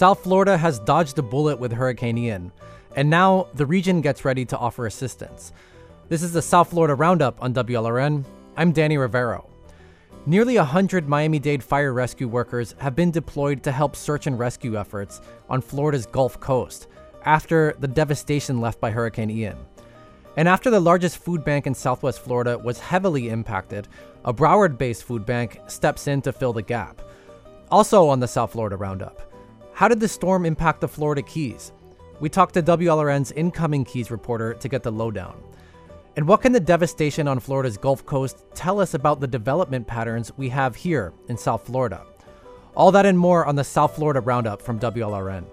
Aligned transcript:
South 0.00 0.22
Florida 0.22 0.56
has 0.56 0.78
dodged 0.78 1.18
a 1.18 1.22
bullet 1.22 1.60
with 1.60 1.72
Hurricane 1.72 2.16
Ian, 2.16 2.52
and 2.96 3.10
now 3.10 3.48
the 3.52 3.66
region 3.66 4.00
gets 4.00 4.24
ready 4.24 4.46
to 4.46 4.56
offer 4.56 4.86
assistance. 4.86 5.52
This 6.08 6.22
is 6.22 6.32
the 6.32 6.40
South 6.40 6.70
Florida 6.70 6.94
Roundup 6.94 7.36
on 7.42 7.52
WLRN. 7.52 8.24
I'm 8.56 8.72
Danny 8.72 8.96
Rivero. 8.96 9.50
Nearly 10.24 10.56
100 10.56 11.06
Miami 11.06 11.38
Dade 11.38 11.62
fire 11.62 11.92
rescue 11.92 12.28
workers 12.28 12.74
have 12.78 12.96
been 12.96 13.10
deployed 13.10 13.62
to 13.64 13.72
help 13.72 13.94
search 13.94 14.26
and 14.26 14.38
rescue 14.38 14.78
efforts 14.78 15.20
on 15.50 15.60
Florida's 15.60 16.06
Gulf 16.06 16.40
Coast 16.40 16.86
after 17.26 17.76
the 17.80 17.86
devastation 17.86 18.58
left 18.58 18.80
by 18.80 18.90
Hurricane 18.90 19.28
Ian. 19.28 19.58
And 20.38 20.48
after 20.48 20.70
the 20.70 20.80
largest 20.80 21.18
food 21.18 21.44
bank 21.44 21.66
in 21.66 21.74
southwest 21.74 22.22
Florida 22.22 22.56
was 22.56 22.80
heavily 22.80 23.28
impacted, 23.28 23.86
a 24.24 24.32
Broward 24.32 24.78
based 24.78 25.04
food 25.04 25.26
bank 25.26 25.60
steps 25.66 26.06
in 26.06 26.22
to 26.22 26.32
fill 26.32 26.54
the 26.54 26.62
gap. 26.62 27.02
Also 27.70 28.08
on 28.08 28.18
the 28.18 28.26
South 28.26 28.52
Florida 28.52 28.78
Roundup, 28.78 29.29
how 29.80 29.88
did 29.88 29.98
the 29.98 30.06
storm 30.06 30.44
impact 30.44 30.82
the 30.82 30.86
Florida 30.88 31.22
Keys? 31.22 31.72
We 32.20 32.28
talked 32.28 32.52
to 32.52 32.62
WLRN's 32.62 33.32
incoming 33.32 33.86
Keys 33.86 34.10
reporter 34.10 34.52
to 34.52 34.68
get 34.68 34.82
the 34.82 34.92
lowdown. 34.92 35.42
And 36.16 36.28
what 36.28 36.42
can 36.42 36.52
the 36.52 36.60
devastation 36.60 37.26
on 37.26 37.40
Florida's 37.40 37.78
Gulf 37.78 38.04
Coast 38.04 38.44
tell 38.52 38.78
us 38.78 38.92
about 38.92 39.20
the 39.20 39.26
development 39.26 39.86
patterns 39.86 40.36
we 40.36 40.50
have 40.50 40.76
here 40.76 41.14
in 41.28 41.38
South 41.38 41.64
Florida? 41.64 42.04
All 42.76 42.92
that 42.92 43.06
and 43.06 43.18
more 43.18 43.46
on 43.46 43.56
the 43.56 43.64
South 43.64 43.96
Florida 43.96 44.20
Roundup 44.20 44.60
from 44.60 44.78
WLRN. 44.78 45.46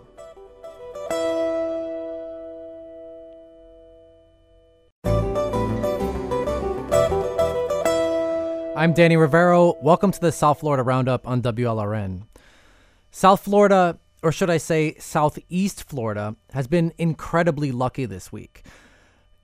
I'm 8.75 8.91
Danny 8.91 9.15
Rivero. 9.15 9.75
Welcome 9.81 10.11
to 10.11 10.19
the 10.19 10.33
South 10.33 10.59
Florida 10.59 10.83
Roundup 10.83 11.25
on 11.25 11.41
WLRN. 11.41 12.23
South 13.09 13.39
Florida, 13.39 13.97
or 14.23 14.31
should 14.31 14.49
I 14.49 14.57
say 14.57 14.95
Southeast 14.99 15.83
Florida, 15.83 16.35
has 16.53 16.67
been 16.67 16.93
incredibly 16.97 17.71
lucky 17.71 18.05
this 18.05 18.31
week. 18.31 18.65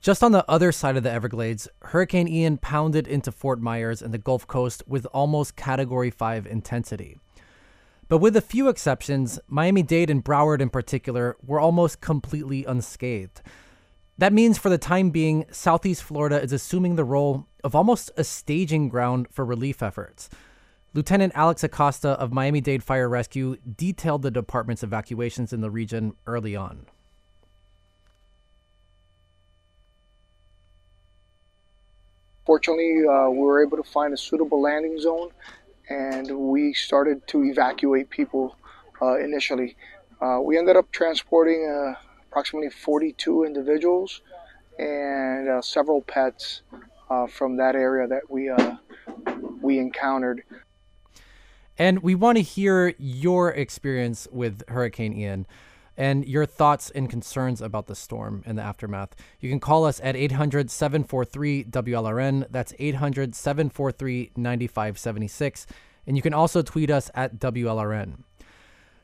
Just 0.02 0.22
on 0.22 0.34
the 0.34 0.44
other 0.50 0.72
side 0.72 0.98
of 0.98 1.04
the 1.04 1.12
Everglades, 1.12 1.70
Hurricane 1.82 2.28
Ian 2.28 2.58
pounded 2.58 3.08
into 3.08 3.32
Fort 3.32 3.62
Myers 3.62 4.02
and 4.02 4.14
the 4.14 4.18
Gulf 4.18 4.46
Coast 4.48 4.84
with 4.86 5.06
almost 5.14 5.56
Category 5.56 6.10
5 6.10 6.46
intensity. 6.46 7.18
But 8.10 8.18
with 8.18 8.36
a 8.36 8.42
few 8.42 8.68
exceptions, 8.68 9.40
Miami 9.48 9.82
Dade 9.82 10.10
and 10.10 10.24
Broward 10.24 10.60
in 10.60 10.70
particular 10.70 11.38
were 11.42 11.60
almost 11.60 12.02
completely 12.02 12.66
unscathed. 12.66 13.42
That 14.18 14.34
means 14.34 14.58
for 14.58 14.70
the 14.70 14.78
time 14.78 15.10
being, 15.10 15.46
Southeast 15.52 16.04
Florida 16.04 16.42
is 16.42 16.52
assuming 16.52 16.96
the 16.96 17.06
role 17.06 17.48
of 17.64 17.74
almost 17.74 18.12
a 18.18 18.24
staging 18.24 18.90
ground 18.90 19.28
for 19.32 19.46
relief 19.46 19.82
efforts. 19.82 20.30
Lieutenant 20.96 21.34
Alex 21.34 21.64
Acosta 21.64 22.10
of 22.10 22.32
Miami 22.32 22.62
Dade 22.62 22.84
Fire 22.84 23.10
Rescue 23.10 23.58
detailed 23.76 24.22
the 24.22 24.30
department's 24.30 24.84
evacuations 24.84 25.52
in 25.52 25.62
the 25.62 25.72
region 25.72 26.14
early 26.28 26.56
on. 26.56 26.86
Fortunately, 32.46 33.02
uh, 33.10 33.30
we 33.32 33.40
were 33.40 33.66
able 33.66 33.78
to 33.78 33.84
find 33.84 34.14
a 34.14 34.18
suitable 34.18 34.62
landing 34.62 35.00
zone 35.00 35.30
and 35.90 36.30
we 36.30 36.74
started 36.74 37.26
to 37.28 37.44
evacuate 37.44 38.12
people 38.12 38.56
uh, 39.02 39.18
initially. 39.18 39.76
Uh, 40.22 40.40
we 40.44 40.60
ended 40.60 40.78
up 40.78 40.92
transporting 40.92 41.68
uh, 41.68 41.96
approximately 42.30 42.70
42 42.70 43.46
individuals 43.46 44.22
and 44.78 45.50
uh, 45.50 45.60
several 45.60 46.02
pets 46.02 46.62
uh, 47.10 47.26
from 47.26 47.58
that 47.58 47.76
area 47.76 48.08
that 48.08 48.30
we 48.30 48.52
we 49.62 49.80
encountered. 49.80 50.44
And 51.78 52.04
we 52.04 52.16
want 52.16 52.38
to 52.38 52.44
hear 52.44 52.94
your 52.98 53.50
experience 53.52 54.28
with 54.32 54.64
Hurricane 54.68 55.14
Ian 55.14 55.48
and 55.98 56.28
your 56.28 56.46
thoughts 56.46 56.90
and 56.92 57.10
concerns 57.10 57.62
about 57.62 57.88
the 57.88 57.96
storm 57.96 58.44
and 58.46 58.58
the 58.58 58.62
aftermath. 58.62 59.16
You 59.40 59.50
can 59.50 59.60
call 59.60 59.86
us 59.86 60.00
at 60.04 60.16
800 60.16 60.70
743 60.72 61.66
WLRN. 61.66 62.48
That's 62.50 62.74
800 62.80 63.36
743 63.36 64.32
9576. 64.36 65.68
And 66.06 66.16
you 66.16 66.22
can 66.22 66.34
also 66.34 66.62
tweet 66.62 66.90
us 66.90 67.10
at 67.14 67.40
WLRN. 67.40 68.24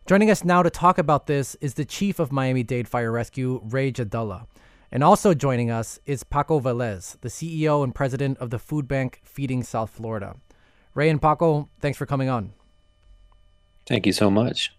Joining 0.05 0.31
us 0.31 0.43
now 0.43 0.63
to 0.63 0.69
talk 0.69 0.97
about 0.97 1.27
this 1.27 1.55
is 1.61 1.75
the 1.75 1.85
chief 1.85 2.19
of 2.19 2.31
Miami 2.31 2.63
Dade 2.63 2.87
Fire 2.87 3.11
Rescue, 3.11 3.61
Ray 3.63 3.91
Jadallah. 3.91 4.47
And 4.91 5.03
also 5.03 5.35
joining 5.35 5.69
us 5.69 5.99
is 6.07 6.23
Paco 6.23 6.59
Velez, 6.59 7.19
the 7.21 7.29
CEO 7.29 7.83
and 7.83 7.93
president 7.93 8.39
of 8.39 8.49
the 8.49 8.57
food 8.57 8.87
bank 8.87 9.21
Feeding 9.23 9.61
South 9.61 9.91
Florida. 9.91 10.37
Ray 10.95 11.09
and 11.09 11.21
Paco, 11.21 11.69
thanks 11.79 11.97
for 11.97 12.07
coming 12.07 12.27
on. 12.27 12.53
Thank 13.89 14.05
you 14.05 14.13
so 14.13 14.29
much. 14.29 14.71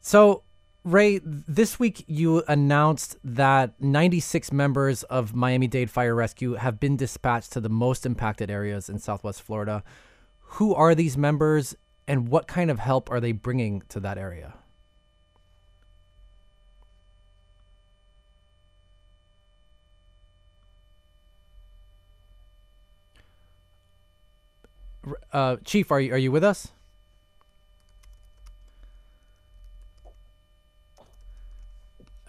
So, 0.00 0.42
Ray, 0.84 1.20
this 1.22 1.78
week 1.78 2.02
you 2.06 2.42
announced 2.48 3.18
that 3.22 3.74
96 3.78 4.50
members 4.52 5.02
of 5.02 5.34
Miami 5.34 5.66
Dade 5.66 5.90
Fire 5.90 6.14
Rescue 6.14 6.54
have 6.54 6.80
been 6.80 6.96
dispatched 6.96 7.52
to 7.52 7.60
the 7.60 7.68
most 7.68 8.06
impacted 8.06 8.50
areas 8.50 8.88
in 8.88 8.98
Southwest 8.98 9.42
Florida. 9.42 9.84
Who 10.56 10.74
are 10.74 10.94
these 10.94 11.18
members 11.18 11.76
and 12.06 12.28
what 12.30 12.46
kind 12.46 12.70
of 12.70 12.78
help 12.78 13.10
are 13.10 13.20
they 13.20 13.32
bringing 13.32 13.82
to 13.90 14.00
that 14.00 14.16
area? 14.16 14.54
Uh, 25.34 25.56
Chief, 25.66 25.92
are 25.92 26.00
you, 26.00 26.14
are 26.14 26.18
you 26.18 26.32
with 26.32 26.42
us? 26.42 26.68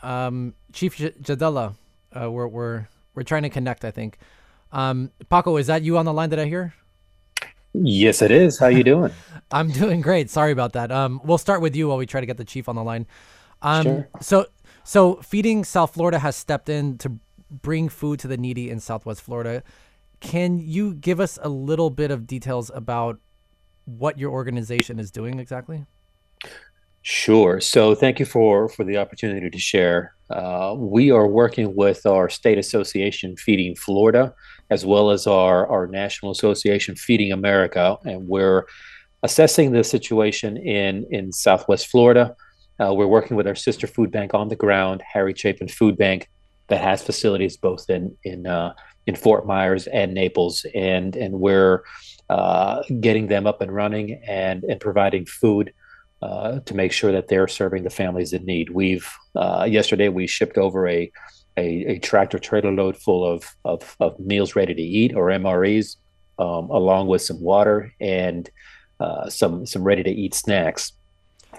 Um, 0.03 0.53
Chief 0.73 0.95
J- 0.95 1.13
Jadallah, 1.21 1.75
uh, 2.19 2.31
we're 2.31 2.47
we're 2.47 2.87
we're 3.15 3.23
trying 3.23 3.43
to 3.43 3.49
connect. 3.49 3.85
I 3.85 3.91
think. 3.91 4.17
Um, 4.71 5.11
Paco, 5.29 5.57
is 5.57 5.67
that 5.67 5.81
you 5.81 5.97
on 5.97 6.05
the 6.05 6.13
line? 6.13 6.29
that 6.29 6.39
I 6.39 6.45
hear? 6.45 6.73
Yes, 7.73 8.21
it 8.21 8.31
is. 8.31 8.59
How 8.59 8.67
you 8.67 8.83
doing? 8.83 9.11
I'm 9.51 9.71
doing 9.71 10.01
great. 10.01 10.29
Sorry 10.29 10.51
about 10.51 10.73
that. 10.73 10.91
Um, 10.91 11.21
we'll 11.23 11.37
start 11.37 11.61
with 11.61 11.75
you 11.75 11.87
while 11.87 11.97
we 11.97 12.05
try 12.05 12.19
to 12.19 12.25
get 12.27 12.37
the 12.37 12.45
chief 12.45 12.69
on 12.69 12.75
the 12.75 12.83
line. 12.83 13.07
Um, 13.61 13.83
sure. 13.83 14.09
So, 14.21 14.45
so 14.83 15.15
feeding 15.17 15.63
South 15.63 15.93
Florida 15.93 16.19
has 16.19 16.35
stepped 16.35 16.69
in 16.69 16.97
to 16.99 17.19
bring 17.49 17.89
food 17.89 18.19
to 18.19 18.27
the 18.27 18.37
needy 18.37 18.69
in 18.69 18.79
Southwest 18.79 19.21
Florida. 19.21 19.63
Can 20.19 20.59
you 20.59 20.93
give 20.93 21.19
us 21.19 21.39
a 21.41 21.49
little 21.49 21.89
bit 21.89 22.11
of 22.11 22.27
details 22.27 22.69
about 22.73 23.19
what 23.85 24.19
your 24.19 24.31
organization 24.31 24.99
is 24.99 25.11
doing 25.11 25.39
exactly? 25.39 25.85
Sure. 27.01 27.59
So 27.61 27.95
thank 27.95 28.19
you 28.19 28.25
for 28.25 28.67
for 28.69 28.83
the 28.83 28.97
opportunity 28.97 29.49
to 29.49 29.57
share. 29.59 30.13
Uh, 30.29 30.75
we 30.77 31.11
are 31.11 31.27
working 31.27 31.75
with 31.75 32.05
our 32.05 32.29
state 32.29 32.57
association, 32.57 33.35
Feeding 33.37 33.75
Florida, 33.75 34.33
as 34.69 34.85
well 34.85 35.09
as 35.09 35.25
our 35.25 35.65
our 35.67 35.87
national 35.87 36.31
association, 36.31 36.95
Feeding 36.95 37.31
America, 37.31 37.97
and 38.05 38.27
we're 38.27 38.65
assessing 39.23 39.71
the 39.71 39.83
situation 39.83 40.57
in 40.57 41.05
in 41.09 41.31
Southwest 41.31 41.87
Florida. 41.87 42.35
Uh, 42.79 42.93
we're 42.93 43.07
working 43.07 43.35
with 43.37 43.47
our 43.47 43.55
sister 43.55 43.87
food 43.87 44.11
bank 44.11 44.33
on 44.33 44.49
the 44.49 44.55
ground, 44.55 45.01
Harry 45.13 45.33
Chapin 45.35 45.67
Food 45.67 45.97
Bank, 45.97 46.29
that 46.67 46.81
has 46.81 47.01
facilities 47.01 47.55
both 47.57 47.89
in 47.89 48.15
in 48.23 48.45
uh, 48.45 48.73
in 49.07 49.15
Fort 49.15 49.47
Myers 49.47 49.87
and 49.87 50.13
Naples, 50.13 50.65
and 50.75 51.15
and 51.15 51.39
we're 51.39 51.83
uh, 52.29 52.83
getting 52.99 53.27
them 53.27 53.47
up 53.47 53.61
and 53.61 53.73
running 53.73 54.21
and 54.27 54.63
and 54.65 54.79
providing 54.81 55.25
food 55.25 55.73
uh, 56.21 56.59
to 56.61 56.73
make 56.73 56.91
sure 56.91 57.11
that 57.11 57.27
they're 57.27 57.47
serving 57.47 57.83
the 57.83 57.89
families 57.89 58.33
in 58.33 58.45
need. 58.45 58.69
We've 58.69 59.07
uh, 59.35 59.67
yesterday 59.69 60.09
we 60.09 60.27
shipped 60.27 60.57
over 60.57 60.87
a, 60.87 61.11
a, 61.57 61.85
a 61.85 61.99
tractor 61.99 62.39
trailer 62.39 62.71
load 62.71 62.97
full 62.97 63.25
of, 63.25 63.55
of, 63.63 63.95
of 63.99 64.19
meals 64.19 64.55
ready 64.55 64.73
to 64.73 64.81
eat 64.81 65.15
or 65.15 65.27
MREs, 65.27 65.95
um, 66.37 66.69
along 66.69 67.07
with 67.07 67.21
some 67.21 67.41
water 67.41 67.93
and 67.99 68.49
uh, 68.99 69.29
some 69.29 69.65
some 69.65 69.83
ready 69.83 70.03
to 70.03 70.11
eat 70.11 70.33
snacks. 70.33 70.93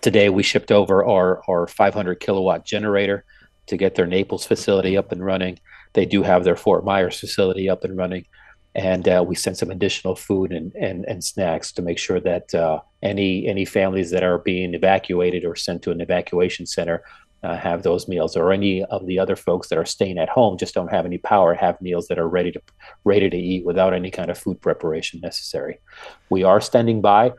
Today 0.02 0.28
we 0.28 0.42
shipped 0.42 0.70
over 0.70 1.04
our 1.04 1.42
our 1.48 1.66
500 1.66 2.20
kilowatt 2.20 2.64
generator 2.64 3.24
to 3.66 3.76
get 3.76 3.94
their 3.94 4.06
Naples 4.06 4.44
facility 4.44 4.96
up 4.96 5.12
and 5.12 5.24
running. 5.24 5.58
They 5.92 6.04
do 6.04 6.22
have 6.22 6.44
their 6.44 6.56
Fort 6.56 6.84
Myers 6.84 7.18
facility 7.18 7.68
up 7.68 7.84
and 7.84 7.96
running 7.96 8.26
and 8.74 9.08
uh, 9.08 9.24
we 9.26 9.34
sent 9.34 9.58
some 9.58 9.70
additional 9.70 10.14
food 10.14 10.52
and, 10.52 10.72
and, 10.74 11.04
and 11.06 11.24
snacks 11.24 11.72
to 11.72 11.82
make 11.82 11.98
sure 11.98 12.20
that 12.20 12.54
uh, 12.54 12.80
any 13.02 13.46
any 13.48 13.64
families 13.64 14.10
that 14.10 14.22
are 14.22 14.38
being 14.38 14.74
evacuated 14.74 15.44
or 15.44 15.56
sent 15.56 15.82
to 15.82 15.90
an 15.90 16.00
evacuation 16.00 16.66
center 16.66 17.02
uh, 17.42 17.56
have 17.56 17.82
those 17.82 18.06
meals, 18.06 18.36
or 18.36 18.52
any 18.52 18.84
of 18.84 19.06
the 19.06 19.18
other 19.18 19.34
folks 19.34 19.68
that 19.68 19.78
are 19.78 19.86
staying 19.86 20.18
at 20.18 20.28
home 20.28 20.58
just 20.58 20.74
don't 20.74 20.90
have 20.90 21.06
any 21.06 21.18
power 21.18 21.54
have 21.54 21.80
meals 21.80 22.06
that 22.08 22.18
are 22.18 22.28
ready 22.28 22.52
to 22.52 22.60
ready 23.04 23.30
to 23.30 23.36
eat 23.36 23.64
without 23.64 23.94
any 23.94 24.10
kind 24.10 24.30
of 24.30 24.38
food 24.38 24.60
preparation 24.60 25.20
necessary. 25.20 25.80
We 26.28 26.44
are 26.44 26.60
standing 26.60 27.00
by. 27.00 27.32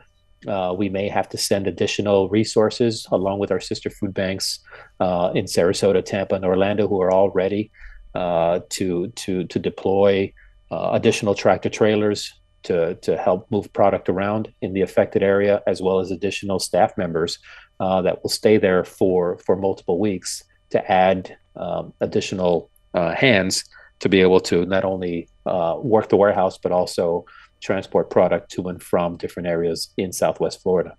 Uh, 0.46 0.74
we 0.76 0.88
may 0.88 1.08
have 1.08 1.28
to 1.28 1.38
send 1.38 1.68
additional 1.68 2.28
resources 2.28 3.06
along 3.12 3.38
with 3.38 3.52
our 3.52 3.60
sister 3.60 3.88
food 3.88 4.12
banks 4.12 4.58
uh, 4.98 5.30
in 5.36 5.44
Sarasota, 5.44 6.04
Tampa, 6.04 6.34
and 6.34 6.44
Orlando, 6.44 6.88
who 6.88 7.00
are 7.00 7.12
all 7.12 7.30
ready 7.30 7.70
uh, 8.14 8.60
to 8.70 9.08
to 9.08 9.44
to 9.44 9.58
deploy 9.58 10.32
uh, 10.72 10.90
additional 10.92 11.34
tractor 11.34 11.68
trailers 11.68 12.32
to, 12.62 12.94
to 12.96 13.16
help 13.18 13.50
move 13.50 13.70
product 13.72 14.08
around 14.08 14.52
in 14.62 14.72
the 14.72 14.80
affected 14.80 15.22
area, 15.22 15.62
as 15.66 15.82
well 15.82 16.00
as 16.00 16.10
additional 16.10 16.58
staff 16.58 16.96
members 16.96 17.38
uh, 17.78 18.00
that 18.00 18.22
will 18.22 18.30
stay 18.30 18.56
there 18.56 18.82
for 18.84 19.36
for 19.38 19.54
multiple 19.56 19.98
weeks 19.98 20.44
to 20.70 20.90
add 20.90 21.36
um, 21.56 21.92
additional 22.00 22.70
uh, 22.94 23.14
hands 23.14 23.64
to 23.98 24.08
be 24.08 24.20
able 24.20 24.40
to 24.40 24.64
not 24.66 24.84
only 24.84 25.28
uh, 25.46 25.76
work 25.78 26.08
the 26.08 26.16
warehouse 26.16 26.56
but 26.56 26.72
also 26.72 27.24
transport 27.60 28.08
product 28.08 28.50
to 28.50 28.68
and 28.68 28.82
from 28.82 29.16
different 29.16 29.48
areas 29.48 29.90
in 29.96 30.12
Southwest 30.12 30.62
Florida. 30.62 30.96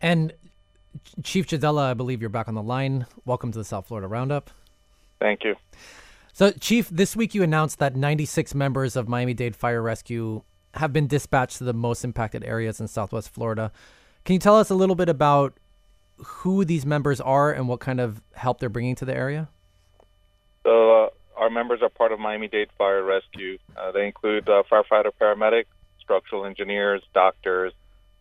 And 0.00 0.32
Chief 1.22 1.46
Jadallah, 1.46 1.90
I 1.90 1.94
believe 1.94 2.20
you're 2.20 2.30
back 2.30 2.48
on 2.48 2.54
the 2.54 2.62
line. 2.62 3.06
Welcome 3.24 3.52
to 3.52 3.58
the 3.58 3.64
South 3.64 3.86
Florida 3.88 4.08
Roundup. 4.08 4.50
Thank 5.20 5.44
you. 5.44 5.56
So, 6.36 6.50
Chief, 6.50 6.88
this 6.88 7.14
week 7.14 7.32
you 7.32 7.44
announced 7.44 7.78
that 7.78 7.94
96 7.94 8.56
members 8.56 8.96
of 8.96 9.06
Miami 9.06 9.34
Dade 9.34 9.54
Fire 9.54 9.80
Rescue 9.80 10.42
have 10.74 10.92
been 10.92 11.06
dispatched 11.06 11.58
to 11.58 11.64
the 11.64 11.72
most 11.72 12.02
impacted 12.02 12.42
areas 12.42 12.80
in 12.80 12.88
Southwest 12.88 13.30
Florida. 13.30 13.70
Can 14.24 14.32
you 14.32 14.40
tell 14.40 14.56
us 14.56 14.68
a 14.68 14.74
little 14.74 14.96
bit 14.96 15.08
about 15.08 15.54
who 16.16 16.64
these 16.64 16.84
members 16.84 17.20
are 17.20 17.52
and 17.52 17.68
what 17.68 17.78
kind 17.78 18.00
of 18.00 18.20
help 18.34 18.58
they're 18.58 18.68
bringing 18.68 18.96
to 18.96 19.04
the 19.04 19.14
area? 19.14 19.48
So, 20.64 21.04
uh, 21.04 21.10
our 21.36 21.50
members 21.50 21.82
are 21.82 21.88
part 21.88 22.10
of 22.10 22.18
Miami 22.18 22.48
Dade 22.48 22.70
Fire 22.76 23.04
Rescue. 23.04 23.58
Uh, 23.76 23.92
they 23.92 24.04
include 24.04 24.48
uh, 24.48 24.64
firefighter, 24.68 25.12
paramedic, 25.20 25.66
structural 26.00 26.46
engineers, 26.46 27.00
doctors, 27.14 27.72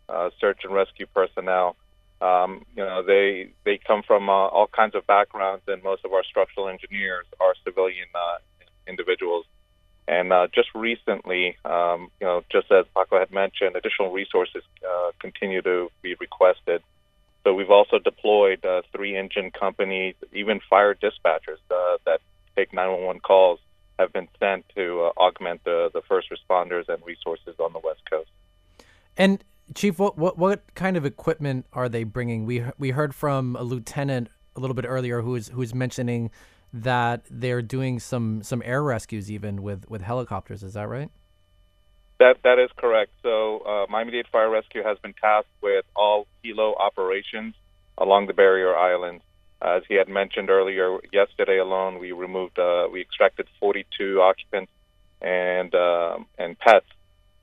uh, 0.07 0.29
search 0.39 0.59
and 0.63 0.71
rescue 0.71 1.07
personnel. 1.15 1.75
Um, 2.21 2.65
you 2.75 2.83
know, 2.83 3.03
they 3.03 3.49
they 3.65 3.77
come 3.77 4.01
from 4.03 4.29
uh, 4.29 4.47
all 4.47 4.67
kinds 4.67 4.95
of 4.95 5.05
backgrounds, 5.07 5.63
and 5.67 5.83
most 5.83 6.05
of 6.05 6.13
our 6.13 6.23
structural 6.23 6.69
engineers 6.69 7.25
are 7.39 7.53
civilian 7.63 8.07
uh, 8.15 8.37
individuals. 8.87 9.45
And 10.07 10.33
uh, 10.33 10.47
just 10.53 10.69
recently, 10.75 11.57
um, 11.63 12.09
you 12.19 12.27
know, 12.27 12.43
just 12.51 12.71
as 12.71 12.85
Paco 12.95 13.19
had 13.19 13.31
mentioned, 13.31 13.75
additional 13.75 14.11
resources 14.11 14.63
uh, 14.87 15.11
continue 15.19 15.61
to 15.61 15.89
be 16.01 16.15
requested. 16.19 16.81
So 17.43 17.53
we've 17.53 17.69
also 17.69 17.99
deployed 17.99 18.65
uh, 18.65 18.81
three 18.93 19.17
engine 19.17 19.51
companies, 19.51 20.15
even 20.33 20.59
fire 20.69 20.93
dispatchers 20.93 21.59
uh, 21.71 21.97
that 22.05 22.19
take 22.55 22.73
911 22.73 23.21
calls 23.21 23.59
have 23.99 24.11
been 24.11 24.27
sent 24.39 24.65
to 24.75 25.11
augment 25.17 25.63
the, 25.63 25.89
the 25.93 26.01
first 26.01 26.29
responders 26.31 26.89
and 26.89 27.03
resources 27.05 27.55
on 27.59 27.73
the 27.73 27.79
West 27.79 28.01
Coast. 28.09 28.29
And 29.17 29.43
Chief, 29.75 29.97
what, 29.97 30.17
what 30.17 30.37
what 30.37 30.61
kind 30.75 30.97
of 30.97 31.05
equipment 31.05 31.65
are 31.73 31.87
they 31.87 32.03
bringing? 32.03 32.45
We 32.45 32.63
we 32.77 32.91
heard 32.91 33.15
from 33.15 33.55
a 33.55 33.63
lieutenant 33.63 34.29
a 34.55 34.59
little 34.59 34.73
bit 34.73 34.85
earlier 34.85 35.21
who 35.21 35.31
was 35.31 35.47
who 35.47 35.59
was 35.59 35.73
mentioning 35.73 36.31
that 36.73 37.23
they're 37.29 37.61
doing 37.61 37.99
some 37.99 38.43
some 38.43 38.61
air 38.65 38.83
rescues 38.83 39.31
even 39.31 39.61
with 39.61 39.89
with 39.89 40.01
helicopters. 40.01 40.63
Is 40.63 40.73
that 40.73 40.87
right? 40.89 41.09
That 42.19 42.37
that 42.43 42.59
is 42.59 42.69
correct. 42.77 43.11
So 43.21 43.59
uh, 43.59 43.85
Miami-Dade 43.89 44.27
Fire 44.31 44.49
Rescue 44.49 44.83
has 44.83 44.97
been 44.99 45.13
tasked 45.13 45.49
with 45.61 45.85
all 45.95 46.27
helo 46.43 46.77
operations 46.79 47.55
along 47.97 48.27
the 48.27 48.33
barrier 48.33 48.75
islands. 48.75 49.23
As 49.61 49.83
he 49.87 49.95
had 49.95 50.09
mentioned 50.09 50.49
earlier, 50.49 50.97
yesterday 51.13 51.57
alone 51.57 51.99
we 51.99 52.11
removed 52.11 52.59
uh, 52.59 52.87
we 52.91 53.01
extracted 53.01 53.47
42 53.59 54.21
occupants 54.21 54.71
and 55.21 55.73
uh, 55.73 56.17
and 56.37 56.59
pets 56.59 56.85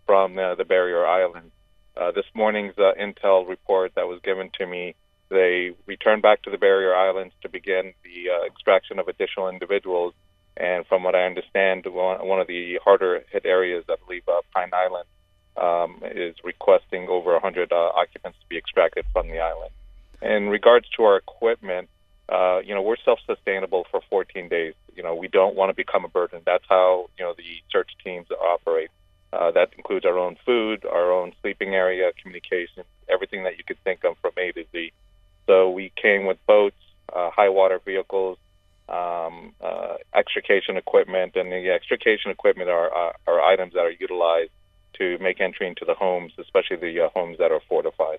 from 0.07 0.35
the 0.35 0.65
barrier 0.69 1.07
islands. 1.07 1.53
Uh, 1.97 2.11
this 2.13 2.25
morning's 2.35 2.77
uh, 2.79 2.93
intel 2.99 3.47
report 3.49 3.93
that 3.95 4.07
was 4.07 4.21
given 4.23 4.51
to 4.59 4.67
me, 4.67 4.95
they 5.29 5.73
returned 5.87 6.23
back 6.23 6.43
to 6.43 6.51
the 6.51 6.59
barrier 6.59 6.95
islands 6.95 7.35
to 7.43 7.49
begin 7.49 7.95
the 8.03 8.31
uh, 8.31 8.47
extraction 8.47 8.99
of 8.99 9.09
additional 9.09 9.49
individuals. 9.49 10.15
And 10.57 10.87
from 10.87 11.05
what 11.05 11.15
I 11.15 11.25
understand, 11.25 11.87
one, 11.87 12.41
of 12.41 12.47
the 12.47 12.79
harder 12.85 13.25
hit 13.31 13.47
areas, 13.47 13.85
I 13.89 13.97
believe 14.05 14.23
uh, 14.29 14.41
Pine 14.53 14.71
Island, 14.73 15.07
um, 15.57 16.03
is 16.11 16.35
requesting 16.45 17.09
over 17.09 17.33
100 17.33 17.73
uh, 17.73 17.77
occupants 17.77 18.39
to 18.41 18.47
be 18.49 18.57
extracted 18.57 19.05
from 19.13 19.29
the 19.29 19.39
island. 19.39 19.71
In 20.23 20.49
regards 20.49 20.89
to 20.97 21.05
our 21.05 21.17
equipment, 21.17 21.89
uh, 22.29 22.61
you 22.65 22.75
know, 22.75 22.83
we're 22.83 22.97
self-sustainable 23.05 23.87
for 23.91 24.01
14 24.11 24.49
days. 24.49 24.75
You 24.95 25.03
know, 25.03 25.15
we 25.15 25.29
don't 25.29 25.57
want 25.57 25.71
to 25.71 25.75
become 25.75 26.05
a 26.05 26.09
burden. 26.09 26.43
That's 26.45 26.65
how 26.69 27.09
you 27.19 27.25
know 27.25 27.35
the 27.37 27.43
search 27.73 27.91
teams 28.05 28.27
operate. 28.31 28.91
Uh, 29.33 29.51
that 29.53 29.71
includes 29.77 30.05
our 30.05 30.19
own 30.19 30.37
food, 30.45 30.85
our 30.85 31.13
own 31.13 31.33
sleeping 31.41 31.75
area, 31.75 32.11
communication, 32.21 32.83
everything 33.09 33.45
that 33.45 33.57
you 33.59 33.65
could 33.65 33.79
think 33.85 34.05
of 34.05 34.17
from 34.21 34.33
A 34.37 34.51
to 34.53 34.65
Z. 34.73 34.93
So 35.47 35.71
we 35.71 35.93
came 36.01 36.27
with 36.27 36.39
boats, 36.47 36.77
uh, 37.15 37.31
high 37.31 37.49
water 37.49 37.81
vehicles, 37.85 38.39
um, 38.89 39.53
uh, 39.61 39.95
extrication 40.15 40.77
equipment, 40.77 41.37
and 41.37 41.51
the 41.53 41.71
extrication 41.71 42.33
equipment 42.33 42.71
are, 42.71 42.93
are, 42.93 43.15
are, 43.29 43.41
items 43.41 43.73
that 43.75 43.81
are 43.81 43.93
utilized 43.93 44.51
to 44.95 45.17
make 45.19 45.41
entry 45.41 45.69
into 45.69 45.85
the 45.85 45.95
homes, 45.95 46.33
especially 46.39 46.77
the 46.77 47.01
uh, 47.01 47.09
homes 47.11 47.39
that 47.39 47.53
are 47.53 47.61
fortified. 47.69 48.19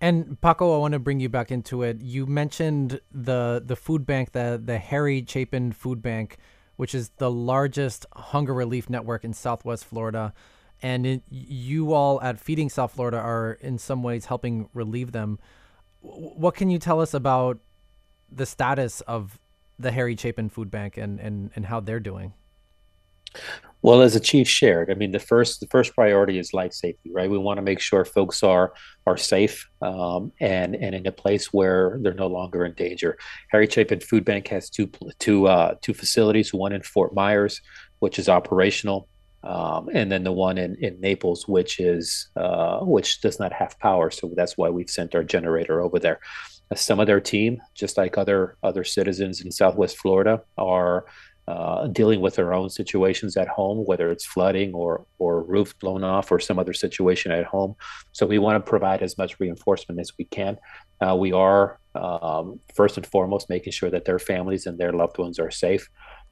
And 0.00 0.40
Paco, 0.40 0.74
I 0.74 0.78
want 0.78 0.92
to 0.92 0.98
bring 0.98 1.18
you 1.18 1.30
back 1.30 1.50
into 1.50 1.82
it. 1.82 2.00
You 2.00 2.26
mentioned 2.26 3.00
the 3.10 3.62
the 3.64 3.74
food 3.74 4.06
bank, 4.06 4.32
the 4.32 4.60
the 4.62 4.78
Harry 4.78 5.24
Chapin 5.26 5.72
Food 5.72 6.02
Bank 6.02 6.36
which 6.78 6.94
is 6.94 7.10
the 7.18 7.28
largest 7.28 8.06
hunger 8.14 8.54
relief 8.54 8.88
network 8.88 9.24
in 9.24 9.34
Southwest 9.34 9.84
Florida. 9.84 10.32
And 10.80 11.04
it, 11.04 11.22
you 11.28 11.92
all 11.92 12.22
at 12.22 12.38
Feeding 12.38 12.70
South 12.70 12.92
Florida 12.92 13.18
are 13.18 13.58
in 13.60 13.78
some 13.78 14.04
ways 14.04 14.26
helping 14.26 14.68
relieve 14.72 15.10
them. 15.10 15.40
What 16.00 16.54
can 16.54 16.70
you 16.70 16.78
tell 16.78 17.00
us 17.00 17.14
about 17.14 17.58
the 18.30 18.46
status 18.46 19.00
of 19.02 19.40
the 19.76 19.90
Harry 19.90 20.14
Chapin 20.14 20.48
Food 20.48 20.70
Bank 20.70 20.96
and, 20.96 21.18
and, 21.18 21.50
and 21.56 21.66
how 21.66 21.80
they're 21.80 21.98
doing? 21.98 22.32
Well, 23.80 24.02
as 24.02 24.14
the 24.14 24.20
chief 24.20 24.48
shared, 24.48 24.90
I 24.90 24.94
mean, 24.94 25.12
the 25.12 25.20
first 25.20 25.60
the 25.60 25.68
first 25.68 25.94
priority 25.94 26.38
is 26.38 26.52
life 26.52 26.72
safety, 26.72 27.12
right? 27.12 27.30
We 27.30 27.38
want 27.38 27.58
to 27.58 27.62
make 27.62 27.78
sure 27.80 28.04
folks 28.04 28.42
are 28.42 28.72
are 29.06 29.16
safe 29.16 29.68
um, 29.82 30.32
and 30.40 30.74
and 30.74 30.94
in 30.94 31.06
a 31.06 31.12
place 31.12 31.52
where 31.52 31.98
they're 32.02 32.14
no 32.14 32.26
longer 32.26 32.64
in 32.64 32.74
danger. 32.74 33.16
Harry 33.50 33.68
Chapin 33.68 34.00
Food 34.00 34.24
Bank 34.24 34.48
has 34.48 34.68
two 34.68 34.90
two 35.20 35.46
uh, 35.46 35.76
two 35.80 35.94
facilities, 35.94 36.52
one 36.52 36.72
in 36.72 36.82
Fort 36.82 37.14
Myers, 37.14 37.60
which 38.00 38.18
is 38.18 38.28
operational, 38.28 39.08
um, 39.44 39.88
and 39.92 40.10
then 40.10 40.24
the 40.24 40.32
one 40.32 40.58
in, 40.58 40.74
in 40.80 41.00
Naples, 41.00 41.46
which 41.46 41.78
is 41.78 42.30
uh, 42.34 42.80
which 42.80 43.20
does 43.20 43.38
not 43.38 43.52
have 43.52 43.78
power. 43.78 44.10
So 44.10 44.32
that's 44.34 44.58
why 44.58 44.70
we've 44.70 44.90
sent 44.90 45.14
our 45.14 45.22
generator 45.22 45.80
over 45.80 46.00
there. 46.00 46.18
Some 46.74 47.00
of 47.00 47.06
their 47.06 47.20
team, 47.20 47.62
just 47.74 47.96
like 47.96 48.18
other 48.18 48.56
other 48.62 48.82
citizens 48.82 49.40
in 49.40 49.52
Southwest 49.52 49.96
Florida, 49.98 50.42
are 50.58 51.06
uh, 51.48 51.86
dealing 51.86 52.20
with 52.20 52.34
their 52.34 52.52
own 52.52 52.68
situations 52.68 53.34
at 53.34 53.48
home, 53.48 53.78
whether 53.86 54.10
it's 54.10 54.26
flooding 54.26 54.74
or 54.74 55.06
or 55.18 55.42
roof 55.42 55.78
blown 55.78 56.04
off 56.04 56.30
or 56.30 56.38
some 56.38 56.58
other 56.58 56.74
situation 56.74 57.32
at 57.32 57.46
home. 57.46 57.74
So 58.12 58.26
we 58.26 58.38
want 58.38 58.62
to 58.62 58.70
provide 58.70 59.02
as 59.02 59.16
much 59.16 59.40
reinforcement 59.40 59.98
as 59.98 60.12
we 60.18 60.26
can. 60.26 60.58
Uh, 61.00 61.16
we 61.16 61.32
are 61.32 61.80
um, 61.94 62.60
first 62.74 62.98
and 62.98 63.06
foremost 63.06 63.48
making 63.48 63.72
sure 63.72 63.88
that 63.88 64.04
their 64.04 64.18
families 64.18 64.66
and 64.66 64.76
their 64.76 64.92
loved 64.92 65.16
ones 65.16 65.38
are 65.38 65.50
safe, 65.50 65.88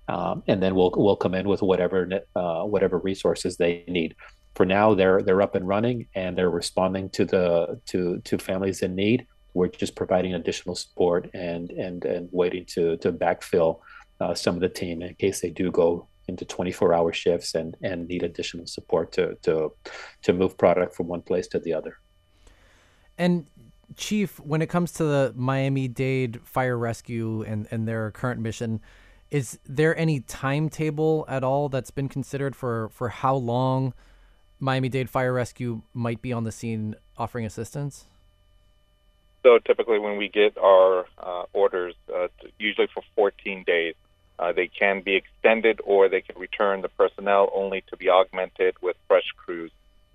um, 0.09 0.43
and 0.49 0.63
then 0.63 0.75
we'll 0.75 0.93
we'll 0.95 1.17
come 1.17 1.35
in 1.35 1.49
with 1.49 1.63
whatever 1.63 2.07
uh, 2.35 2.65
whatever 2.65 2.99
resources 2.99 3.57
they 3.57 3.85
need. 3.89 4.15
For 4.55 4.67
now, 4.67 4.93
they're 4.93 5.23
they're 5.23 5.41
up 5.41 5.55
and 5.55 5.67
running 5.67 6.09
and 6.15 6.37
they're 6.37 6.51
responding 6.51 7.09
to 7.11 7.25
the 7.25 7.81
to 7.87 8.21
to 8.21 8.37
families 8.37 8.83
in 8.83 8.95
need. 8.95 9.27
We're 9.55 9.69
just 9.69 9.97
providing 9.97 10.35
additional 10.35 10.75
support 10.75 11.31
and 11.33 11.71
and 11.71 12.05
and 12.05 12.29
waiting 12.33 12.67
to 12.75 12.99
to 12.99 13.13
backfill 13.13 13.81
uh, 14.21 14.35
some 14.35 14.55
of 14.55 14.61
the 14.61 14.69
team 14.69 15.03
in 15.03 15.15
case 15.15 15.41
they 15.41 15.51
do 15.51 15.71
go 15.71 16.07
into 16.29 16.45
24 16.45 16.95
hour 16.95 17.13
shifts 17.13 17.55
and, 17.55 17.77
and 17.83 18.09
need 18.09 18.23
additional 18.23 18.67
support 18.67 19.13
to, 19.13 19.37
to, 19.43 19.73
to 20.23 20.33
move 20.33 20.59
product 20.59 20.95
from 20.95 21.07
one 21.07 21.23
place 21.23 21.47
to 21.49 21.59
the 21.59 21.73
other. 21.73 21.99
And 23.19 23.47
Chief, 23.97 24.41
when 24.41 24.63
it 24.63 24.69
comes 24.69 24.93
to 24.93 25.05
the 25.05 25.33
Miami 25.37 25.89
Dade 25.89 26.41
Fire 26.43 26.77
Rescue 26.77 27.43
and, 27.43 27.69
and 27.71 27.87
their 27.87 28.11
current 28.11 28.41
mission, 28.41 28.81
is 29.31 29.59
there 29.65 29.97
any 29.97 30.21
timetable 30.21 31.25
at 31.29 31.45
all 31.45 31.69
that's 31.69 31.91
been 31.91 32.09
considered 32.09 32.57
for, 32.57 32.89
for 32.91 33.09
how 33.09 33.35
long 33.35 33.95
Miami 34.59 34.89
Dade 34.89 35.09
Fire 35.09 35.33
Rescue 35.33 35.83
might 35.95 36.21
be 36.21 36.33
on 36.33 36.45
the 36.45 36.53
scene 36.53 36.97
offering 37.17 37.47
assistance? 37.47 38.07
So 39.43 39.59
typically, 39.65 40.01
when 40.01 40.17
we 40.17 40.29
get 40.29 40.59
our 40.59 41.07
uh, 41.19 41.45
orders, 41.53 41.95
uh, 42.13 42.27
usually 42.59 42.89
for 42.93 43.03
14 43.15 43.63
days, 43.65 43.95
uh, 44.39 44.53
they 44.53 44.69
can 44.69 45.01
be 45.01 45.17
extended 45.17 45.81
or 45.85 46.09
they 46.09 46.21
can 46.21 46.39
return 46.39 46.83
the 46.83 46.89
personnel 46.89 47.51
only 47.55 47.83
to 47.89 47.97
be 47.97 48.09
augmented 48.09 48.75
with 48.83 48.97
fresh 49.09 49.33
crews. 49.37 49.71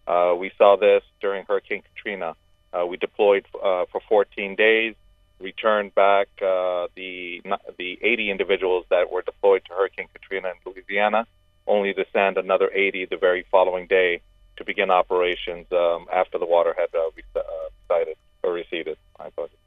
Uh, 0.07 0.33
we 0.37 0.51
saw 0.57 0.77
this 0.77 1.03
during 1.21 1.45
Hurricane 1.45 1.83
Katrina. 1.93 2.35
Uh, 2.73 2.85
we 2.85 2.97
deployed 2.97 3.45
uh, 3.55 3.85
for 3.91 4.01
14 4.07 4.55
days, 4.55 4.95
returned 5.39 5.93
back 5.95 6.27
uh, 6.41 6.87
the 6.95 7.41
the 7.77 7.99
80 8.01 8.31
individuals 8.31 8.85
that 8.89 9.11
were 9.11 9.21
deployed 9.21 9.63
to 9.65 9.73
Hurricane 9.73 10.07
Katrina 10.13 10.49
in 10.49 10.71
Louisiana, 10.71 11.25
only 11.67 11.93
to 11.93 12.05
send 12.13 12.37
another 12.37 12.69
80 12.73 13.05
the 13.05 13.17
very 13.17 13.45
following 13.51 13.87
day 13.87 14.21
to 14.57 14.65
begin 14.65 14.91
operations 14.91 15.65
um, 15.71 16.07
after 16.13 16.37
the 16.37 16.45
water 16.45 16.75
had 16.77 16.89
uh, 16.95 17.09
subsided 17.87 18.17
or 18.43 18.53
receded. 18.53 18.97
I 19.19 19.27
apologize. 19.27 19.61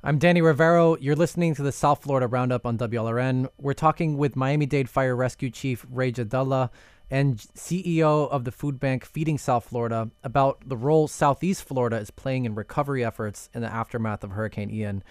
I'm 0.00 0.18
Danny 0.18 0.40
Rivero. 0.40 0.96
You're 0.98 1.16
listening 1.16 1.56
to 1.56 1.62
the 1.64 1.72
South 1.72 2.04
Florida 2.04 2.28
Roundup 2.28 2.64
on 2.64 2.78
WLRN. 2.78 3.48
We're 3.58 3.72
talking 3.72 4.16
with 4.16 4.36
Miami 4.36 4.64
Dade 4.64 4.88
Fire 4.88 5.16
Rescue 5.16 5.50
Chief 5.50 5.84
Ray 5.90 6.12
Jadallah 6.12 6.70
and 7.10 7.38
CEO 7.38 8.30
of 8.30 8.44
the 8.44 8.52
food 8.52 8.78
bank 8.78 9.04
Feeding 9.04 9.38
South 9.38 9.64
Florida 9.64 10.08
about 10.22 10.68
the 10.68 10.76
role 10.76 11.08
Southeast 11.08 11.64
Florida 11.64 11.96
is 11.96 12.12
playing 12.12 12.44
in 12.44 12.54
recovery 12.54 13.04
efforts 13.04 13.50
in 13.52 13.60
the 13.60 13.72
aftermath 13.72 14.22
of 14.22 14.30
Hurricane 14.30 14.70
Ian. 14.70 15.02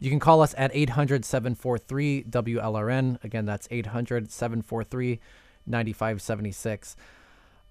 You 0.00 0.10
can 0.10 0.18
call 0.18 0.42
us 0.42 0.52
at 0.58 0.72
800 0.74 1.24
743 1.24 2.24
WLRN. 2.24 3.22
Again, 3.22 3.46
that's 3.46 3.68
800 3.70 4.32
743 4.32 5.20
9576. 5.64 6.96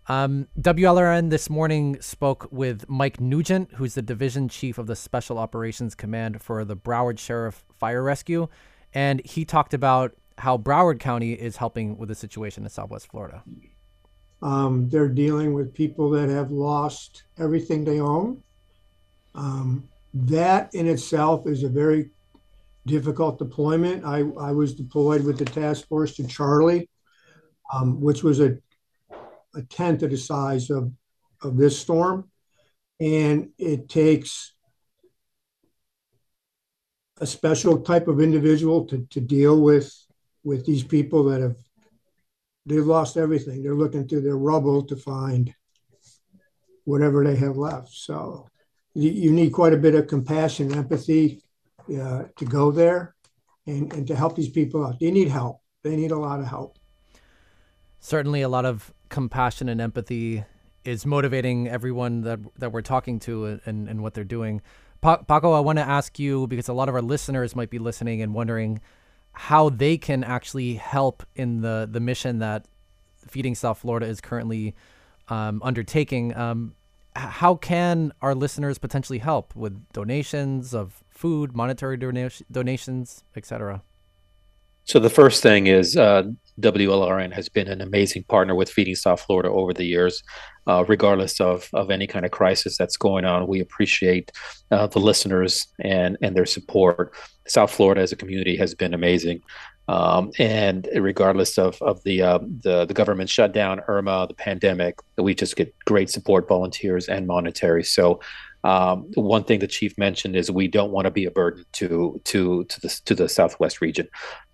Um, 0.07 0.47
WLRN 0.59 1.29
this 1.29 1.49
morning 1.49 2.01
spoke 2.01 2.49
with 2.51 2.89
Mike 2.89 3.21
Nugent, 3.21 3.73
who's 3.75 3.93
the 3.93 4.01
division 4.01 4.49
chief 4.49 4.77
of 4.77 4.87
the 4.87 4.95
Special 4.95 5.37
Operations 5.37 5.95
Command 5.95 6.41
for 6.41 6.65
the 6.65 6.75
Broward 6.75 7.19
Sheriff 7.19 7.63
Fire 7.73 8.03
Rescue. 8.03 8.49
And 8.93 9.25
he 9.25 9.45
talked 9.45 9.73
about 9.73 10.13
how 10.39 10.57
Broward 10.57 10.99
County 10.99 11.33
is 11.33 11.57
helping 11.57 11.97
with 11.97 12.09
the 12.09 12.15
situation 12.15 12.63
in 12.63 12.69
Southwest 12.69 13.07
Florida. 13.07 13.43
Um, 14.41 14.89
they're 14.89 15.07
dealing 15.07 15.53
with 15.53 15.73
people 15.73 16.09
that 16.11 16.27
have 16.27 16.51
lost 16.51 17.23
everything 17.37 17.85
they 17.85 18.01
own. 18.01 18.43
Um, 19.35 19.87
that 20.13 20.75
in 20.75 20.87
itself 20.87 21.47
is 21.47 21.63
a 21.63 21.69
very 21.69 22.09
difficult 22.85 23.39
deployment. 23.39 24.03
I, 24.03 24.19
I 24.37 24.51
was 24.51 24.73
deployed 24.73 25.23
with 25.23 25.37
the 25.37 25.45
task 25.45 25.87
force 25.87 26.15
to 26.17 26.27
Charley, 26.27 26.89
um, 27.73 28.01
which 28.01 28.21
was 28.21 28.41
a 28.41 28.57
a 29.55 29.61
tenth 29.61 30.03
of 30.03 30.11
the 30.11 30.17
size 30.17 30.69
of, 30.69 30.91
of 31.41 31.57
this 31.57 31.79
storm. 31.79 32.29
And 32.99 33.49
it 33.57 33.89
takes 33.89 34.53
a 37.19 37.25
special 37.25 37.81
type 37.81 38.07
of 38.07 38.21
individual 38.21 38.85
to, 38.85 39.05
to 39.11 39.21
deal 39.21 39.59
with 39.61 39.93
with 40.43 40.65
these 40.65 40.83
people 40.83 41.23
that 41.23 41.41
have 41.41 41.55
they've 42.65 42.85
lost 42.85 43.17
everything. 43.17 43.61
They're 43.61 43.75
looking 43.75 44.07
through 44.07 44.21
their 44.21 44.37
rubble 44.37 44.83
to 44.83 44.95
find 44.95 45.53
whatever 46.85 47.23
they 47.23 47.35
have 47.37 47.57
left. 47.57 47.93
So 47.93 48.47
you, 48.93 49.31
need 49.31 49.51
quite 49.51 49.73
a 49.73 49.77
bit 49.77 49.95
of 49.95 50.07
compassion, 50.07 50.73
empathy 50.73 51.41
uh, 51.89 52.23
to 52.37 52.45
go 52.45 52.71
there 52.71 53.15
and, 53.65 53.91
and 53.93 54.07
to 54.07 54.15
help 54.15 54.35
these 54.35 54.49
people 54.49 54.85
out. 54.85 54.99
They 54.99 55.11
need 55.11 55.29
help. 55.29 55.61
They 55.83 55.95
need 55.95 56.11
a 56.11 56.17
lot 56.17 56.39
of 56.39 56.47
help. 56.47 56.77
Certainly, 57.99 58.41
a 58.41 58.49
lot 58.49 58.65
of 58.65 58.93
compassion 59.13 59.69
and 59.69 59.79
empathy 59.79 60.43
is 60.83 61.05
motivating 61.05 61.69
everyone 61.69 62.21
that 62.21 62.39
that 62.57 62.71
we're 62.71 62.81
talking 62.81 63.19
to 63.19 63.59
and, 63.65 63.87
and 63.87 64.01
what 64.01 64.15
they're 64.15 64.23
doing. 64.23 64.61
Pa- 65.01 65.17
Paco, 65.17 65.51
I 65.53 65.59
want 65.59 65.77
to 65.77 65.87
ask 65.87 66.17
you 66.17 66.47
because 66.47 66.67
a 66.67 66.73
lot 66.73 66.89
of 66.89 66.95
our 66.95 67.01
listeners 67.01 67.55
might 67.55 67.69
be 67.69 67.77
listening 67.77 68.21
and 68.21 68.33
wondering 68.33 68.81
how 69.31 69.69
they 69.69 69.97
can 69.97 70.23
actually 70.23 70.73
help 70.73 71.23
in 71.35 71.61
the 71.61 71.87
the 71.89 71.99
mission 71.99 72.39
that 72.39 72.65
Feeding 73.27 73.55
South 73.55 73.77
Florida 73.77 74.07
is 74.07 74.19
currently 74.19 74.73
um, 75.29 75.61
undertaking. 75.63 76.35
Um, 76.35 76.73
how 77.15 77.53
can 77.55 78.11
our 78.23 78.33
listeners 78.33 78.79
potentially 78.79 79.19
help 79.19 79.55
with 79.55 79.79
donations 79.93 80.73
of 80.73 81.03
food, 81.11 81.55
monetary 81.55 81.97
donation, 81.97 82.47
donations, 82.51 83.23
etc.? 83.35 83.83
So 84.85 84.99
the 84.99 85.11
first 85.11 85.43
thing 85.43 85.67
is 85.67 85.95
uh, 85.95 86.23
WLRN 86.59 87.33
has 87.33 87.49
been 87.49 87.67
an 87.67 87.81
amazing 87.81 88.23
partner 88.23 88.55
with 88.55 88.69
Feeding 88.69 88.95
South 88.95 89.21
Florida 89.21 89.49
over 89.49 89.73
the 89.73 89.85
years. 89.85 90.23
Uh, 90.65 90.85
regardless 90.87 91.41
of, 91.41 91.67
of 91.73 91.91
any 91.91 92.07
kind 92.07 92.23
of 92.23 92.31
crisis 92.31 92.77
that's 92.77 92.95
going 92.95 93.25
on, 93.25 93.47
we 93.47 93.59
appreciate 93.59 94.31
uh, 94.71 94.87
the 94.87 94.99
listeners 94.99 95.67
and, 95.81 96.17
and 96.21 96.37
their 96.37 96.45
support. 96.45 97.13
South 97.47 97.69
Florida 97.69 97.99
as 97.99 98.13
a 98.13 98.15
community 98.15 98.55
has 98.55 98.73
been 98.73 98.93
amazing. 98.93 99.41
Um, 99.89 100.31
and 100.39 100.87
regardless 100.95 101.57
of, 101.57 101.81
of 101.81 102.01
the, 102.03 102.21
uh, 102.21 102.39
the 102.61 102.85
the 102.85 102.93
government 102.93 103.29
shutdown, 103.29 103.81
Irma, 103.89 104.27
the 104.27 104.33
pandemic, 104.33 104.99
we 105.17 105.35
just 105.35 105.57
get 105.57 105.75
great 105.83 106.09
support, 106.09 106.47
volunteers 106.47 107.09
and 107.09 107.27
monetary. 107.27 107.83
So 107.83 108.21
um, 108.63 109.11
one 109.15 109.43
thing 109.43 109.59
the 109.59 109.67
chief 109.67 109.97
mentioned 109.97 110.35
is 110.35 110.49
we 110.49 110.67
don't 110.69 110.91
want 110.91 111.05
to 111.05 111.11
be 111.11 111.25
a 111.25 111.31
burden 111.31 111.65
to 111.73 112.21
to 112.25 112.63
to 112.63 112.81
the 112.81 113.01
to 113.05 113.15
the 113.15 113.27
Southwest 113.27 113.81
region. 113.81 114.07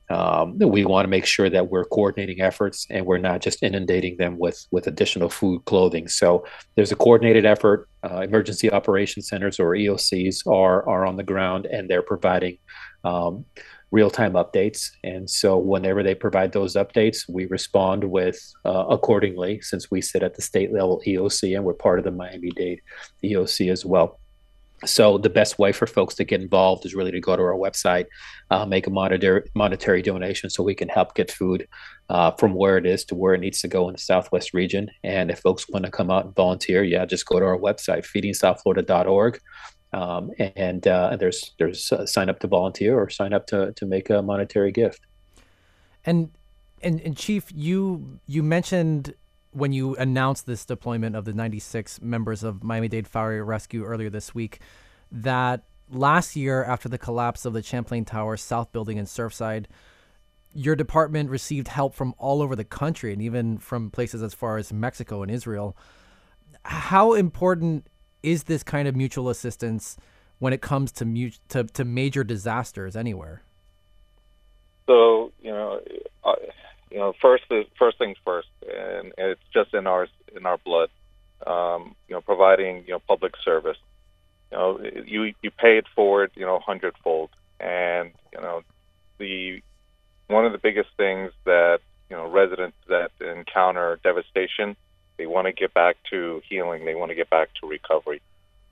Um, 0.10 0.58
we 0.58 0.86
want 0.86 1.06
to 1.06 1.10
make 1.10 1.26
sure 1.26 1.50
that 1.50 1.70
we're 1.70 1.86
coordinating 1.86 2.42
efforts 2.42 2.88
and 2.90 3.06
we're 3.06 3.20
not 3.20 3.42
just 3.42 3.62
inundating 3.62 4.18
them 4.18 4.38
with 4.40 4.66
with 4.72 4.88
additional 4.88 5.30
food, 5.30 5.66
clothing. 5.66 6.08
So 6.08 6.46
there's 6.76 6.92
a 6.92 6.96
coordinated 6.96 7.46
effort. 7.46 7.88
Uh, 8.04 8.22
emergency 8.22 8.72
operation 8.72 9.22
centers 9.22 9.60
or 9.60 9.72
EOCs 9.72 10.48
are 10.48 10.88
are 10.88 11.06
on 11.06 11.18
the 11.18 11.24
ground 11.24 11.66
and 11.68 11.90
they're 11.90 12.02
providing 12.02 12.58
um, 13.04 13.46
real 13.92 14.10
time 14.10 14.34
updates. 14.34 14.92
And 15.04 15.30
so 15.30 15.58
whenever 15.58 16.04
they 16.04 16.16
provide 16.16 16.52
those 16.52 16.76
updates, 16.76 17.28
we 17.28 17.46
respond 17.46 18.04
with 18.04 18.40
uh, 18.66 18.86
accordingly. 18.90 19.62
Since 19.62 19.90
we 19.92 20.02
sit 20.02 20.24
at 20.24 20.36
the 20.36 20.42
state 20.42 20.72
level 20.72 21.02
EOC 21.06 21.56
and 21.56 21.66
we're 21.66 21.74
part 21.74 22.00
of 22.00 22.06
the 22.06 22.12
Miami 22.12 22.50
Dade 22.50 22.82
EOC 23.24 23.72
as 23.72 23.86
well. 23.86 24.20
So 24.86 25.18
the 25.18 25.30
best 25.30 25.60
way 25.60 25.72
for 25.72 25.88
folks 25.88 26.16
to 26.16 26.24
get 26.24 26.42
involved 26.42 26.86
is 26.86 26.96
really 26.96 27.12
to 27.12 27.20
go 27.20 27.36
to 27.36 27.42
our 27.42 27.54
website, 27.54 28.06
uh, 28.50 28.66
make 28.66 28.88
a 28.88 28.90
monetary 28.90 29.50
monetary 29.56 30.02
donation, 30.02 30.50
so 30.50 30.64
we 30.64 30.76
can 30.76 30.90
help 30.90 31.16
get 31.16 31.32
food 31.32 31.68
uh, 32.10 32.32
from 32.32 32.54
where 32.54 32.78
it 32.78 32.86
is 32.86 33.04
to 33.06 33.16
where 33.16 33.34
it 33.34 33.40
needs 33.40 33.62
to 33.62 33.68
go 33.68 33.88
in 33.90 33.94
the 33.94 34.00
Southwest 34.00 34.54
region. 34.54 34.90
And 35.04 35.32
if 35.32 35.40
folks 35.40 35.68
want 35.70 35.86
to 35.86 35.92
come 35.92 36.10
out 36.10 36.26
and 36.26 36.36
volunteer, 36.36 36.84
yeah, 36.84 37.06
just 37.06 37.26
go 37.26 37.40
to 37.40 37.46
our 37.46 37.58
website, 37.58 38.06
feedingsouthflorida.org, 38.06 39.40
um, 39.92 40.32
and 40.40 40.88
uh, 40.88 41.18
there's 41.18 41.54
there's 41.58 41.92
sign 42.06 42.30
up 42.30 42.40
to 42.40 42.48
volunteer 42.48 43.00
or 43.00 43.10
sign 43.10 43.34
up 43.34 43.48
to 43.48 43.74
to 43.74 43.86
make 43.86 44.10
a 44.10 44.22
monetary 44.22 44.72
gift. 44.72 45.02
And 46.06 46.32
and, 46.82 47.02
and 47.02 47.18
Chief, 47.18 47.52
you 47.54 48.20
you 48.28 48.44
mentioned 48.44 49.14
when 49.52 49.74
you 49.74 49.96
announced 49.96 50.46
this 50.46 50.66
deployment 50.66 51.16
of 51.16 51.26
the 51.26 51.34
96 51.34 52.02
members 52.02 52.44
of 52.44 52.64
Miami 52.64 52.88
Dade 52.88 53.08
Fire 53.08 53.44
Rescue 53.44 53.84
earlier 53.84 54.10
this 54.10 54.36
week, 54.36 54.60
that 55.12 55.64
last 55.92 56.36
year 56.36 56.64
after 56.64 56.88
the 56.88 56.98
collapse 56.98 57.46
of 57.46 57.54
the 57.54 57.64
Champlain 57.64 58.06
Tower 58.06 58.38
South 58.38 58.72
Building 58.72 58.98
in 58.98 59.06
Surfside, 59.06 59.66
your 60.54 60.76
department 60.76 61.30
received 61.30 61.68
help 61.68 61.94
from 61.94 62.14
all 62.18 62.42
over 62.42 62.56
the 62.56 62.64
country 62.64 63.14
and 63.14 63.22
even 63.22 63.58
from 63.58 63.92
places 63.92 64.22
as 64.22 64.34
far 64.34 64.58
as 64.58 64.74
Mexico 64.74 65.22
and 65.22 65.32
Israel. 65.32 65.76
How 66.64 67.14
important 67.14 67.88
is 68.24 68.44
this 68.44 68.64
kind 68.64 68.88
of 68.88 68.96
mutual 68.96 69.30
assistance 69.30 69.98
when 70.40 70.54
it 70.54 70.62
comes 70.62 70.92
to 70.94 71.06
mu- 71.06 71.32
to, 71.50 71.64
to 71.64 71.86
major 71.86 72.24
disasters 72.24 72.96
anywhere? 72.96 73.44
So 74.88 75.32
you 75.42 75.52
know, 75.52 75.82
uh, 76.24 76.34
you 76.92 76.98
know, 76.98 77.14
first 77.22 77.44
first 77.78 77.98
things 77.98 78.18
first, 78.26 78.48
and, 78.64 79.14
and 79.18 79.32
it's 79.32 79.42
just 79.54 79.74
in 79.74 79.88
our 79.88 80.08
in 80.36 80.46
our 80.46 80.58
blood. 80.58 80.90
Um, 81.46 81.96
you 82.08 82.16
know, 82.16 82.22
providing 82.22 82.84
you 82.86 82.94
know 82.94 83.00
public 83.00 83.34
service. 83.44 83.78
You 84.52 84.58
know, 84.58 84.80
you 85.06 85.34
you 85.42 85.52
pay 85.52 85.78
it 85.78 85.86
forward, 85.96 86.32
you 86.36 86.46
know, 86.46 86.60
hundredfold, 86.60 87.30
and 87.60 88.12
you 88.34 88.42
know, 88.42 88.64
the 89.20 89.62
one 90.28 90.46
of 90.46 90.52
the 90.52 90.58
biggest 90.58 90.90
things 90.98 91.32
that 91.46 91.80
you 92.10 92.16
know 92.16 92.28
residents 92.28 92.78
that 92.88 93.12
encounter 93.22 94.00
devastation, 94.04 94.76
they 95.18 95.28
want 95.28 95.46
to 95.46 95.54
get 95.54 95.74
back 95.74 95.98
to 96.10 96.42
healing. 96.50 96.86
They 96.86 96.96
want 96.96 97.10
to 97.10 97.16
get 97.16 97.30
back 97.30 97.50
to 97.62 97.68
recovery. 97.68 98.22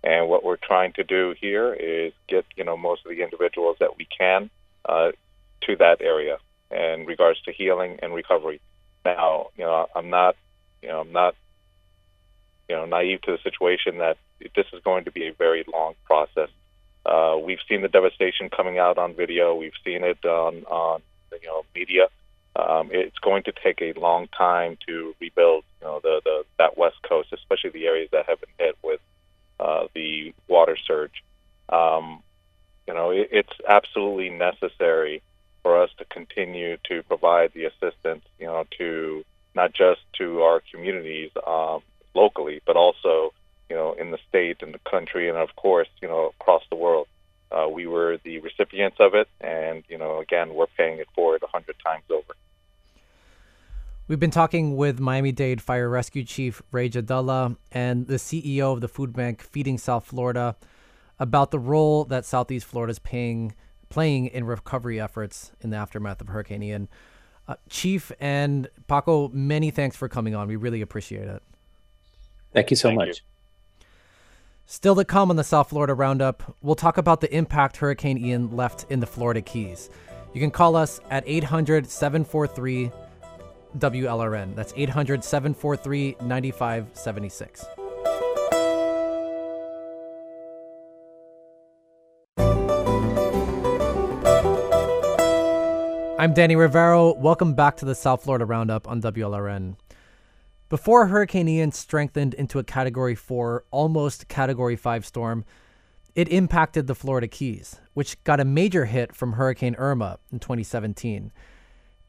And 0.04 0.30
what 0.30 0.44
we're 0.44 0.58
trying 0.58 0.94
to 0.94 1.04
do 1.04 1.36
here 1.40 1.74
is 1.74 2.14
get 2.28 2.46
you 2.56 2.64
know 2.64 2.78
most 2.78 3.06
of 3.06 3.12
the 3.12 3.22
individuals 3.22 3.78
that 3.80 3.98
we 3.98 4.06
can 4.06 4.50
uh, 4.86 5.12
to 5.62 5.76
that 5.78 6.02
area 6.02 6.40
in 6.72 7.06
regards 7.06 7.42
to 7.44 7.52
healing 7.52 8.00
and 8.02 8.14
recovery. 8.14 8.60
Now, 9.06 9.48
you 9.58 9.64
know, 9.64 9.88
I'm 9.96 10.10
not, 10.10 10.36
you 10.82 10.90
know, 10.90 11.02
I'm 11.02 11.12
not, 11.12 11.36
you 12.68 12.76
know, 12.76 12.86
naive 12.86 13.22
to 13.22 13.32
the 13.32 13.38
situation 13.44 14.00
that 14.00 14.18
this 14.56 14.66
is 14.74 14.82
going 14.84 15.06
to 15.06 15.12
be 15.12 15.28
a 15.28 15.34
very 15.34 15.64
long 15.72 15.96
process. 16.06 16.50
Uh, 17.06 17.38
we've 17.42 17.60
seen 17.70 17.82
the 17.82 17.88
devastation 17.88 18.50
coming 18.50 18.78
out 18.78 18.98
on 18.98 19.14
video. 19.14 19.56
We've 19.56 19.72
seen 19.86 20.04
it 20.04 20.24
on, 20.26 20.66
on 20.66 21.02
you 21.42 21.48
know, 21.48 21.64
media. 21.74 22.08
Um, 22.56 22.90
it's 22.92 23.18
going 23.20 23.44
to 23.44 23.54
take 23.54 23.82
a 23.82 23.98
long 23.98 24.28
time 24.36 24.78
to 24.88 25.16
rebuild, 25.22 25.64
you 25.80 25.88
know, 25.88 26.00
the, 26.02 26.22
the 26.26 26.44
that 26.58 26.78
west 26.78 26.98
coast, 27.08 27.30
especially 27.32 27.70
the 27.70 27.86
areas 27.86 28.10
that 28.12 28.28
have 28.28 28.42
been 28.42 28.50
hit 28.58 28.76
with 28.84 29.00
uh, 29.60 29.88
the 29.94 30.34
water 30.48 30.76
surge. 30.76 31.24
Um, 31.70 32.24
you 32.88 32.94
know, 32.94 33.12
it, 33.12 33.30
it's 33.32 33.54
absolutely 33.68 34.30
necessary 34.30 35.22
for 35.68 35.84
us 35.84 35.90
to 35.98 36.06
continue 36.06 36.78
to 36.86 37.04
provide 37.04 37.52
the 37.54 37.66
assistance, 37.66 38.24
you 38.40 38.46
know, 38.46 38.64
to 38.78 39.26
not 39.54 39.74
just 39.74 40.00
to 40.18 40.42
our 40.42 40.62
communities 40.72 41.30
um, 41.46 41.82
locally, 42.16 42.62
but 42.66 42.78
also, 42.78 43.34
you 43.70 43.76
know, 43.76 43.92
in 44.00 44.12
the 44.12 44.18
state 44.30 44.62
and 44.62 44.74
the 44.74 44.80
country, 44.90 45.28
and 45.28 45.38
of 45.38 45.54
course, 45.58 45.90
you 46.02 46.08
know, 46.08 46.32
across 46.40 46.64
the 46.70 46.78
world. 46.78 47.06
Uh, 47.52 47.68
we 47.68 47.86
were 47.86 48.18
the 48.24 48.40
recipients 48.40 48.96
of 49.02 49.14
it, 49.14 49.28
and 49.42 49.84
you 49.90 49.98
know, 49.98 50.22
again, 50.22 50.54
we're 50.54 50.68
paying 50.78 51.00
it 51.00 51.08
forward 51.14 51.44
a 51.44 51.48
hundred 51.48 51.76
times 51.86 52.04
over. 52.10 52.34
We've 54.08 54.20
been 54.20 54.32
talking 54.32 54.78
with 54.78 55.02
Miami 55.02 55.34
Dade 55.34 55.62
Fire 55.62 55.90
Rescue 55.90 56.24
Chief 56.24 56.62
Ray 56.72 56.90
Jadallah 56.90 57.58
and 57.74 58.08
the 58.08 58.16
CEO 58.16 58.72
of 58.72 58.80
the 58.80 58.88
food 58.88 59.12
bank 59.12 59.42
Feeding 59.42 59.78
South 59.78 60.06
Florida 60.06 60.56
about 61.20 61.52
the 61.52 61.60
role 61.60 62.06
that 62.06 62.24
Southeast 62.24 62.66
Florida 62.66 62.92
is 62.92 63.00
paying, 63.00 63.54
playing 63.90 64.28
in 64.28 64.46
recovery 64.46 65.00
efforts 65.00 65.52
in 65.62 65.70
the 65.70 65.78
aftermath 65.78 66.22
of 66.22 66.28
Hurricane 66.28 66.64
Ian. 66.64 66.88
Uh, 67.48 67.56
Chief 67.70 68.12
and 68.20 68.68
Paco, 68.88 69.30
many 69.30 69.72
thanks 69.72 69.96
for 69.96 70.10
coming 70.10 70.36
on. 70.36 70.48
We 70.48 70.58
really 70.58 70.82
appreciate 70.82 71.28
it. 71.28 71.42
Thank 72.54 72.70
you 72.70 72.76
so 72.76 72.90
Thank 72.90 73.00
much. 73.00 73.08
You. 73.08 73.14
Still 74.66 74.96
to 74.96 75.06
come 75.06 75.30
on 75.30 75.38
the 75.38 75.46
South 75.46 75.70
Florida 75.70 75.94
Roundup, 75.94 76.58
we'll 76.62 76.76
talk 76.76 76.98
about 76.98 77.22
the 77.22 77.34
impact 77.34 77.78
Hurricane 77.78 78.18
Ian 78.18 78.54
left 78.56 78.86
in 78.90 79.00
the 79.00 79.08
Florida 79.08 79.42
Keys. 79.42 79.90
You 80.34 80.42
can 80.42 80.52
call 80.52 80.76
us 80.76 81.00
at 81.10 81.24
800 81.26 81.90
743 81.90 82.92
WLRN. 83.78 84.56
That's 84.56 84.74
800 84.76 85.24
743 85.24 86.18
9576. 86.22 87.66
I'm 96.20 96.34
Danny 96.34 96.56
Rivero. 96.56 97.14
Welcome 97.14 97.54
back 97.54 97.78
to 97.78 97.86
the 97.86 97.94
South 97.94 98.24
Florida 98.24 98.44
Roundup 98.44 98.88
on 98.88 99.04
WLRN. 99.04 99.76
Before 100.68 101.06
Hurricane 101.06 101.48
Ian 101.48 101.72
strengthened 101.72 102.34
into 102.34 102.58
a 102.58 102.64
Category 102.64 103.14
4, 103.14 103.66
almost 103.70 104.28
Category 104.28 104.76
5 104.76 105.06
storm, 105.06 105.46
it 106.16 106.28
impacted 106.30 106.88
the 106.88 106.96
Florida 106.96 107.28
Keys, 107.28 107.80
which 107.94 108.24
got 108.24 108.40
a 108.40 108.46
major 108.46 108.86
hit 108.86 109.16
from 109.16 109.34
Hurricane 109.34 109.76
Irma 109.76 110.18
in 110.32 110.40
2017. 110.40 111.32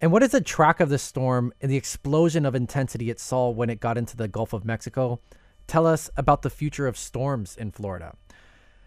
And 0.01 0.11
what 0.11 0.23
is 0.23 0.31
the 0.31 0.41
track 0.41 0.81
of 0.81 0.89
the 0.89 0.99
storm 0.99 1.53
and 1.61 1.71
the 1.71 1.77
explosion 1.77 2.47
of 2.47 2.55
intensity 2.55 3.11
it 3.11 3.21
saw 3.21 3.51
when 3.51 3.69
it 3.69 3.79
got 3.79 3.99
into 3.99 4.17
the 4.17 4.27
Gulf 4.27 4.55
of 4.55 4.65
Mexico? 4.65 5.21
Tell 5.67 5.87
us 5.87 6.09
about 6.17 6.41
the 6.41 6.49
future 6.49 6.87
of 6.87 6.97
storms 6.97 7.59
in 7.59 7.73
Florida. 7.73 8.17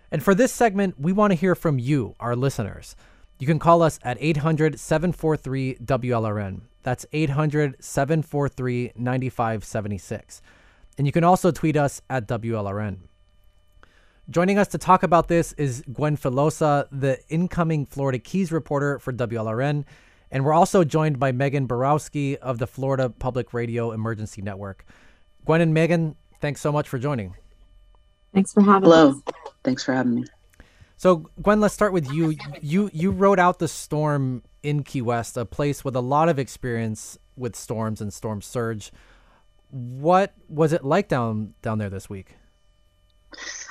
And 0.09 0.23
for 0.23 0.33
this 0.33 0.51
segment, 0.51 0.99
we 0.99 1.13
want 1.13 1.29
to 1.29 1.35
hear 1.35 1.53
from 1.53 1.77
you, 1.77 2.15
our 2.19 2.35
listeners. 2.35 2.95
You 3.41 3.47
can 3.47 3.57
call 3.57 3.81
us 3.81 3.97
at 4.03 4.17
800 4.19 4.79
743 4.79 5.77
WLRN. 5.83 6.61
That's 6.83 7.07
800 7.11 7.83
743 7.83 8.91
9576. 8.95 10.43
And 10.99 11.07
you 11.07 11.11
can 11.11 11.23
also 11.23 11.49
tweet 11.49 11.75
us 11.75 12.03
at 12.07 12.27
WLRN. 12.27 12.99
Joining 14.29 14.59
us 14.59 14.67
to 14.67 14.77
talk 14.77 15.01
about 15.01 15.27
this 15.27 15.53
is 15.53 15.83
Gwen 15.91 16.17
Filosa, 16.17 16.87
the 16.91 17.17
incoming 17.29 17.87
Florida 17.87 18.19
Keys 18.19 18.51
reporter 18.51 18.99
for 18.99 19.11
WLRN. 19.11 19.85
And 20.29 20.45
we're 20.45 20.53
also 20.53 20.83
joined 20.83 21.17
by 21.17 21.31
Megan 21.31 21.65
Borowski 21.65 22.37
of 22.37 22.59
the 22.59 22.67
Florida 22.67 23.09
Public 23.09 23.55
Radio 23.55 23.91
Emergency 23.91 24.43
Network. 24.43 24.85
Gwen 25.45 25.61
and 25.61 25.73
Megan, 25.73 26.15
thanks 26.41 26.61
so 26.61 26.71
much 26.71 26.87
for 26.87 26.99
joining. 26.99 27.33
Thanks 28.35 28.53
for 28.53 28.61
having 28.61 28.83
Hello. 28.83 29.09
us. 29.09 29.15
Hello. 29.25 29.53
Thanks 29.63 29.83
for 29.83 29.93
having 29.93 30.13
me. 30.13 30.25
So, 31.01 31.31
Gwen, 31.41 31.59
let's 31.59 31.73
start 31.73 31.93
with 31.93 32.11
you. 32.11 32.35
You 32.61 32.91
you 32.93 33.09
wrote 33.09 33.39
out 33.39 33.57
the 33.57 33.67
storm 33.67 34.43
in 34.61 34.83
Key 34.83 35.01
West, 35.01 35.35
a 35.35 35.45
place 35.45 35.83
with 35.83 35.95
a 35.95 35.99
lot 35.99 36.29
of 36.29 36.37
experience 36.37 37.17
with 37.35 37.55
storms 37.55 38.01
and 38.01 38.13
storm 38.13 38.39
surge. 38.43 38.91
What 39.71 40.35
was 40.47 40.73
it 40.73 40.85
like 40.85 41.07
down 41.07 41.55
down 41.63 41.79
there 41.79 41.89
this 41.89 42.07
week? 42.07 42.35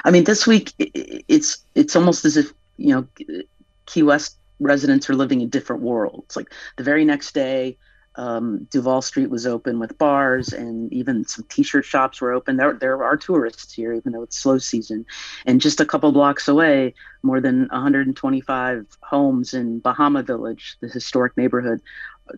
I 0.05 0.11
mean, 0.11 0.25
this 0.25 0.45
week 0.45 0.73
it's 0.81 1.65
it's 1.77 1.95
almost 1.95 2.25
as 2.25 2.37
if 2.37 2.53
you 2.79 2.97
know 2.97 3.45
Key 3.87 4.03
West 4.03 4.37
residents 4.59 5.09
are 5.09 5.15
living 5.15 5.41
in 5.41 5.51
different 5.51 5.83
worlds. 5.83 6.35
Like 6.35 6.53
the 6.79 6.83
very 6.83 7.05
next 7.05 7.33
day, 7.33 7.77
um, 8.21 8.65
Duval 8.71 9.01
Street 9.01 9.31
was 9.31 9.47
open 9.47 9.79
with 9.79 9.97
bars, 9.97 10.53
and 10.53 10.93
even 10.93 11.25
some 11.25 11.47
T-shirt 11.49 11.87
shops 11.87 12.21
were 12.21 12.33
open. 12.33 12.59
There, 12.59 12.75
there 12.75 13.03
are 13.03 13.17
tourists 13.17 13.73
here, 13.73 13.95
even 13.95 14.13
though 14.13 14.23
it's 14.23 14.37
slow 14.37 14.59
season. 14.59 15.07
And 15.47 15.59
just 15.59 15.81
a 15.81 15.87
couple 15.87 16.13
blocks 16.13 16.47
away, 16.47 16.93
more 17.23 17.41
than 17.41 17.61
125 17.69 18.87
homes 19.01 19.55
in 19.55 19.79
Bahama 19.79 20.23
Village, 20.23 20.77
the 20.81 20.89
historic 20.89 21.35
neighborhood, 21.39 21.81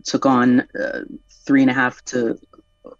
took 0.05 0.25
on 0.25 0.61
uh, 0.61 1.01
three 1.45 1.61
and 1.61 1.69
a 1.69 1.73
half 1.73 2.03
to 2.05 2.39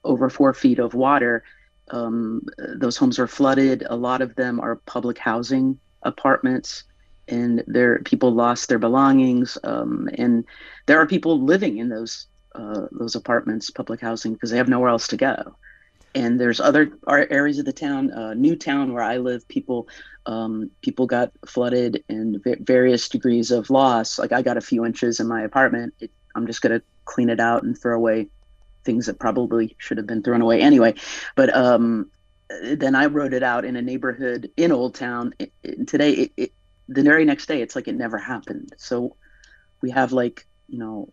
over 0.03 0.29
four 0.29 0.53
feet 0.53 0.79
of 0.79 0.93
water. 0.93 1.45
Um, 1.91 2.45
those 2.57 2.97
homes 2.97 3.17
are 3.17 3.27
flooded. 3.27 3.85
A 3.89 3.95
lot 3.95 4.21
of 4.21 4.35
them 4.35 4.59
are 4.59 4.75
public 4.75 5.17
housing 5.17 5.79
apartments 6.01 6.83
and 7.29 7.63
there 7.65 7.99
people 7.99 8.31
lost 8.33 8.67
their 8.67 8.77
belongings 8.77 9.57
um, 9.63 10.09
and 10.15 10.43
there 10.87 10.99
are 10.99 11.07
people 11.07 11.39
living 11.39 11.77
in 11.77 11.87
those 11.87 12.27
uh, 12.55 12.87
those 12.91 13.15
apartments, 13.15 13.69
public 13.69 14.01
housing, 14.01 14.33
because 14.33 14.51
they 14.51 14.57
have 14.57 14.69
nowhere 14.69 14.89
else 14.89 15.07
to 15.09 15.17
go. 15.17 15.55
And 16.15 16.39
there's 16.39 16.59
other 16.59 16.91
areas 17.07 17.57
of 17.57 17.65
the 17.65 17.73
town, 17.73 18.11
uh, 18.11 18.35
Newtown, 18.35 18.93
where 18.93 19.01
I 19.01 19.17
live. 19.17 19.47
People, 19.47 19.87
um, 20.27 20.69
people 20.81 21.07
got 21.07 21.31
flooded 21.47 22.03
and 22.07 22.43
various 22.61 23.09
degrees 23.09 23.49
of 23.49 23.71
loss. 23.71 24.19
Like 24.19 24.31
I 24.31 24.43
got 24.43 24.57
a 24.57 24.61
few 24.61 24.85
inches 24.85 25.19
in 25.19 25.27
my 25.27 25.41
apartment. 25.41 25.95
It, 25.99 26.11
I'm 26.35 26.45
just 26.45 26.61
gonna 26.61 26.81
clean 27.05 27.29
it 27.29 27.39
out 27.39 27.63
and 27.63 27.77
throw 27.77 27.95
away 27.95 28.27
things 28.83 29.07
that 29.07 29.19
probably 29.19 29.75
should 29.79 29.97
have 29.97 30.05
been 30.05 30.21
thrown 30.21 30.41
away 30.41 30.61
anyway. 30.61 30.93
But 31.35 31.55
um, 31.55 32.11
then 32.61 32.95
I 32.95 33.07
wrote 33.07 33.33
it 33.33 33.43
out 33.43 33.65
in 33.65 33.75
a 33.75 33.81
neighborhood 33.81 34.51
in 34.57 34.71
Old 34.71 34.95
Town. 34.95 35.33
It, 35.39 35.51
it, 35.63 35.87
today, 35.87 36.11
it, 36.11 36.31
it, 36.37 36.51
the 36.89 37.01
very 37.01 37.25
next 37.25 37.47
day, 37.47 37.61
it's 37.61 37.75
like 37.75 37.87
it 37.87 37.95
never 37.95 38.17
happened. 38.17 38.73
So 38.77 39.15
we 39.81 39.89
have 39.91 40.11
like 40.11 40.45
you 40.67 40.77
know 40.77 41.09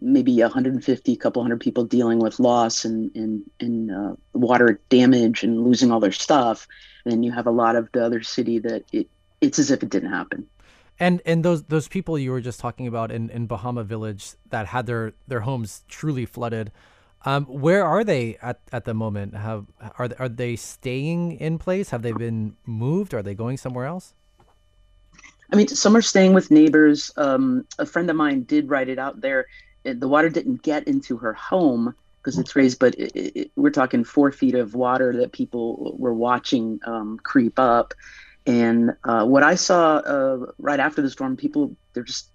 maybe 0.00 0.40
150, 0.40 1.12
a 1.12 1.16
couple 1.16 1.42
hundred 1.42 1.60
people 1.60 1.84
dealing 1.84 2.18
with 2.18 2.38
loss 2.38 2.84
and 2.84 3.14
and, 3.16 3.42
and 3.60 3.90
uh, 3.90 4.14
water 4.32 4.80
damage 4.88 5.42
and 5.42 5.64
losing 5.64 5.90
all 5.90 6.00
their 6.00 6.12
stuff. 6.12 6.66
And 7.04 7.12
then 7.12 7.22
you 7.22 7.32
have 7.32 7.46
a 7.46 7.50
lot 7.50 7.76
of 7.76 7.90
the 7.92 8.04
other 8.04 8.22
city 8.22 8.58
that 8.60 8.84
it 8.92 9.08
it's 9.40 9.58
as 9.58 9.70
if 9.70 9.82
it 9.82 9.90
didn't 9.90 10.10
happen. 10.10 10.46
And 10.98 11.20
and 11.26 11.44
those 11.44 11.64
those 11.64 11.88
people 11.88 12.18
you 12.18 12.30
were 12.30 12.40
just 12.40 12.60
talking 12.60 12.86
about 12.86 13.10
in, 13.10 13.30
in 13.30 13.46
Bahama 13.46 13.84
Village 13.84 14.34
that 14.50 14.66
had 14.66 14.86
their 14.86 15.12
their 15.26 15.40
homes 15.40 15.82
truly 15.88 16.24
flooded. 16.24 16.70
Um, 17.26 17.46
where 17.46 17.84
are 17.86 18.04
they 18.04 18.36
at, 18.42 18.60
at 18.70 18.84
the 18.84 18.92
moment? 18.92 19.34
Have 19.34 19.66
are 19.98 20.10
are 20.18 20.28
they 20.28 20.56
staying 20.56 21.32
in 21.32 21.58
place? 21.58 21.90
Have 21.90 22.02
they 22.02 22.12
been 22.12 22.56
moved? 22.64 23.12
Are 23.12 23.22
they 23.22 23.34
going 23.34 23.56
somewhere 23.56 23.86
else? 23.86 24.14
I 25.52 25.56
mean, 25.56 25.68
some 25.68 25.96
are 25.96 26.02
staying 26.02 26.34
with 26.34 26.50
neighbors. 26.50 27.12
Um, 27.16 27.66
a 27.78 27.86
friend 27.86 28.08
of 28.10 28.16
mine 28.16 28.42
did 28.42 28.68
write 28.68 28.88
it 28.88 28.98
out 28.98 29.20
there. 29.20 29.46
The 29.84 30.08
water 30.08 30.30
didn't 30.30 30.62
get 30.62 30.88
into 30.88 31.18
her 31.18 31.34
home 31.34 31.94
because 32.24 32.38
it's 32.38 32.56
raised, 32.56 32.78
but 32.78 32.94
it, 32.94 33.12
it, 33.16 33.50
we're 33.54 33.70
talking 33.70 34.02
four 34.02 34.32
feet 34.32 34.54
of 34.54 34.74
water 34.74 35.14
that 35.18 35.32
people 35.32 35.94
were 35.98 36.14
watching 36.14 36.80
um, 36.86 37.18
creep 37.22 37.58
up. 37.58 37.92
And 38.46 38.96
uh, 39.04 39.24
what 39.24 39.42
I 39.42 39.54
saw 39.54 39.96
uh, 39.96 40.46
right 40.58 40.80
after 40.80 41.02
the 41.02 41.10
storm, 41.10 41.36
people, 41.36 41.76
they're 41.92 42.02
just, 42.02 42.30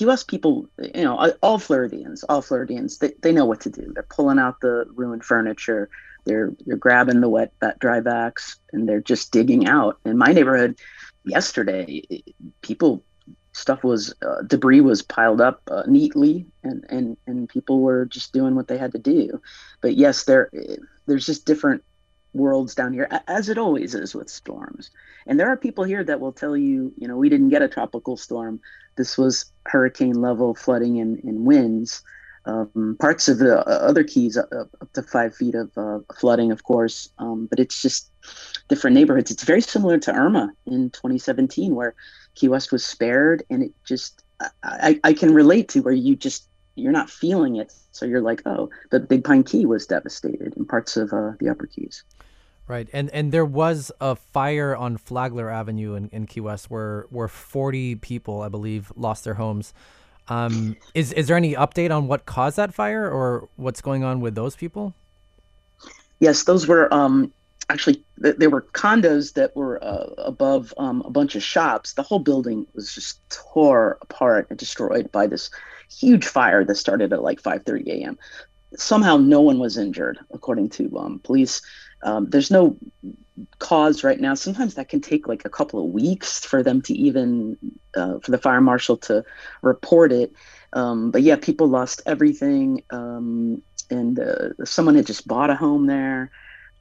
West 0.00 0.28
people, 0.28 0.68
you 0.78 1.04
know, 1.04 1.32
all 1.42 1.58
Floridians, 1.58 2.24
all 2.24 2.42
Floridians, 2.42 2.98
they, 2.98 3.12
they 3.22 3.32
know 3.32 3.46
what 3.46 3.60
to 3.62 3.70
do. 3.70 3.92
They're 3.94 4.02
pulling 4.02 4.38
out 4.38 4.60
the 4.60 4.86
ruined 4.94 5.24
furniture. 5.24 5.88
They're, 6.24 6.52
they're 6.66 6.76
grabbing 6.76 7.20
the 7.20 7.28
wet 7.28 7.52
dry 7.78 8.00
vacs 8.00 8.56
and 8.72 8.88
they're 8.88 9.00
just 9.00 9.30
digging 9.30 9.66
out. 9.66 9.98
In 10.04 10.16
my 10.18 10.32
neighborhood, 10.32 10.78
yesterday, 11.24 12.02
people 12.62 13.04
stuff 13.54 13.84
was 13.84 14.12
uh, 14.22 14.42
debris 14.42 14.80
was 14.80 15.00
piled 15.00 15.40
up 15.40 15.62
uh, 15.70 15.84
neatly 15.86 16.44
and, 16.62 16.84
and 16.88 17.16
and 17.26 17.48
people 17.48 17.80
were 17.80 18.04
just 18.04 18.32
doing 18.32 18.54
what 18.54 18.68
they 18.68 18.76
had 18.76 18.92
to 18.92 18.98
do. 18.98 19.40
But 19.80 19.94
yes 19.94 20.24
there 20.24 20.50
there's 21.06 21.26
just 21.26 21.46
different 21.46 21.82
worlds 22.32 22.74
down 22.74 22.92
here 22.92 23.08
as 23.28 23.48
it 23.48 23.56
always 23.56 23.94
is 23.94 24.14
with 24.14 24.28
storms. 24.28 24.90
And 25.26 25.38
there 25.38 25.48
are 25.48 25.56
people 25.56 25.84
here 25.84 26.02
that 26.02 26.20
will 26.20 26.32
tell 26.32 26.56
you 26.56 26.92
you 26.96 27.08
know 27.08 27.16
we 27.16 27.28
didn't 27.28 27.50
get 27.50 27.62
a 27.62 27.68
tropical 27.68 28.16
storm. 28.16 28.60
This 28.96 29.16
was 29.16 29.50
hurricane 29.66 30.20
level 30.20 30.54
flooding 30.54 31.00
and, 31.00 31.22
and 31.24 31.46
winds. 31.46 32.02
Um, 32.46 32.98
parts 33.00 33.28
of 33.28 33.38
the 33.38 33.60
uh, 33.60 33.88
other 33.88 34.04
keys 34.04 34.36
up, 34.36 34.50
up, 34.52 34.92
to 34.92 35.02
five 35.02 35.34
feet 35.34 35.54
of 35.54 35.70
uh, 35.78 36.00
flooding, 36.14 36.52
of 36.52 36.62
course, 36.64 37.08
um, 37.16 37.46
but 37.46 37.58
it's 37.58 37.80
just 37.80 38.10
different 38.68 38.94
neighborhoods. 38.94 39.30
It's 39.30 39.44
very 39.44 39.60
similar 39.60 39.98
to 39.98 40.12
Irma 40.12 40.52
in 40.66 40.90
2017, 40.90 41.74
where 41.74 41.94
Key 42.34 42.48
West 42.48 42.72
was 42.72 42.84
spared, 42.84 43.42
and 43.50 43.62
it 43.62 43.72
just 43.84 44.22
I, 44.62 45.00
I 45.04 45.12
can 45.12 45.32
relate 45.32 45.68
to 45.70 45.80
where 45.80 45.94
you 45.94 46.16
just 46.16 46.48
you're 46.76 46.92
not 46.92 47.08
feeling 47.08 47.56
it, 47.56 47.72
so 47.92 48.04
you're 48.04 48.20
like, 48.20 48.42
oh, 48.46 48.68
the 48.90 48.98
Big 49.00 49.24
Pine 49.24 49.44
Key 49.44 49.64
was 49.66 49.86
devastated 49.86 50.54
in 50.56 50.64
parts 50.64 50.96
of 50.96 51.12
uh, 51.12 51.32
the 51.38 51.48
Upper 51.48 51.66
Keys. 51.66 52.02
Right, 52.66 52.88
and 52.92 53.10
and 53.10 53.30
there 53.30 53.44
was 53.44 53.92
a 54.00 54.16
fire 54.16 54.74
on 54.74 54.96
Flagler 54.96 55.50
Avenue 55.50 55.94
in, 55.94 56.08
in 56.08 56.26
Key 56.26 56.40
West 56.40 56.70
where 56.70 57.06
where 57.10 57.28
40 57.28 57.96
people, 57.96 58.40
I 58.40 58.48
believe, 58.48 58.92
lost 58.96 59.24
their 59.24 59.34
homes. 59.34 59.74
Um, 60.28 60.76
is 60.94 61.12
is 61.12 61.28
there 61.28 61.36
any 61.36 61.54
update 61.54 61.94
on 61.94 62.08
what 62.08 62.24
caused 62.24 62.56
that 62.56 62.72
fire 62.72 63.08
or 63.08 63.48
what's 63.56 63.82
going 63.82 64.02
on 64.02 64.20
with 64.20 64.34
those 64.34 64.56
people? 64.56 64.94
Yes, 66.20 66.44
those 66.44 66.66
were 66.66 66.92
um, 66.92 67.32
actually 67.70 68.04
there 68.16 68.50
were 68.50 68.62
condos 68.62 69.34
that 69.34 69.54
were 69.56 69.82
uh, 69.82 70.06
above 70.18 70.74
um, 70.76 71.02
a 71.04 71.10
bunch 71.10 71.34
of 71.34 71.42
shops. 71.42 71.94
The 71.94 72.02
whole 72.02 72.18
building 72.18 72.66
was 72.74 72.94
just 72.94 73.20
tore 73.30 73.98
apart 74.02 74.48
and 74.50 74.58
destroyed 74.58 75.10
by 75.10 75.26
this 75.26 75.50
huge 75.90 76.26
fire 76.26 76.64
that 76.64 76.74
started 76.76 77.12
at 77.12 77.22
like 77.22 77.42
5:30 77.42 77.86
a.m. 77.88 78.18
somehow 78.76 79.16
no 79.16 79.40
one 79.40 79.58
was 79.58 79.78
injured, 79.78 80.18
according 80.32 80.70
to 80.70 80.98
um, 80.98 81.20
police. 81.20 81.62
Um, 82.02 82.28
there's 82.28 82.50
no 82.50 82.76
cause 83.58 84.04
right 84.04 84.20
now. 84.20 84.34
Sometimes 84.34 84.74
that 84.74 84.88
can 84.88 85.00
take 85.00 85.26
like 85.26 85.44
a 85.44 85.50
couple 85.50 85.84
of 85.84 85.90
weeks 85.90 86.44
for 86.44 86.62
them 86.62 86.82
to 86.82 86.94
even 86.94 87.56
uh, 87.96 88.18
for 88.20 88.30
the 88.30 88.38
fire 88.38 88.60
marshal 88.60 88.96
to 88.98 89.24
report 89.62 90.12
it. 90.12 90.32
Um, 90.72 91.10
but 91.10 91.22
yeah, 91.22 91.36
people 91.36 91.68
lost 91.68 92.02
everything, 92.04 92.82
um, 92.90 93.62
and 93.90 94.18
uh, 94.18 94.64
someone 94.64 94.96
had 94.96 95.06
just 95.06 95.26
bought 95.26 95.50
a 95.50 95.54
home 95.54 95.86
there. 95.86 96.30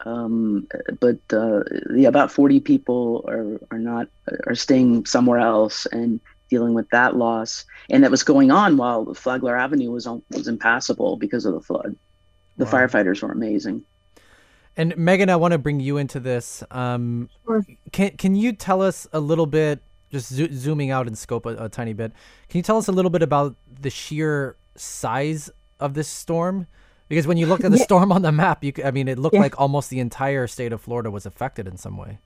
Um, 0.02 0.68
but 1.00 1.20
uh, 1.32 1.64
yeah, 1.96 2.10
about 2.10 2.32
40 2.32 2.60
people 2.60 3.24
are 3.28 3.60
are 3.72 3.80
not 3.80 4.08
are 4.48 4.56
staying 4.56 5.06
somewhere 5.06 5.40
else 5.40 5.86
and 5.88 6.20
dealing 6.50 6.74
with 6.74 6.90
that 6.90 7.16
loss, 7.16 7.66
and 7.90 8.04
that 8.04 8.12
was 8.12 8.24
going 8.24 8.52
on 8.52 8.78
while 8.78 9.14
Flagler 9.14 9.58
Avenue 9.58 9.92
was 9.92 10.06
on, 10.06 10.22
was 10.30 10.48
impassable 10.48 11.18
because 11.18 11.46
of 11.46 11.54
the 11.54 11.62
flood. 11.62 11.96
The 12.58 12.66
wow. 12.66 12.72
firefighters 12.72 13.22
were 13.22 13.32
amazing. 13.32 13.84
And 14.76 14.96
Megan, 14.98 15.30
I 15.30 15.36
want 15.36 15.52
to 15.52 15.58
bring 15.58 15.80
you 15.80 15.98
into 15.98 16.20
this. 16.20 16.64
Um, 16.72 17.30
sure. 17.46 17.66
Can 17.92 18.12
Can 18.18 18.36
you 18.36 18.54
tell 18.54 18.82
us 18.82 19.08
a 19.14 19.20
little 19.20 19.46
bit, 19.46 19.82
just 20.12 20.34
zo- 20.34 20.50
zooming 20.52 20.92
out 20.92 21.08
in 21.08 21.16
scope 21.16 21.46
a, 21.46 21.66
a, 21.66 21.70
tiny 21.70 21.94
bit? 21.94 22.12
Can 22.50 22.60
you 22.60 22.64
tell 22.64 22.78
us 22.78 22.88
a 22.88 22.92
little 22.92 23.12
bit 23.12 23.22
about 23.22 23.56
the 23.82 23.90
sheer 23.90 24.56
size 24.76 25.50
of 25.80 25.94
this 25.94 26.08
storm? 26.08 26.68
Because 27.14 27.28
when 27.28 27.38
you 27.38 27.46
look 27.46 27.64
at 27.64 27.70
the 27.70 27.78
yeah. 27.78 27.84
storm 27.84 28.12
on 28.12 28.24
the 28.24 28.32
map, 28.32 28.64
you 28.64 28.74
I 28.84 28.90
mean, 28.90 29.08
it 29.08 29.20
looked 29.20 29.36
yeah. 29.36 29.42
like 29.42 29.60
almost 29.60 29.92
the 29.92 30.00
entire 30.00 30.48
state 30.48 30.74
of 30.74 30.82
Florida 30.82 31.12
was 31.12 31.28
affected 31.28 31.68
in 31.68 31.78
some 31.78 31.96
way. 31.96 32.18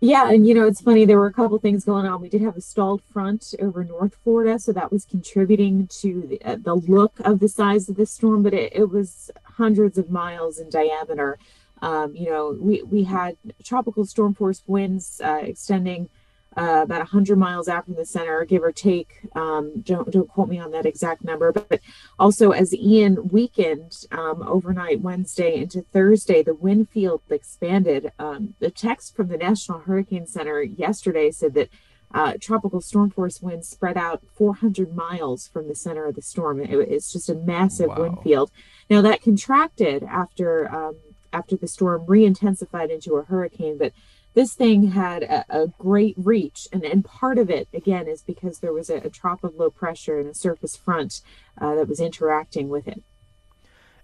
Yeah, 0.00 0.30
and 0.30 0.46
you 0.46 0.52
know 0.52 0.66
it's 0.66 0.82
funny. 0.82 1.06
There 1.06 1.18
were 1.18 1.28
a 1.28 1.32
couple 1.32 1.58
things 1.58 1.82
going 1.86 2.04
on. 2.04 2.20
We 2.20 2.28
did 2.28 2.42
have 2.42 2.54
a 2.54 2.60
stalled 2.60 3.02
front 3.02 3.54
over 3.58 3.82
North 3.84 4.16
Florida, 4.22 4.58
so 4.58 4.70
that 4.72 4.92
was 4.92 5.06
contributing 5.06 5.86
to 6.02 6.26
the, 6.28 6.42
uh, 6.44 6.56
the 6.60 6.74
look 6.74 7.18
of 7.20 7.40
the 7.40 7.48
size 7.48 7.88
of 7.88 7.96
the 7.96 8.04
storm. 8.04 8.42
But 8.42 8.52
it, 8.52 8.72
it 8.74 8.90
was 8.90 9.30
hundreds 9.44 9.96
of 9.96 10.10
miles 10.10 10.58
in 10.58 10.68
diameter. 10.68 11.38
Um, 11.80 12.14
you 12.14 12.28
know, 12.28 12.54
we, 12.60 12.82
we 12.82 13.04
had 13.04 13.38
tropical 13.64 14.04
storm 14.04 14.34
force 14.34 14.62
winds 14.66 15.22
uh, 15.24 15.40
extending 15.42 16.10
uh, 16.58 16.82
about 16.82 16.98
100 16.98 17.38
miles 17.38 17.68
out 17.68 17.84
from 17.84 17.94
the 17.94 18.04
center, 18.04 18.44
give 18.44 18.64
or 18.64 18.72
take. 18.72 19.20
Um, 19.36 19.80
don't, 19.82 20.10
don't 20.10 20.28
quote 20.28 20.48
me 20.48 20.58
on 20.58 20.72
that 20.72 20.86
exact 20.86 21.22
number. 21.22 21.52
But, 21.52 21.68
but 21.68 21.80
also, 22.18 22.50
as 22.50 22.74
Ian 22.74 23.28
weakened 23.28 24.04
um, 24.10 24.42
overnight 24.42 25.00
Wednesday 25.00 25.54
into 25.54 25.82
Thursday, 25.82 26.42
the 26.42 26.54
wind 26.54 26.88
field 26.90 27.22
expanded. 27.30 28.12
Um, 28.18 28.54
the 28.58 28.70
text 28.70 29.14
from 29.14 29.28
the 29.28 29.36
National 29.36 29.78
Hurricane 29.78 30.26
Center 30.26 30.60
yesterday 30.60 31.30
said 31.30 31.54
that 31.54 31.68
uh, 32.12 32.32
tropical 32.40 32.80
storm 32.80 33.10
force 33.10 33.40
winds 33.40 33.68
spread 33.68 33.96
out 33.96 34.22
400 34.34 34.96
miles 34.96 35.46
from 35.46 35.68
the 35.68 35.76
center 35.76 36.06
of 36.06 36.16
the 36.16 36.22
storm. 36.22 36.60
It, 36.60 36.70
it's 36.70 37.12
just 37.12 37.30
a 37.30 37.34
massive 37.34 37.88
wow. 37.88 38.00
wind 38.00 38.18
field. 38.24 38.50
Now, 38.90 39.00
that 39.02 39.22
contracted 39.22 40.02
after 40.02 40.74
um, 40.74 40.96
after 41.32 41.56
the 41.56 41.68
storm 41.68 42.04
re-intensified 42.06 42.90
into 42.90 43.16
a 43.16 43.22
hurricane 43.22 43.76
but 43.76 43.92
this 44.38 44.54
thing 44.54 44.92
had 44.92 45.24
a, 45.24 45.44
a 45.48 45.66
great 45.66 46.14
reach 46.16 46.68
and, 46.72 46.84
and 46.84 47.04
part 47.04 47.38
of 47.38 47.50
it 47.50 47.66
again 47.74 48.06
is 48.06 48.22
because 48.22 48.60
there 48.60 48.72
was 48.72 48.88
a, 48.88 48.98
a 48.98 49.10
trough 49.10 49.42
of 49.42 49.56
low 49.56 49.68
pressure 49.68 50.20
and 50.20 50.28
a 50.28 50.34
surface 50.34 50.76
front 50.76 51.20
uh, 51.60 51.74
that 51.74 51.88
was 51.88 51.98
interacting 51.98 52.68
with 52.68 52.86
it 52.86 53.02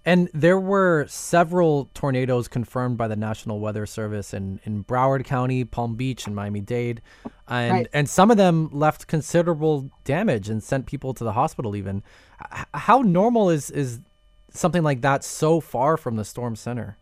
and 0.05 0.29
there 0.35 0.59
were 0.59 1.07
several 1.09 1.89
tornadoes 1.95 2.49
confirmed 2.49 2.99
by 2.99 3.09
the 3.09 3.17
National 3.17 3.59
Weather 3.59 3.87
Service 3.87 4.35
in, 4.35 4.61
in 4.65 4.85
Broward 4.85 5.25
County, 5.25 5.65
Palm 5.65 5.95
Beach, 5.95 6.27
and 6.27 6.37
Miami 6.37 6.61
Dade. 6.61 7.01
And 7.49 7.73
right. 7.73 7.89
and 7.91 8.07
some 8.07 8.31
of 8.31 8.37
them 8.37 8.69
left 8.71 9.07
considerable 9.07 9.91
damage 10.05 10.51
and 10.51 10.63
sent 10.63 10.85
people 10.85 11.15
to 11.15 11.25
the 11.25 11.33
hospital 11.33 11.75
even. 11.75 12.03
How 12.75 13.01
normal 13.01 13.49
is 13.49 13.71
is 13.71 14.01
something 14.51 14.83
like 14.83 15.01
that 15.01 15.25
so 15.25 15.59
far 15.61 15.97
from 15.97 16.17
the 16.17 16.25
storm 16.27 16.55
center? 16.55 16.99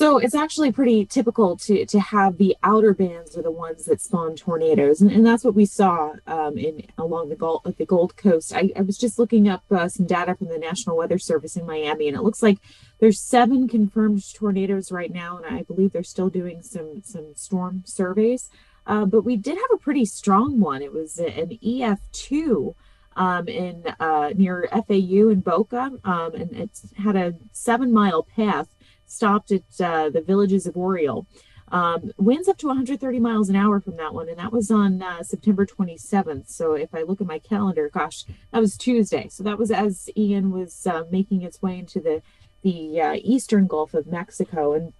So 0.00 0.16
it's 0.16 0.34
actually 0.34 0.72
pretty 0.72 1.04
typical 1.04 1.58
to 1.58 1.84
to 1.84 2.00
have 2.00 2.38
the 2.38 2.56
outer 2.62 2.94
bands 2.94 3.36
are 3.36 3.42
the 3.42 3.50
ones 3.50 3.84
that 3.84 4.00
spawn 4.00 4.34
tornadoes, 4.34 5.02
and, 5.02 5.10
and 5.10 5.26
that's 5.26 5.44
what 5.44 5.54
we 5.54 5.66
saw 5.66 6.14
um, 6.26 6.56
in 6.56 6.86
along 6.96 7.28
the 7.28 7.36
Gold 7.36 7.74
the 7.76 7.84
Gold 7.84 8.16
Coast. 8.16 8.54
I, 8.56 8.72
I 8.74 8.80
was 8.80 8.96
just 8.96 9.18
looking 9.18 9.46
up 9.46 9.62
uh, 9.70 9.90
some 9.90 10.06
data 10.06 10.34
from 10.34 10.48
the 10.48 10.56
National 10.56 10.96
Weather 10.96 11.18
Service 11.18 11.54
in 11.54 11.66
Miami, 11.66 12.08
and 12.08 12.16
it 12.16 12.22
looks 12.22 12.42
like 12.42 12.56
there's 12.98 13.20
seven 13.20 13.68
confirmed 13.68 14.24
tornadoes 14.32 14.90
right 14.90 15.12
now, 15.12 15.36
and 15.36 15.54
I 15.54 15.64
believe 15.64 15.92
they're 15.92 16.02
still 16.02 16.30
doing 16.30 16.62
some 16.62 17.02
some 17.04 17.34
storm 17.36 17.82
surveys. 17.84 18.48
Uh, 18.86 19.04
but 19.04 19.20
we 19.22 19.36
did 19.36 19.58
have 19.58 19.70
a 19.74 19.76
pretty 19.76 20.06
strong 20.06 20.60
one. 20.60 20.80
It 20.80 20.94
was 20.94 21.18
an 21.18 21.58
EF 21.62 22.00
two. 22.10 22.74
Um, 23.16 23.48
in 23.48 23.84
uh, 23.98 24.30
near 24.34 24.68
FAU 24.70 25.28
in 25.28 25.40
Boca, 25.40 25.90
um, 26.04 26.32
and 26.32 26.52
it's 26.52 26.86
had 26.96 27.16
a 27.16 27.34
seven 27.52 27.92
mile 27.92 28.22
path 28.22 28.68
stopped 29.10 29.50
at 29.52 29.62
uh, 29.80 30.10
the 30.10 30.20
villages 30.20 30.66
of 30.66 30.76
Oriole. 30.76 31.26
Um, 31.72 32.10
winds 32.18 32.48
up 32.48 32.58
to 32.58 32.66
130 32.66 33.20
miles 33.20 33.48
an 33.48 33.54
hour 33.54 33.80
from 33.80 33.96
that 33.96 34.12
one, 34.12 34.28
and 34.28 34.38
that 34.38 34.52
was 34.52 34.70
on 34.70 35.02
uh, 35.02 35.22
September 35.22 35.64
27th. 35.64 36.50
So 36.50 36.74
if 36.74 36.92
I 36.94 37.02
look 37.02 37.20
at 37.20 37.28
my 37.28 37.38
calendar, 37.38 37.88
gosh, 37.88 38.24
that 38.52 38.58
was 38.60 38.76
Tuesday. 38.76 39.28
So 39.28 39.44
that 39.44 39.58
was 39.58 39.70
as 39.70 40.08
Ian 40.16 40.50
was 40.50 40.86
uh, 40.86 41.04
making 41.10 41.42
its 41.42 41.62
way 41.62 41.78
into 41.78 42.00
the 42.00 42.22
the 42.62 43.00
uh, 43.00 43.14
eastern 43.22 43.66
Gulf 43.66 43.94
of 43.94 44.06
Mexico, 44.06 44.74
and 44.74 44.92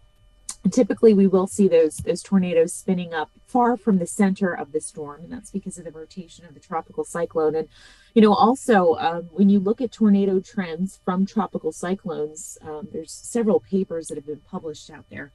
typically 0.71 1.15
we 1.15 1.27
will 1.27 1.47
see 1.47 1.69
those 1.69 1.97
those 1.99 2.23
tornadoes 2.23 2.73
spinning 2.73 3.13
up 3.15 3.31
far 3.47 3.77
from 3.77 3.99
the 3.99 4.07
center 4.07 4.53
of 4.53 4.73
the 4.73 4.81
storm 4.81 5.23
and 5.23 5.33
that's 5.33 5.51
because 5.51 5.79
of 5.79 5.85
the 5.85 5.91
rotation 5.91 6.45
of 6.45 6.55
the 6.55 6.61
tropical 6.61 7.05
cyclone. 7.05 7.55
And 7.55 7.69
you 8.15 8.23
know 8.23 8.35
also 8.35 8.95
um, 8.97 9.23
when 9.33 9.49
you 9.49 9.61
look 9.61 9.81
at 9.81 9.93
tornado 9.93 10.41
trends 10.41 11.01
from 11.05 11.27
tropical 11.27 11.73
cyclones 11.73 12.59
um, 12.63 12.89
there's 12.93 13.13
several 13.13 13.61
papers 13.61 14.09
that 14.09 14.17
have 14.17 14.27
been 14.27 14.41
published 14.41 14.91
out 14.91 15.07
there. 15.11 15.33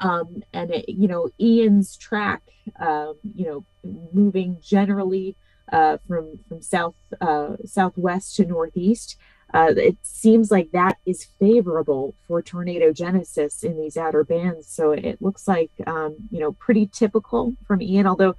Um, 0.00 0.42
and 0.52 0.70
it, 0.70 0.88
you 0.88 1.08
know 1.08 1.28
ian's 1.40 1.96
track 1.96 2.42
um, 2.80 3.14
you 3.34 3.46
know 3.46 3.64
moving 4.12 4.58
generally 4.60 5.36
uh, 5.72 5.98
from 6.06 6.38
from 6.48 6.62
south 6.62 6.94
uh, 7.20 7.56
southwest 7.64 8.36
to 8.36 8.44
northeast 8.44 9.16
uh, 9.54 9.72
it 9.76 9.96
seems 10.02 10.50
like 10.50 10.72
that 10.72 10.98
is 11.06 11.28
favorable 11.38 12.12
for 12.26 12.42
tornado 12.42 12.92
genesis 12.92 13.62
in 13.62 13.80
these 13.80 13.96
outer 13.96 14.24
bands. 14.24 14.66
So 14.66 14.90
it 14.90 15.22
looks 15.22 15.46
like, 15.46 15.70
um, 15.86 16.16
you 16.32 16.40
know, 16.40 16.52
pretty 16.52 16.88
typical 16.92 17.54
from 17.64 17.80
Ian, 17.80 18.08
although 18.08 18.34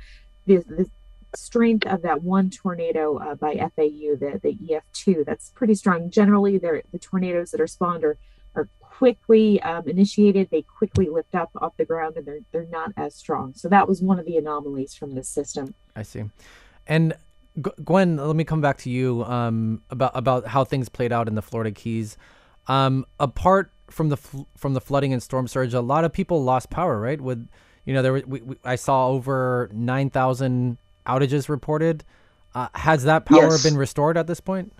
the, 0.45 0.57
the 0.57 0.89
strength 1.33 1.87
of 1.87 2.01
that 2.01 2.21
one 2.21 2.49
tornado 2.49 3.17
uh, 3.17 3.35
by 3.35 3.55
FAU, 3.55 4.17
the, 4.19 4.41
the 4.43 4.57
EF2, 4.57 5.25
that's 5.25 5.51
pretty 5.51 5.73
strong. 5.73 6.09
Generally, 6.09 6.57
the 6.57 6.83
tornadoes 6.99 7.51
that 7.51 7.61
are 7.61 7.67
spawned 7.67 8.03
are, 8.03 8.17
are 8.53 8.67
quickly 8.81 9.61
um, 9.61 9.87
initiated. 9.87 10.49
They 10.51 10.63
quickly 10.63 11.07
lift 11.07 11.33
up 11.33 11.49
off 11.61 11.77
the 11.77 11.85
ground 11.85 12.17
and 12.17 12.25
they're, 12.25 12.41
they're 12.51 12.67
not 12.69 12.91
as 12.97 13.15
strong. 13.15 13.53
So 13.53 13.69
that 13.69 13.87
was 13.87 14.01
one 14.01 14.19
of 14.19 14.25
the 14.25 14.35
anomalies 14.35 14.93
from 14.95 15.15
this 15.15 15.29
system. 15.29 15.75
I 15.95 16.03
see. 16.03 16.25
And 16.85 17.15
Gwen, 17.61 18.17
let 18.17 18.35
me 18.35 18.43
come 18.43 18.61
back 18.61 18.77
to 18.79 18.89
you 18.89 19.23
um, 19.23 19.81
about 19.89 20.11
about 20.13 20.47
how 20.47 20.63
things 20.63 20.89
played 20.89 21.11
out 21.11 21.27
in 21.27 21.35
the 21.35 21.41
Florida 21.41 21.71
Keys. 21.71 22.17
Um, 22.67 23.05
apart 23.19 23.71
from 23.89 24.09
the 24.09 24.17
fl- 24.17 24.43
from 24.57 24.73
the 24.73 24.81
flooding 24.81 25.13
and 25.13 25.23
storm 25.23 25.47
surge, 25.47 25.73
a 25.73 25.81
lot 25.81 26.03
of 26.03 26.11
people 26.11 26.43
lost 26.43 26.69
power. 26.69 26.99
Right? 26.99 27.19
With 27.21 27.47
you 27.85 27.93
know, 27.93 28.01
there 28.01 28.13
were, 28.13 28.23
we, 28.25 28.41
we, 28.41 28.55
I 28.65 28.75
saw 28.75 29.07
over 29.07 29.69
nine 29.73 30.09
thousand 30.09 30.77
outages 31.07 31.47
reported. 31.47 32.03
Uh, 32.53 32.67
has 32.73 33.03
that 33.03 33.25
power 33.25 33.51
yes. 33.51 33.63
been 33.63 33.77
restored 33.77 34.17
at 34.17 34.27
this 34.27 34.39
point? 34.39 34.73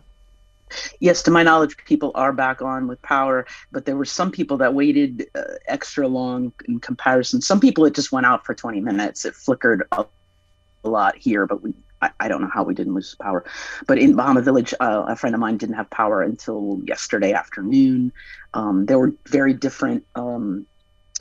Yes, 0.99 1.21
to 1.23 1.31
my 1.31 1.43
knowledge, 1.43 1.77
people 1.85 2.11
are 2.15 2.33
back 2.33 2.61
on 2.61 2.87
with 2.87 3.01
power, 3.01 3.45
but 3.71 3.85
there 3.85 3.95
were 3.95 4.05
some 4.05 4.31
people 4.31 4.57
that 4.57 4.73
waited 4.73 5.27
uh, 5.35 5.41
extra 5.67 6.07
long 6.07 6.51
in 6.67 6.79
comparison. 6.79 7.41
Some 7.41 7.59
people 7.59 7.85
it 7.85 7.93
just 7.93 8.11
went 8.11 8.25
out 8.25 8.45
for 8.45 8.55
20 8.55 8.81
minutes. 8.81 9.25
It 9.25 9.35
flickered 9.35 9.83
a, 9.91 10.05
a 10.83 10.89
lot 10.89 11.15
here, 11.15 11.45
but 11.45 11.61
we 11.61 11.73
I, 12.01 12.11
I, 12.19 12.27
don't 12.27 12.41
know 12.41 12.49
how 12.53 12.63
we 12.63 12.73
didn't 12.73 12.93
lose 12.93 13.15
power, 13.15 13.45
but 13.87 13.97
in 13.97 14.15
Bahama 14.15 14.41
Village, 14.41 14.73
uh, 14.79 15.05
a 15.07 15.15
friend 15.15 15.33
of 15.33 15.39
mine 15.39 15.57
didn't 15.57 15.75
have 15.75 15.89
power 15.89 16.21
until 16.21 16.81
yesterday 16.85 17.33
afternoon. 17.33 18.11
Um, 18.53 18.85
there 18.85 18.99
were 18.99 19.13
very 19.27 19.53
different, 19.53 20.05
um, 20.15 20.65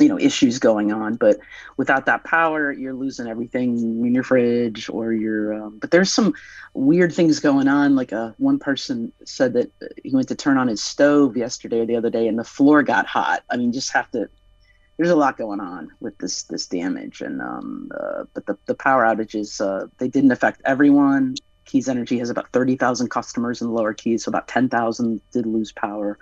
you 0.01 0.09
know, 0.09 0.19
issues 0.19 0.59
going 0.59 0.93
on, 0.93 1.15
but 1.15 1.39
without 1.77 2.07
that 2.07 2.25
power, 2.25 2.73
you're 2.73 2.95
losing 2.95 3.29
everything 3.29 4.05
in 4.05 4.15
your 4.15 4.25
fridge 4.25 4.89
or 4.89 5.13
your. 5.13 5.55
Um, 5.55 5.79
but 5.79 5.93
there's 5.93 6.13
some 6.13 6.35
weird 6.75 7.15
things 7.15 7.39
going 7.39 7.69
on. 7.69 7.95
Like 7.95 8.13
uh, 8.13 8.33
one 8.39 8.59
person 8.59 9.13
said 9.25 9.53
that 9.53 9.71
he 10.03 10.11
went 10.11 10.29
to 10.29 10.35
turn 10.35 10.59
on 10.59 10.67
his 10.67 10.83
stove 10.83 11.37
yesterday 11.37 11.81
or 11.81 11.87
the 11.87 11.97
other 11.97 12.11
day, 12.11 12.27
and 12.27 12.39
the 12.39 12.45
floor 12.45 12.83
got 12.83 13.07
hot. 13.07 13.45
I 13.51 13.57
mean, 13.57 13.73
just 13.73 13.93
have 13.93 14.11
to 14.11 14.29
there's 14.97 15.11
a 15.11 15.17
lot 15.17 15.37
going 15.37 15.61
on 15.61 15.91
with 16.01 16.17
this 16.19 16.45
this 16.45 16.67
damage 16.67 17.21
and 17.21 17.41
um, 17.41 17.91
uh, 17.99 18.25
but 18.33 18.47
the, 18.47 18.57
the 18.67 18.75
power 18.75 19.05
outages 19.05 19.61
uh, 19.61 19.87
they 19.99 20.09
didn't 20.09 20.33
affect 20.33 20.61
everyone. 20.65 21.35
Keys 21.65 21.89
energy 21.89 22.19
has 22.19 22.29
about 22.29 22.51
30,000 22.53 23.09
customers 23.09 23.63
in 23.63 23.69
the 23.69 23.73
lower 23.73 23.95
keys 23.95 24.25
so 24.25 24.29
about 24.29 24.47
10,000 24.49 25.21
did 25.33 25.47
lose 25.47 25.73
power. 25.73 26.19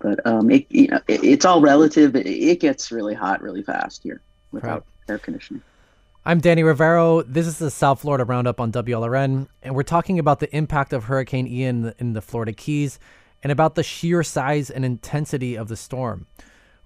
But 0.00 0.26
um, 0.26 0.50
it, 0.50 0.66
you 0.70 0.88
know, 0.88 1.00
it, 1.06 1.22
it's 1.22 1.44
all 1.44 1.60
relative. 1.60 2.16
It, 2.16 2.26
it, 2.26 2.60
gets 2.60 2.90
really 2.90 3.14
hot 3.14 3.42
really 3.42 3.62
fast 3.62 4.02
here 4.02 4.22
without 4.52 4.86
air 5.08 5.18
conditioning. 5.18 5.62
I'm 6.24 6.40
Danny 6.40 6.62
Rivero. 6.62 7.22
This 7.22 7.46
is 7.46 7.58
the 7.58 7.70
South 7.70 8.00
Florida 8.00 8.24
Roundup 8.24 8.58
on 8.58 8.72
WLRN, 8.72 9.46
and 9.62 9.74
we're 9.76 9.84
talking 9.84 10.18
about 10.18 10.40
the 10.40 10.54
impact 10.56 10.92
of 10.92 11.04
Hurricane 11.04 11.46
Ian 11.46 11.94
in 11.98 12.14
the 12.14 12.22
Florida 12.22 12.52
Keys 12.52 12.98
and 13.42 13.52
about 13.52 13.76
the 13.76 13.84
sheer 13.84 14.24
size 14.24 14.70
and 14.70 14.84
intensity 14.84 15.56
of 15.56 15.68
the 15.68 15.76
storm. 15.76 16.26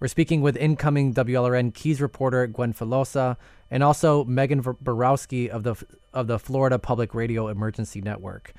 We're 0.00 0.08
speaking 0.08 0.40
with 0.40 0.56
incoming 0.56 1.12
WLRN 1.12 1.74
Keys 1.74 2.00
reporter 2.00 2.46
Gwen 2.46 2.72
Filosa 2.72 3.36
and 3.70 3.82
also 3.82 4.24
Megan 4.24 4.64
Borowski 4.80 5.50
of 5.50 5.62
the 5.62 5.76
of 6.14 6.26
the 6.26 6.38
Florida 6.38 6.78
Public 6.78 7.14
Radio 7.14 7.48
Emergency 7.48 8.00
Network. 8.00 8.54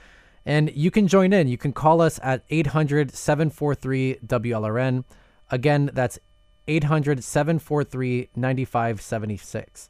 And 0.45 0.71
you 0.75 0.91
can 0.91 1.07
join 1.07 1.33
in. 1.33 1.47
You 1.47 1.57
can 1.57 1.73
call 1.73 1.99
us 1.99 2.19
at 2.21 2.43
800 2.51 3.11
743 3.11 4.19
WLRN. 4.25 5.03
Again, 5.49 5.89
that's 5.93 6.19
800 6.67 7.23
743 7.23 8.29
9576. 8.35 9.89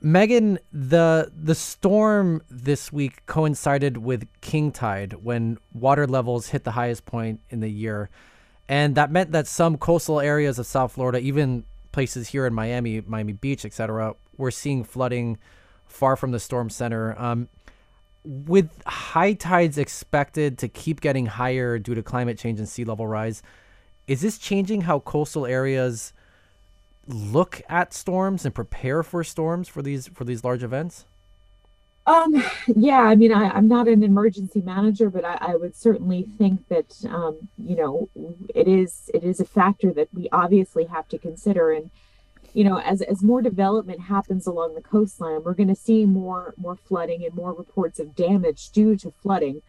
Megan, 0.00 0.58
the 0.72 1.30
the 1.36 1.54
storm 1.54 2.42
this 2.48 2.90
week 2.90 3.26
coincided 3.26 3.98
with 3.98 4.26
king 4.40 4.72
tide 4.72 5.12
when 5.12 5.58
water 5.74 6.06
levels 6.06 6.48
hit 6.48 6.64
the 6.64 6.70
highest 6.70 7.04
point 7.04 7.40
in 7.50 7.60
the 7.60 7.68
year. 7.68 8.08
And 8.68 8.94
that 8.96 9.10
meant 9.10 9.32
that 9.32 9.46
some 9.46 9.78
coastal 9.78 10.20
areas 10.20 10.58
of 10.58 10.66
South 10.66 10.92
Florida, 10.92 11.18
even 11.18 11.64
places 11.92 12.28
here 12.28 12.46
in 12.46 12.52
Miami, 12.52 13.00
Miami 13.00 13.32
Beach, 13.32 13.64
etc., 13.64 14.14
were 14.36 14.50
seeing 14.50 14.84
flooding 14.84 15.38
far 15.86 16.16
from 16.16 16.32
the 16.32 16.40
storm 16.40 16.68
center. 16.68 17.18
Um, 17.18 17.48
with 18.24 18.70
high 18.86 19.32
tides 19.32 19.78
expected 19.78 20.58
to 20.58 20.68
keep 20.68 21.00
getting 21.00 21.26
higher 21.26 21.78
due 21.78 21.94
to 21.94 22.02
climate 22.02 22.38
change 22.38 22.58
and 22.58 22.68
sea 22.68 22.84
level 22.84 23.06
rise, 23.06 23.42
is 24.06 24.20
this 24.20 24.38
changing 24.38 24.82
how 24.82 25.00
coastal 25.00 25.46
areas 25.46 26.12
look 27.06 27.62
at 27.70 27.94
storms 27.94 28.44
and 28.44 28.54
prepare 28.54 29.02
for 29.02 29.24
storms 29.24 29.66
for 29.66 29.80
these 29.80 30.08
for 30.08 30.24
these 30.24 30.44
large 30.44 30.62
events? 30.62 31.06
Um, 32.08 32.42
yeah, 32.74 33.00
I 33.00 33.14
mean, 33.16 33.34
I, 33.34 33.56
am 33.58 33.68
not 33.68 33.86
an 33.86 34.02
emergency 34.02 34.62
manager, 34.62 35.10
but 35.10 35.26
I, 35.26 35.36
I 35.40 35.56
would 35.56 35.76
certainly 35.76 36.22
think 36.38 36.66
that 36.68 37.04
um, 37.06 37.50
you 37.62 37.76
know 37.76 38.08
it 38.54 38.66
is 38.66 39.10
it 39.12 39.22
is 39.22 39.40
a 39.40 39.44
factor 39.44 39.92
that 39.92 40.08
we 40.14 40.26
obviously 40.32 40.86
have 40.86 41.06
to 41.08 41.18
consider. 41.18 41.70
And 41.70 41.90
you 42.54 42.64
know, 42.64 42.78
as 42.78 43.02
as 43.02 43.22
more 43.22 43.42
development 43.42 44.00
happens 44.00 44.46
along 44.46 44.74
the 44.74 44.80
coastline, 44.80 45.44
we're 45.44 45.52
going 45.52 45.68
to 45.68 45.74
see 45.74 46.06
more 46.06 46.54
more 46.56 46.76
flooding 46.76 47.26
and 47.26 47.34
more 47.34 47.52
reports 47.52 48.00
of 48.00 48.16
damage 48.16 48.70
due 48.70 48.96
to 48.96 49.10
flooding. 49.10 49.60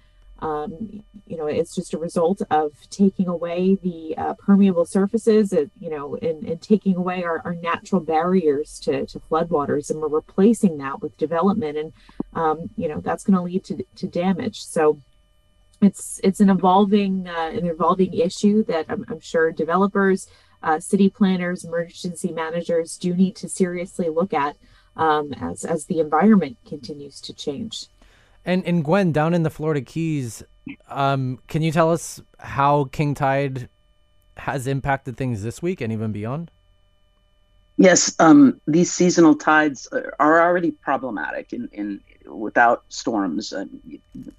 Um, 0.41 1.03
you 1.27 1.37
know, 1.37 1.47
it's 1.47 1.75
just 1.75 1.93
a 1.93 1.97
result 1.97 2.41
of 2.49 2.71
taking 2.89 3.27
away 3.27 3.75
the 3.75 4.15
uh, 4.17 4.33
permeable 4.35 4.85
surfaces, 4.85 5.51
uh, 5.51 5.65
you 5.79 5.89
know, 5.89 6.15
and, 6.15 6.43
and 6.43 6.61
taking 6.61 6.95
away 6.95 7.23
our, 7.23 7.41
our 7.43 7.55
natural 7.55 8.01
barriers 8.01 8.79
to, 8.83 9.05
to 9.05 9.19
floodwaters, 9.19 9.89
and 9.89 9.99
we're 9.99 10.07
replacing 10.07 10.77
that 10.77 11.01
with 11.01 11.17
development, 11.17 11.77
and 11.77 11.93
um, 12.33 12.69
you 12.77 12.87
know 12.87 12.99
that's 13.01 13.23
going 13.23 13.35
to 13.35 13.43
lead 13.43 13.63
to 13.95 14.07
damage. 14.07 14.63
So 14.63 15.01
it's 15.81 16.19
it's 16.23 16.39
an 16.39 16.49
evolving 16.49 17.27
uh, 17.27 17.51
an 17.53 17.65
evolving 17.65 18.13
issue 18.13 18.63
that 18.65 18.85
I'm, 18.89 19.05
I'm 19.09 19.19
sure 19.19 19.51
developers, 19.51 20.27
uh, 20.63 20.79
city 20.79 21.09
planners, 21.09 21.63
emergency 21.63 22.31
managers 22.31 22.97
do 22.97 23.13
need 23.13 23.35
to 23.37 23.49
seriously 23.49 24.09
look 24.09 24.33
at 24.33 24.57
um, 24.95 25.33
as 25.33 25.63
as 25.63 25.85
the 25.85 25.99
environment 25.99 26.57
continues 26.65 27.21
to 27.21 27.33
change. 27.33 27.85
And 28.45 28.65
and 28.65 28.83
Gwen, 28.83 29.11
down 29.11 29.33
in 29.33 29.43
the 29.43 29.49
Florida 29.49 29.81
Keys, 29.81 30.43
um, 30.89 31.39
can 31.47 31.61
you 31.61 31.71
tell 31.71 31.91
us 31.91 32.21
how 32.39 32.85
King 32.85 33.13
Tide 33.13 33.69
has 34.37 34.67
impacted 34.67 35.17
things 35.17 35.43
this 35.43 35.61
week 35.61 35.81
and 35.81 35.91
even 35.91 36.11
beyond? 36.11 36.51
Yes, 37.77 38.13
um, 38.19 38.59
these 38.67 38.91
seasonal 38.91 39.35
tides 39.35 39.87
are 40.19 40.41
already 40.41 40.71
problematic 40.71 41.53
in, 41.53 41.69
in 41.71 42.01
without 42.25 42.83
storms. 42.89 43.53
Uh, 43.53 43.65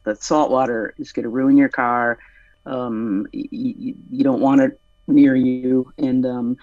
the 0.04 0.14
salt 0.16 0.50
water 0.50 0.94
is 0.98 1.12
going 1.12 1.24
to 1.24 1.30
ruin 1.30 1.56
your 1.56 1.70
car. 1.70 2.18
Um, 2.66 3.26
you, 3.32 3.94
you, 4.10 4.24
don't 4.24 4.42
want 4.42 4.60
it 4.60 4.78
near 5.06 5.34
you, 5.34 5.90
and 5.96 6.26
um, 6.26 6.56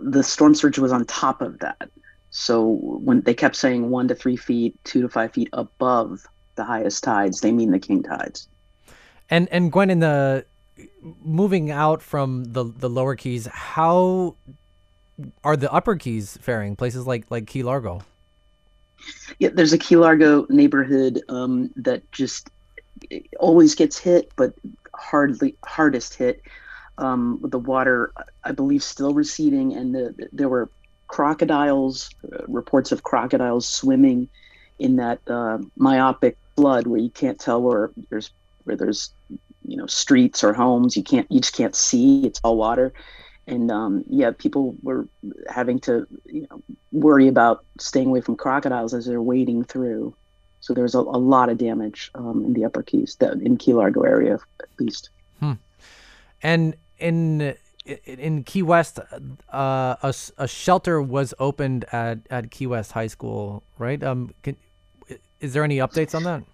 the 0.00 0.22
storm 0.22 0.54
surge 0.54 0.78
was 0.78 0.90
on 0.90 1.04
top 1.04 1.42
of 1.42 1.58
that. 1.58 1.90
So 2.30 2.66
when 2.66 3.20
they 3.20 3.34
kept 3.34 3.54
saying 3.54 3.90
one 3.90 4.08
to 4.08 4.14
three 4.14 4.38
feet, 4.38 4.74
two 4.84 5.02
to 5.02 5.10
five 5.10 5.34
feet 5.34 5.50
above 5.52 6.26
the 6.54 6.64
highest 6.64 7.04
tides. 7.04 7.40
They 7.40 7.52
mean 7.52 7.70
the 7.70 7.78
king 7.78 8.02
tides. 8.02 8.48
And 9.30 9.48
and 9.50 9.72
Gwen, 9.72 9.90
in 9.90 10.00
the 10.00 10.44
moving 11.24 11.70
out 11.70 12.02
from 12.02 12.44
the 12.44 12.64
the 12.64 12.88
lower 12.88 13.16
keys, 13.16 13.46
how 13.46 14.36
are 15.44 15.56
the 15.56 15.72
upper 15.72 15.96
keys 15.96 16.38
faring? 16.40 16.76
Places 16.76 17.06
like 17.06 17.30
like 17.30 17.46
Key 17.46 17.62
Largo. 17.62 18.02
Yeah, 19.38 19.50
there's 19.52 19.72
a 19.72 19.78
Key 19.78 19.96
Largo 19.96 20.46
neighborhood 20.48 21.22
um, 21.28 21.70
that 21.76 22.10
just 22.12 22.50
always 23.40 23.74
gets 23.74 23.98
hit, 23.98 24.30
but 24.36 24.54
hardly 24.94 25.56
hardest 25.64 26.14
hit. 26.14 26.42
Um, 26.98 27.40
with 27.40 27.50
the 27.50 27.58
water, 27.58 28.12
I 28.44 28.52
believe, 28.52 28.82
still 28.82 29.14
receding, 29.14 29.72
and 29.72 29.94
the, 29.94 30.28
there 30.30 30.48
were 30.48 30.68
crocodiles, 31.08 32.10
uh, 32.32 32.44
reports 32.46 32.92
of 32.92 33.02
crocodiles 33.02 33.66
swimming 33.66 34.28
in 34.78 34.96
that 34.96 35.18
uh, 35.26 35.58
myopic 35.76 36.36
flood 36.56 36.86
where 36.86 37.00
you 37.00 37.10
can't 37.10 37.38
tell 37.38 37.62
where 37.62 37.90
there's 38.10 38.30
where 38.64 38.76
there's 38.76 39.12
you 39.66 39.76
know 39.76 39.86
streets 39.86 40.44
or 40.44 40.52
homes. 40.52 40.96
You 40.96 41.02
can't 41.02 41.30
you 41.30 41.40
just 41.40 41.54
can't 41.54 41.74
see. 41.74 42.26
It's 42.26 42.40
all 42.42 42.56
water. 42.56 42.92
And 43.46 43.70
um, 43.70 44.04
yeah 44.08 44.30
people 44.36 44.76
were 44.82 45.08
having 45.48 45.80
to 45.80 46.06
you 46.26 46.46
know 46.48 46.62
worry 46.92 47.28
about 47.28 47.64
staying 47.78 48.08
away 48.08 48.20
from 48.20 48.36
crocodiles 48.36 48.94
as 48.94 49.06
they're 49.06 49.22
wading 49.22 49.64
through. 49.64 50.14
So 50.60 50.74
there's 50.74 50.94
a, 50.94 50.98
a 50.98 51.18
lot 51.18 51.48
of 51.48 51.58
damage 51.58 52.10
um, 52.14 52.44
in 52.44 52.52
the 52.52 52.64
upper 52.64 52.84
keys 52.84 53.16
the, 53.18 53.32
in 53.32 53.56
key 53.56 53.72
largo 53.72 54.02
area 54.02 54.34
at 54.34 54.68
least. 54.78 55.10
Hmm. 55.40 55.54
and 56.40 56.76
in 56.98 57.56
in 57.84 58.44
Key 58.44 58.62
West, 58.62 59.00
uh, 59.52 59.96
a, 60.02 60.14
a 60.38 60.48
shelter 60.48 61.02
was 61.02 61.34
opened 61.38 61.84
at, 61.92 62.20
at 62.30 62.50
Key 62.50 62.66
West 62.68 62.92
High 62.92 63.08
School, 63.08 63.62
right? 63.78 64.02
Um, 64.02 64.32
can, 64.42 64.56
is 65.42 65.52
there 65.52 65.64
any 65.64 65.78
updates 65.78 66.14
on 66.14 66.22
that? 66.22 66.44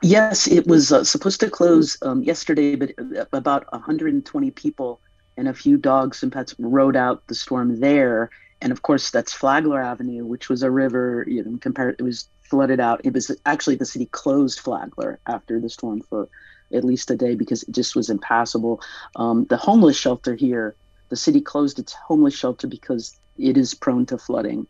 Yes, 0.00 0.48
it 0.48 0.66
was 0.66 0.90
uh, 0.90 1.04
supposed 1.04 1.40
to 1.40 1.50
close 1.50 1.98
um, 2.02 2.22
yesterday, 2.22 2.76
but 2.76 2.92
uh, 2.98 3.24
about 3.32 3.70
120 3.72 4.50
people 4.52 5.00
and 5.36 5.48
a 5.48 5.54
few 5.54 5.76
dogs 5.76 6.22
and 6.22 6.32
pets 6.32 6.54
rode 6.58 6.96
out 6.96 7.26
the 7.26 7.34
storm 7.34 7.80
there. 7.80 8.30
And 8.60 8.72
of 8.72 8.82
course, 8.82 9.10
that's 9.10 9.32
Flagler 9.32 9.80
Avenue, 9.82 10.24
which 10.24 10.48
was 10.48 10.62
a 10.62 10.70
river. 10.70 11.24
You 11.28 11.44
know, 11.44 11.58
compared, 11.60 11.96
it 11.98 12.02
was 12.02 12.28
flooded 12.42 12.80
out. 12.80 13.00
It 13.04 13.12
was 13.12 13.30
actually 13.44 13.76
the 13.76 13.86
city 13.86 14.06
closed 14.06 14.60
Flagler 14.60 15.18
after 15.26 15.60
the 15.60 15.68
storm 15.68 16.02
for 16.02 16.28
at 16.72 16.84
least 16.84 17.10
a 17.10 17.16
day 17.16 17.34
because 17.34 17.62
it 17.64 17.72
just 17.72 17.94
was 17.94 18.08
impassable. 18.08 18.80
Um, 19.16 19.46
the 19.46 19.56
homeless 19.56 19.96
shelter 19.96 20.34
here, 20.34 20.74
the 21.10 21.16
city 21.16 21.40
closed 21.40 21.78
its 21.78 21.92
homeless 21.92 22.34
shelter 22.34 22.66
because 22.66 23.18
it 23.38 23.56
is 23.56 23.74
prone 23.74 24.06
to 24.06 24.18
flooding 24.18 24.66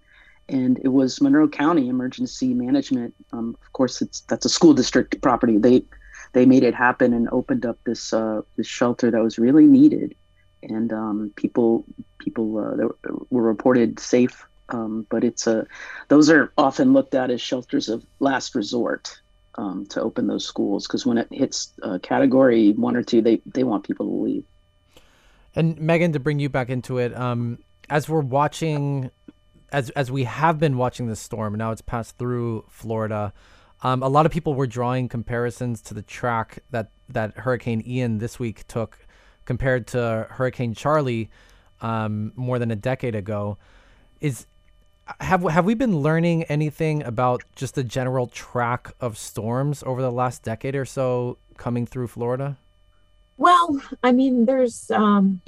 and 0.48 0.78
it 0.78 0.88
was 0.88 1.20
Monroe 1.20 1.48
County 1.48 1.88
Emergency 1.88 2.54
Management. 2.54 3.14
Um, 3.32 3.56
of 3.62 3.72
course, 3.72 4.02
it's 4.02 4.20
that's 4.20 4.44
a 4.44 4.48
school 4.48 4.74
district 4.74 5.20
property. 5.22 5.58
They 5.58 5.84
they 6.32 6.46
made 6.46 6.62
it 6.62 6.74
happen 6.74 7.12
and 7.12 7.28
opened 7.30 7.66
up 7.66 7.78
this 7.84 8.12
uh, 8.12 8.42
this 8.56 8.66
shelter 8.66 9.10
that 9.10 9.22
was 9.22 9.38
really 9.38 9.66
needed, 9.66 10.14
and 10.62 10.92
um, 10.92 11.32
people 11.36 11.84
people 12.18 12.58
uh, 12.58 12.88
were 13.30 13.42
reported 13.42 13.98
safe. 13.98 14.44
Um, 14.68 15.06
but 15.10 15.22
it's 15.22 15.46
a 15.46 15.66
those 16.08 16.30
are 16.30 16.52
often 16.56 16.92
looked 16.92 17.14
at 17.14 17.30
as 17.30 17.40
shelters 17.40 17.88
of 17.88 18.04
last 18.20 18.54
resort 18.54 19.20
um, 19.56 19.86
to 19.86 20.00
open 20.00 20.26
those 20.26 20.46
schools 20.46 20.86
because 20.86 21.04
when 21.04 21.18
it 21.18 21.28
hits 21.30 21.72
uh, 21.82 21.98
category 22.02 22.72
one 22.72 22.96
or 22.96 23.02
two, 23.02 23.20
they 23.20 23.40
they 23.46 23.64
want 23.64 23.84
people 23.84 24.06
to 24.06 24.12
leave. 24.12 24.44
And 25.54 25.78
Megan, 25.78 26.12
to 26.14 26.20
bring 26.20 26.38
you 26.38 26.48
back 26.48 26.70
into 26.70 26.96
it, 26.98 27.14
um, 27.14 27.58
as 27.90 28.08
we're 28.08 28.20
watching 28.20 29.10
as 29.72 29.90
as 29.90 30.10
we 30.10 30.24
have 30.24 30.58
been 30.58 30.76
watching 30.76 31.06
this 31.08 31.20
storm, 31.20 31.54
now 31.54 31.72
it's 31.72 31.82
passed 31.82 32.18
through 32.18 32.64
Florida. 32.68 33.32
Um, 33.82 34.02
a 34.02 34.08
lot 34.08 34.26
of 34.26 34.32
people 34.32 34.54
were 34.54 34.66
drawing 34.66 35.08
comparisons 35.08 35.80
to 35.82 35.94
the 35.94 36.02
track 36.02 36.60
that 36.70 36.90
that 37.08 37.36
Hurricane 37.38 37.82
Ian 37.84 38.18
this 38.18 38.38
week 38.38 38.66
took, 38.68 38.98
compared 39.44 39.86
to 39.88 40.28
Hurricane 40.30 40.74
Charley 40.74 41.30
um, 41.80 42.32
more 42.36 42.58
than 42.58 42.70
a 42.70 42.76
decade 42.76 43.14
ago. 43.14 43.58
Is 44.20 44.46
have 45.20 45.42
have 45.42 45.64
we 45.64 45.74
been 45.74 45.98
learning 45.98 46.44
anything 46.44 47.02
about 47.02 47.42
just 47.56 47.74
the 47.74 47.82
general 47.82 48.28
track 48.28 48.92
of 49.00 49.18
storms 49.18 49.82
over 49.84 50.00
the 50.00 50.12
last 50.12 50.42
decade 50.42 50.76
or 50.76 50.84
so 50.84 51.38
coming 51.56 51.86
through 51.86 52.06
Florida? 52.08 52.58
Well, 53.38 53.80
I 54.02 54.12
mean, 54.12 54.44
there's 54.44 54.90
um, 54.90 55.40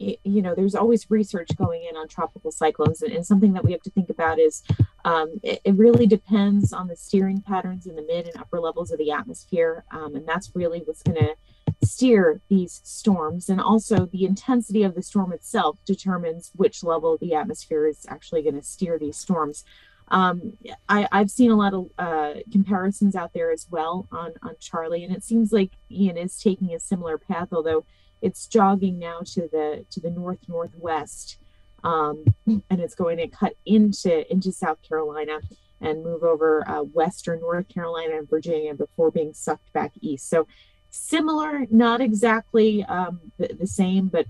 you 0.00 0.40
know 0.40 0.54
there's 0.54 0.74
always 0.74 1.10
research 1.10 1.50
going 1.56 1.84
in 1.84 1.94
on 1.94 2.08
tropical 2.08 2.50
cyclones 2.50 3.02
and, 3.02 3.12
and 3.12 3.26
something 3.26 3.52
that 3.52 3.62
we 3.62 3.72
have 3.72 3.82
to 3.82 3.90
think 3.90 4.08
about 4.08 4.38
is 4.38 4.62
um, 5.04 5.38
it, 5.42 5.60
it, 5.64 5.74
really 5.74 6.06
depends 6.06 6.72
on 6.72 6.88
the 6.88 6.96
steering 6.96 7.42
patterns 7.42 7.86
in 7.86 7.96
the 7.96 8.02
mid 8.02 8.26
and 8.26 8.36
upper 8.36 8.60
levels 8.60 8.90
of 8.90 8.98
the 8.98 9.10
atmosphere 9.10 9.84
um, 9.90 10.14
and 10.14 10.26
that's 10.26 10.50
really 10.54 10.80
what's 10.86 11.02
going 11.02 11.18
to 11.18 11.34
steer 11.82 12.40
these 12.48 12.80
storms. 12.84 13.48
And 13.48 13.60
also 13.60 14.06
the 14.06 14.24
intensity 14.24 14.82
of 14.82 14.94
the 14.94 15.02
storm 15.02 15.32
itself 15.32 15.78
determines 15.84 16.50
which 16.54 16.82
level 16.82 17.14
of 17.14 17.20
the 17.20 17.34
atmosphere 17.34 17.86
is 17.86 18.06
actually 18.08 18.42
going 18.42 18.56
to 18.56 18.62
steer 18.62 18.98
these 18.98 19.16
storms. 19.16 19.64
Um, 20.08 20.54
I, 20.88 21.06
I've 21.12 21.30
seen 21.30 21.50
a 21.50 21.56
lot 21.56 21.72
of 21.72 21.90
uh, 21.98 22.40
comparisons 22.50 23.14
out 23.14 23.32
there 23.32 23.52
as 23.52 23.68
well 23.70 24.08
on 24.10 24.32
on 24.42 24.56
Charley, 24.58 25.04
and 25.04 25.14
it 25.14 25.22
seems 25.22 25.52
like 25.52 25.70
Ian 25.88 26.16
is 26.16 26.36
taking 26.36 26.74
a 26.74 26.80
similar 26.80 27.16
path, 27.16 27.48
although 27.52 27.84
it's 28.22 28.46
jogging 28.46 28.98
now 28.98 29.20
to 29.34 29.48
the 29.50 29.84
to 29.90 30.00
the 30.00 30.10
north 30.10 30.40
northwest, 30.48 31.38
um, 31.84 32.24
and 32.46 32.80
it's 32.80 32.94
going 32.94 33.18
to 33.18 33.28
cut 33.28 33.54
into 33.64 34.30
into 34.30 34.52
South 34.52 34.80
Carolina 34.82 35.40
and 35.80 36.04
move 36.04 36.22
over 36.22 36.68
uh, 36.68 36.82
western 36.82 37.40
North 37.40 37.68
Carolina 37.68 38.18
and 38.18 38.28
Virginia 38.28 38.74
before 38.74 39.10
being 39.10 39.32
sucked 39.32 39.72
back 39.72 39.92
east. 40.00 40.28
So 40.28 40.46
similar, 40.90 41.66
not 41.70 42.02
exactly 42.02 42.84
um, 42.84 43.32
the, 43.38 43.54
the 43.58 43.66
same, 43.66 44.08
but 44.08 44.26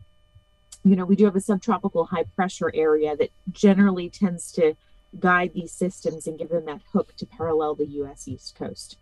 you 0.84 0.96
know 0.96 1.04
we 1.04 1.16
do 1.16 1.24
have 1.24 1.36
a 1.36 1.40
subtropical 1.40 2.06
high 2.06 2.24
pressure 2.36 2.70
area 2.74 3.16
that 3.16 3.30
generally 3.52 4.08
tends 4.08 4.52
to 4.52 4.74
guide 5.18 5.52
these 5.54 5.72
systems 5.72 6.26
and 6.26 6.38
give 6.38 6.50
them 6.50 6.66
that 6.66 6.80
hook 6.92 7.14
to 7.16 7.26
parallel 7.26 7.74
the 7.74 7.86
U.S. 7.86 8.28
East 8.28 8.54
Coast. 8.54 8.96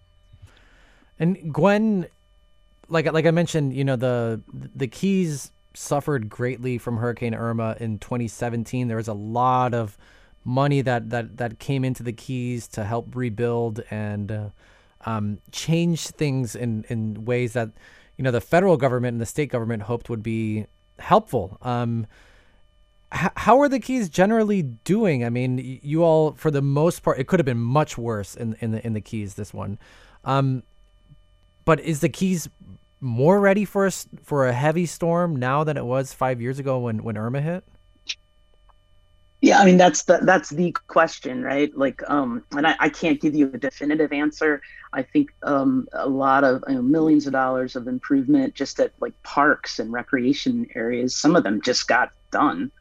And 1.19 1.53
Gwen, 1.53 2.07
like 2.89 3.13
like 3.13 3.27
I 3.27 3.31
mentioned, 3.31 3.75
you 3.75 3.85
know 3.85 3.97
the 3.97 4.41
the 4.53 4.87
Keys 4.87 5.53
suffered 5.75 6.29
greatly 6.29 6.79
from 6.79 6.97
Hurricane 6.97 7.35
Irma 7.35 7.77
in 7.79 7.99
2017. 7.99 8.89
There 8.89 8.97
was 8.97 9.09
a 9.09 9.15
lot 9.15 9.75
of 9.75 9.97
money 10.45 10.81
that 10.81 11.11
that 11.11 11.37
that 11.37 11.59
came 11.59 11.85
into 11.85 12.03
the 12.03 12.13
Keys 12.13 12.67
to 12.69 12.85
help 12.85 13.15
rebuild 13.15 13.81
and 13.91 14.33
uh, 14.33 14.49
um, 15.07 15.39
change 15.53 16.09
things 16.09 16.57
in 16.57 16.85
in 16.89 17.25
ways 17.25 17.53
that 17.53 17.71
you 18.17 18.25
know 18.25 18.31
the 18.31 18.41
federal 18.41 18.77
government 18.77 19.15
and 19.15 19.21
the 19.21 19.27
state 19.27 19.51
government 19.51 19.85
hoped 19.85 20.11
would 20.11 20.23
be 20.23 20.67
helpful. 20.99 21.59
Um, 21.63 22.07
how 23.11 23.59
are 23.61 23.71
the 23.71 23.81
keys 23.81 24.11
generally 24.11 24.61
doing? 24.61 25.25
I 25.25 25.31
mean, 25.31 25.81
you 25.83 26.03
all, 26.05 26.33
for 26.33 26.51
the 26.51 26.61
most 26.61 27.03
part, 27.03 27.19
it 27.19 27.27
could 27.27 27.39
have 27.39 27.47
been 27.47 27.59
much 27.59 27.97
worse 27.97 28.35
in 28.35 28.57
in 28.61 28.73
the 28.73 28.87
in 28.87 28.93
the 28.93 29.01
keys. 29.01 29.35
This 29.35 29.55
one, 29.55 29.79
um, 30.25 30.63
but 31.69 31.81
is 31.81 32.01
the 32.01 32.09
keys 32.09 32.49
more 32.99 33.39
ready 33.39 33.67
for 33.67 33.85
a 33.85 33.91
for 34.23 34.49
a 34.49 34.55
heavy 34.55 34.87
storm 34.87 35.37
now 35.37 35.65
than 35.65 35.77
it 35.77 35.85
was 35.85 36.15
five 36.15 36.41
years 36.41 36.59
ago 36.59 36.79
when 36.79 37.03
when 37.03 37.19
Irma 37.19 37.43
hit? 37.43 37.63
Yeah, 39.43 39.59
I 39.59 39.67
mean 39.67 39.77
that's 39.77 40.05
the 40.05 40.19
that's 40.23 40.49
the 40.49 40.73
question, 40.87 41.43
right? 41.43 41.71
Like, 41.77 42.03
um, 42.09 42.43
and 42.53 42.67
I, 42.67 42.75
I 42.81 42.89
can't 42.89 43.21
give 43.21 43.35
you 43.35 43.51
a 43.53 43.59
definitive 43.59 44.15
answer. 44.15 44.63
I 44.95 45.03
think 45.03 45.29
um, 45.43 45.87
a 45.93 46.09
lot 46.09 46.43
of 46.43 46.65
you 46.69 46.77
know, 46.77 46.81
millions 46.81 47.27
of 47.27 47.35
dollars 47.35 47.77
of 47.77 47.87
improvement 47.87 48.55
just 48.55 48.81
at 48.81 48.93
like 49.01 49.23
parks 49.23 49.79
and 49.79 49.93
recreation 49.93 50.67
areas. 50.75 51.15
Some 51.15 51.37
of 51.37 51.45
them 51.45 51.61
just 51.61 51.87
got 51.87 52.13
done 52.31 52.73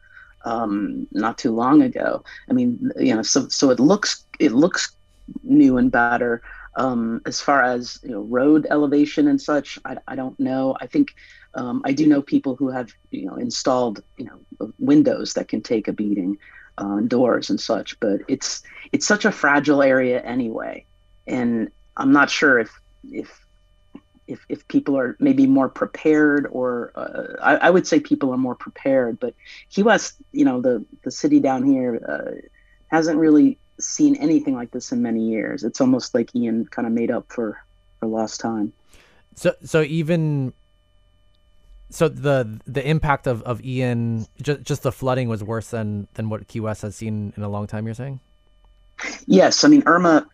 um, 0.46 1.06
not 1.12 1.36
too 1.36 1.54
long 1.54 1.82
ago. 1.82 2.24
I 2.48 2.54
mean, 2.54 2.90
you 2.98 3.14
know, 3.14 3.20
so 3.20 3.48
so 3.48 3.68
it 3.68 3.80
looks 3.80 4.24
it 4.40 4.52
looks 4.52 4.96
new 5.42 5.76
and 5.76 5.92
better. 5.92 6.40
Um, 6.78 7.20
as 7.26 7.40
far 7.40 7.62
as 7.62 7.98
you 8.02 8.10
know, 8.10 8.20
road 8.20 8.66
elevation 8.70 9.26
and 9.28 9.40
such, 9.40 9.78
I, 9.84 9.96
I 10.06 10.14
don't 10.14 10.38
know. 10.38 10.76
I 10.80 10.86
think 10.86 11.14
um, 11.54 11.82
I 11.84 11.92
do 11.92 12.06
know 12.06 12.22
people 12.22 12.54
who 12.54 12.70
have 12.70 12.92
you 13.10 13.26
know 13.26 13.34
installed 13.34 14.02
you 14.16 14.26
know 14.26 14.72
windows 14.78 15.34
that 15.34 15.48
can 15.48 15.60
take 15.60 15.88
a 15.88 15.92
beating, 15.92 16.38
uh, 16.78 17.00
doors 17.00 17.50
and 17.50 17.60
such. 17.60 17.98
But 18.00 18.20
it's 18.28 18.62
it's 18.92 19.06
such 19.06 19.24
a 19.24 19.32
fragile 19.32 19.82
area 19.82 20.22
anyway, 20.22 20.86
and 21.26 21.70
I'm 21.96 22.12
not 22.12 22.30
sure 22.30 22.58
if 22.60 22.70
if 23.10 23.44
if, 24.28 24.44
if 24.48 24.68
people 24.68 24.96
are 24.96 25.16
maybe 25.18 25.46
more 25.46 25.68
prepared 25.68 26.46
or 26.50 26.92
uh, 26.94 27.42
I, 27.42 27.56
I, 27.56 27.70
would 27.70 27.86
say 27.86 27.98
people 27.98 28.30
are 28.32 28.36
more 28.36 28.54
prepared 28.54 29.18
but 29.18 29.34
key 29.70 29.82
west 29.82 30.16
you 30.32 30.44
know 30.44 30.60
the 30.60 30.84
the 31.02 31.10
city 31.10 31.40
down 31.40 31.64
here 31.64 31.98
uh, 32.06 32.46
hasn't 32.94 33.18
really 33.18 33.58
seen 33.80 34.16
anything 34.16 34.54
like 34.54 34.70
this 34.70 34.92
in 34.92 35.02
many 35.02 35.28
years. 35.28 35.64
It's 35.64 35.80
almost 35.80 36.14
like 36.14 36.34
ian 36.34 36.66
kind 36.66 36.86
of 36.86 36.92
made 36.92 37.10
up 37.10 37.30
for 37.32 37.62
for 38.00 38.06
lost 38.06 38.40
time. 38.40 38.72
So 39.34 39.54
so 39.64 39.82
even 39.82 40.52
so 41.90 42.08
the 42.08 42.60
the 42.66 42.86
impact 42.86 43.26
of, 43.26 43.42
of 43.42 43.64
ian 43.64 44.26
just, 44.42 44.62
just 44.62 44.82
the 44.82 44.92
flooding 44.92 45.28
was 45.28 45.42
worse 45.42 45.68
than 45.70 46.08
than 46.14 46.28
what 46.28 46.46
key 46.48 46.60
west 46.60 46.82
has 46.82 46.96
seen 46.96 47.32
in 47.36 47.42
a 47.42 47.48
long 47.48 47.66
time 47.66 47.86
you're 47.86 47.94
saying? 47.94 48.20
Yes. 49.26 49.64
I 49.64 49.68
mean 49.68 49.82
irma 49.86 50.26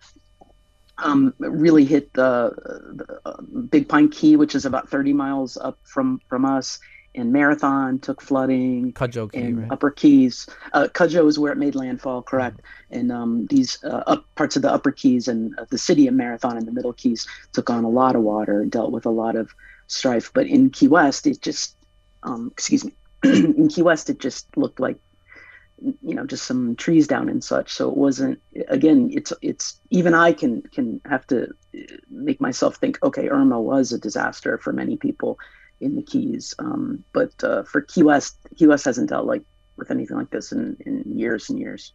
um, 0.98 1.34
really 1.38 1.84
hit 1.84 2.12
the, 2.12 2.54
the 2.94 3.20
uh, 3.24 3.40
Big 3.68 3.88
Pine 3.88 4.08
Key, 4.08 4.36
which 4.36 4.54
is 4.54 4.64
about 4.64 4.88
30 4.88 5.12
miles 5.12 5.56
up 5.56 5.78
from 5.84 6.20
from 6.28 6.44
us. 6.44 6.78
And 7.14 7.32
Marathon 7.32 8.00
took 8.00 8.20
flooding. 8.20 8.92
Cudjoe 8.92 9.30
and 9.34 9.60
right? 9.60 9.70
Upper 9.70 9.90
Keys. 9.90 10.48
Uh, 10.72 10.88
Cudjoe 10.92 11.28
is 11.28 11.38
where 11.38 11.52
it 11.52 11.58
made 11.58 11.74
landfall, 11.74 12.22
correct? 12.22 12.58
Mm-hmm. 12.58 12.98
And 12.98 13.12
um, 13.12 13.46
these 13.46 13.82
uh, 13.84 14.02
up 14.06 14.26
parts 14.34 14.56
of 14.56 14.62
the 14.62 14.72
Upper 14.72 14.90
Keys 14.90 15.28
and 15.28 15.56
uh, 15.58 15.64
the 15.70 15.78
city 15.78 16.08
of 16.08 16.14
Marathon 16.14 16.56
and 16.56 16.66
the 16.66 16.72
Middle 16.72 16.92
Keys 16.92 17.26
took 17.52 17.70
on 17.70 17.84
a 17.84 17.88
lot 17.88 18.16
of 18.16 18.22
water, 18.22 18.64
dealt 18.64 18.90
with 18.90 19.06
a 19.06 19.10
lot 19.10 19.36
of 19.36 19.54
strife. 19.86 20.32
But 20.32 20.46
in 20.46 20.70
Key 20.70 20.88
West, 20.88 21.26
it 21.26 21.40
just, 21.40 21.76
um, 22.24 22.48
excuse 22.52 22.84
me, 22.84 22.92
in 23.24 23.68
Key 23.68 23.82
West, 23.82 24.10
it 24.10 24.18
just 24.18 24.56
looked 24.56 24.80
like 24.80 24.98
you 26.02 26.14
know 26.14 26.24
just 26.24 26.46
some 26.46 26.76
trees 26.76 27.06
down 27.06 27.28
and 27.28 27.42
such 27.42 27.72
so 27.72 27.90
it 27.90 27.96
wasn't 27.96 28.40
again 28.68 29.10
it's 29.12 29.32
it's 29.42 29.80
even 29.90 30.14
i 30.14 30.32
can 30.32 30.62
can 30.62 31.00
have 31.04 31.26
to 31.26 31.48
uh, 31.76 31.78
make 32.08 32.40
myself 32.40 32.76
think 32.76 32.98
okay 33.02 33.28
irma 33.28 33.60
was 33.60 33.92
a 33.92 33.98
disaster 33.98 34.56
for 34.58 34.72
many 34.72 34.96
people 34.96 35.38
in 35.80 35.96
the 35.96 36.02
keys 36.02 36.54
um, 36.58 37.02
but 37.12 37.32
uh, 37.42 37.62
for 37.64 37.80
key 37.80 38.02
west 38.02 38.36
key 38.56 38.66
west 38.66 38.84
hasn't 38.84 39.08
dealt 39.08 39.26
like 39.26 39.42
with 39.76 39.90
anything 39.90 40.16
like 40.16 40.30
this 40.30 40.52
in, 40.52 40.76
in 40.86 41.02
years 41.06 41.50
and 41.50 41.58
years 41.58 41.92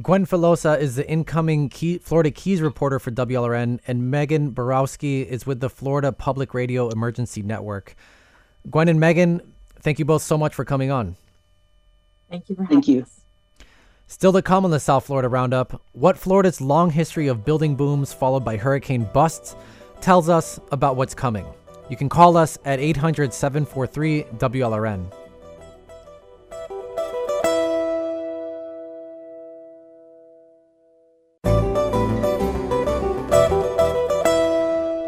Gwen 0.00 0.24
Filosa 0.24 0.80
is 0.80 0.96
the 0.96 1.06
incoming 1.06 1.68
Key, 1.68 1.98
Florida 1.98 2.30
Keys 2.30 2.62
reporter 2.62 2.98
for 2.98 3.10
WLRN, 3.10 3.78
and 3.86 4.10
Megan 4.10 4.52
Borowski 4.52 5.20
is 5.20 5.44
with 5.44 5.60
the 5.60 5.68
Florida 5.68 6.10
Public 6.12 6.54
Radio 6.54 6.88
Emergency 6.88 7.42
Network. 7.42 7.94
Gwen 8.70 8.88
and 8.88 8.98
Megan, 8.98 9.42
thank 9.80 9.98
you 9.98 10.06
both 10.06 10.22
so 10.22 10.38
much 10.38 10.54
for 10.54 10.64
coming 10.64 10.90
on. 10.90 11.14
Thank 12.30 12.48
you 12.48 12.56
for 12.56 12.62
having 12.62 12.76
Thank 12.76 12.88
you. 12.88 13.02
us. 13.02 13.20
Still 14.06 14.32
to 14.32 14.40
come 14.40 14.64
on 14.64 14.70
the 14.70 14.80
South 14.80 15.04
Florida 15.04 15.28
Roundup, 15.28 15.82
what 15.92 16.16
Florida's 16.16 16.62
long 16.62 16.90
history 16.90 17.28
of 17.28 17.44
building 17.44 17.76
booms 17.76 18.14
followed 18.14 18.44
by 18.44 18.56
hurricane 18.56 19.06
busts 19.12 19.54
tells 20.00 20.30
us 20.30 20.58
about 20.70 20.96
what's 20.96 21.14
coming. 21.14 21.46
You 21.92 21.98
can 21.98 22.08
call 22.08 22.38
us 22.38 22.56
at 22.64 22.80
800 22.80 23.34
743 23.34 24.22
WLRN. 24.38 25.12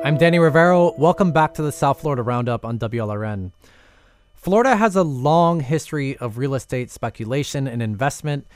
I'm 0.05 0.19
Danny 0.19 0.39
Rivero. 0.39 0.93
Welcome 0.99 1.33
back 1.33 1.55
to 1.55 1.63
the 1.63 1.73
South 1.73 2.03
Florida 2.03 2.23
Roundup 2.23 2.67
on 2.67 2.79
WLRN. 2.79 3.53
Florida 4.35 4.77
has 4.77 4.95
a 4.95 5.03
long 5.03 5.61
history 5.61 6.19
of 6.19 6.37
real 6.37 6.55
estate 6.55 6.91
speculation 6.91 7.67
and 7.67 7.81
investment. 7.81 8.47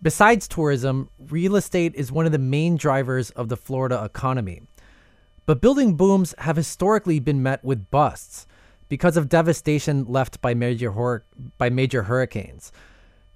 Besides 0.00 0.48
tourism, 0.48 1.10
real 1.18 1.54
estate 1.54 1.94
is 1.96 2.10
one 2.10 2.24
of 2.24 2.32
the 2.32 2.38
main 2.38 2.78
drivers 2.78 3.28
of 3.32 3.50
the 3.50 3.58
Florida 3.58 4.02
economy. 4.02 4.62
But 5.48 5.62
building 5.62 5.94
booms 5.94 6.34
have 6.40 6.56
historically 6.56 7.20
been 7.20 7.42
met 7.42 7.64
with 7.64 7.90
busts 7.90 8.46
because 8.90 9.16
of 9.16 9.30
devastation 9.30 10.04
left 10.04 10.42
by 10.42 10.52
major 10.52 10.90
hor- 10.90 11.24
by 11.56 11.70
major 11.70 12.02
hurricanes. 12.02 12.70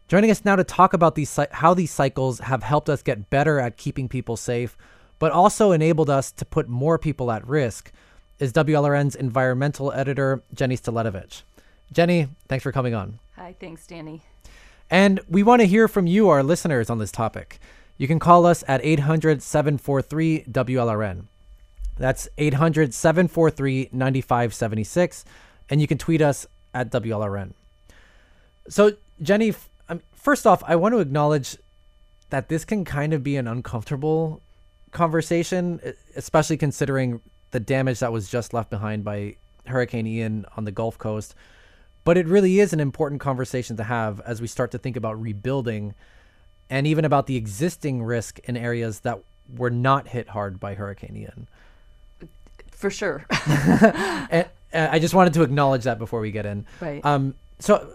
Joining 0.09 0.31
us 0.31 0.45
now 0.45 0.57
to 0.57 0.63
talk 0.63 0.93
about 0.93 1.15
these 1.15 1.39
how 1.53 1.73
these 1.73 1.91
cycles 1.91 2.41
have 2.41 2.65
helped 2.65 2.91
us 2.91 3.03
get 3.03 3.31
better 3.31 3.59
at 3.59 3.79
keeping 3.79 4.11
people 4.11 4.37
safe, 4.37 4.77
but 5.19 5.33
also 5.33 5.73
enabled 5.73 6.11
us 6.11 6.31
to 6.33 6.45
put 6.45 6.69
more 6.69 6.99
people 6.99 7.33
at 7.33 7.49
risk, 7.49 7.91
is 8.39 8.53
WLRN's 8.53 9.17
environmental 9.17 9.91
editor 9.91 10.43
Jenny 10.53 10.77
Staletovich. 10.77 11.45
Jenny, 11.91 12.29
thanks 12.47 12.63
for 12.63 12.73
coming 12.73 12.93
on. 12.93 13.21
Hi, 13.37 13.57
thanks, 13.59 13.87
Danny. 13.87 14.21
And 14.91 15.19
we 15.31 15.43
want 15.43 15.63
to 15.63 15.67
hear 15.67 15.89
from 15.89 16.07
you, 16.07 16.29
our 16.29 16.43
listeners, 16.43 16.91
on 16.91 16.99
this 16.99 17.11
topic. 17.11 17.59
You 17.97 18.07
can 18.07 18.19
call 18.19 18.45
us 18.45 18.63
at 18.69 18.85
800 18.85 19.43
743 19.43 20.45
WLRN. 20.51 21.29
That's 21.97 22.29
800 22.39 22.95
743 22.95 23.91
9576. 23.93 25.25
And 25.71 25.81
you 25.81 25.87
can 25.87 25.99
tweet 25.99 26.23
us 26.23 26.47
at 26.75 26.91
WLRN. 26.91 27.53
So, 28.69 28.93
Jenny, 29.21 29.55
um, 29.89 30.01
first 30.13 30.47
off, 30.47 30.63
I 30.67 30.77
want 30.77 30.95
to 30.95 30.99
acknowledge 31.01 31.57
that 32.31 32.49
this 32.49 32.65
can 32.65 32.85
kind 32.85 33.13
of 33.13 33.23
be 33.23 33.37
an 33.37 33.47
uncomfortable 33.47 34.41
conversation, 34.91 35.81
especially 36.17 36.57
considering 36.57 37.21
the 37.51 37.61
damage 37.61 38.01
that 38.01 38.13
was 38.13 38.29
just 38.29 38.55
left 38.55 38.71
behind 38.71 39.05
by 39.05 39.37
Hurricane 39.67 40.07
Ian 40.07 40.47
on 40.57 40.65
the 40.65 40.73
Gulf 40.73 40.99
Coast. 40.99 41.35
But 42.05 42.17
it 42.17 42.27
really 42.27 42.59
is 42.59 42.73
an 42.73 42.81
important 42.81 43.21
conversation 43.21 43.77
to 43.77 43.85
have 43.85 44.21
as 44.21 44.41
we 44.41 44.47
start 44.47 44.71
to 44.73 44.79
think 44.79 44.97
about 44.97 45.21
rebuilding 45.21 45.95
and 46.69 46.87
even 46.87 47.05
about 47.05 47.27
the 47.27 47.37
existing 47.37 48.03
risk 48.03 48.39
in 48.41 48.57
areas 48.57 49.01
that 49.01 49.21
were 49.55 49.71
not 49.71 50.09
hit 50.09 50.31
hard 50.31 50.59
by 50.59 50.75
Hurricane 50.75 51.17
Ian. 51.17 51.49
For 52.83 52.91
sure. 52.91 53.25
and, 53.47 54.49
and 54.73 54.91
I 54.91 54.99
just 54.99 55.15
wanted 55.15 55.35
to 55.35 55.43
acknowledge 55.45 55.85
that 55.85 56.01
before 56.01 56.19
we 56.19 56.33
get 56.33 56.47
in. 56.47 56.67
Right. 56.81 57.01
Um, 57.05 57.37
so, 57.61 57.89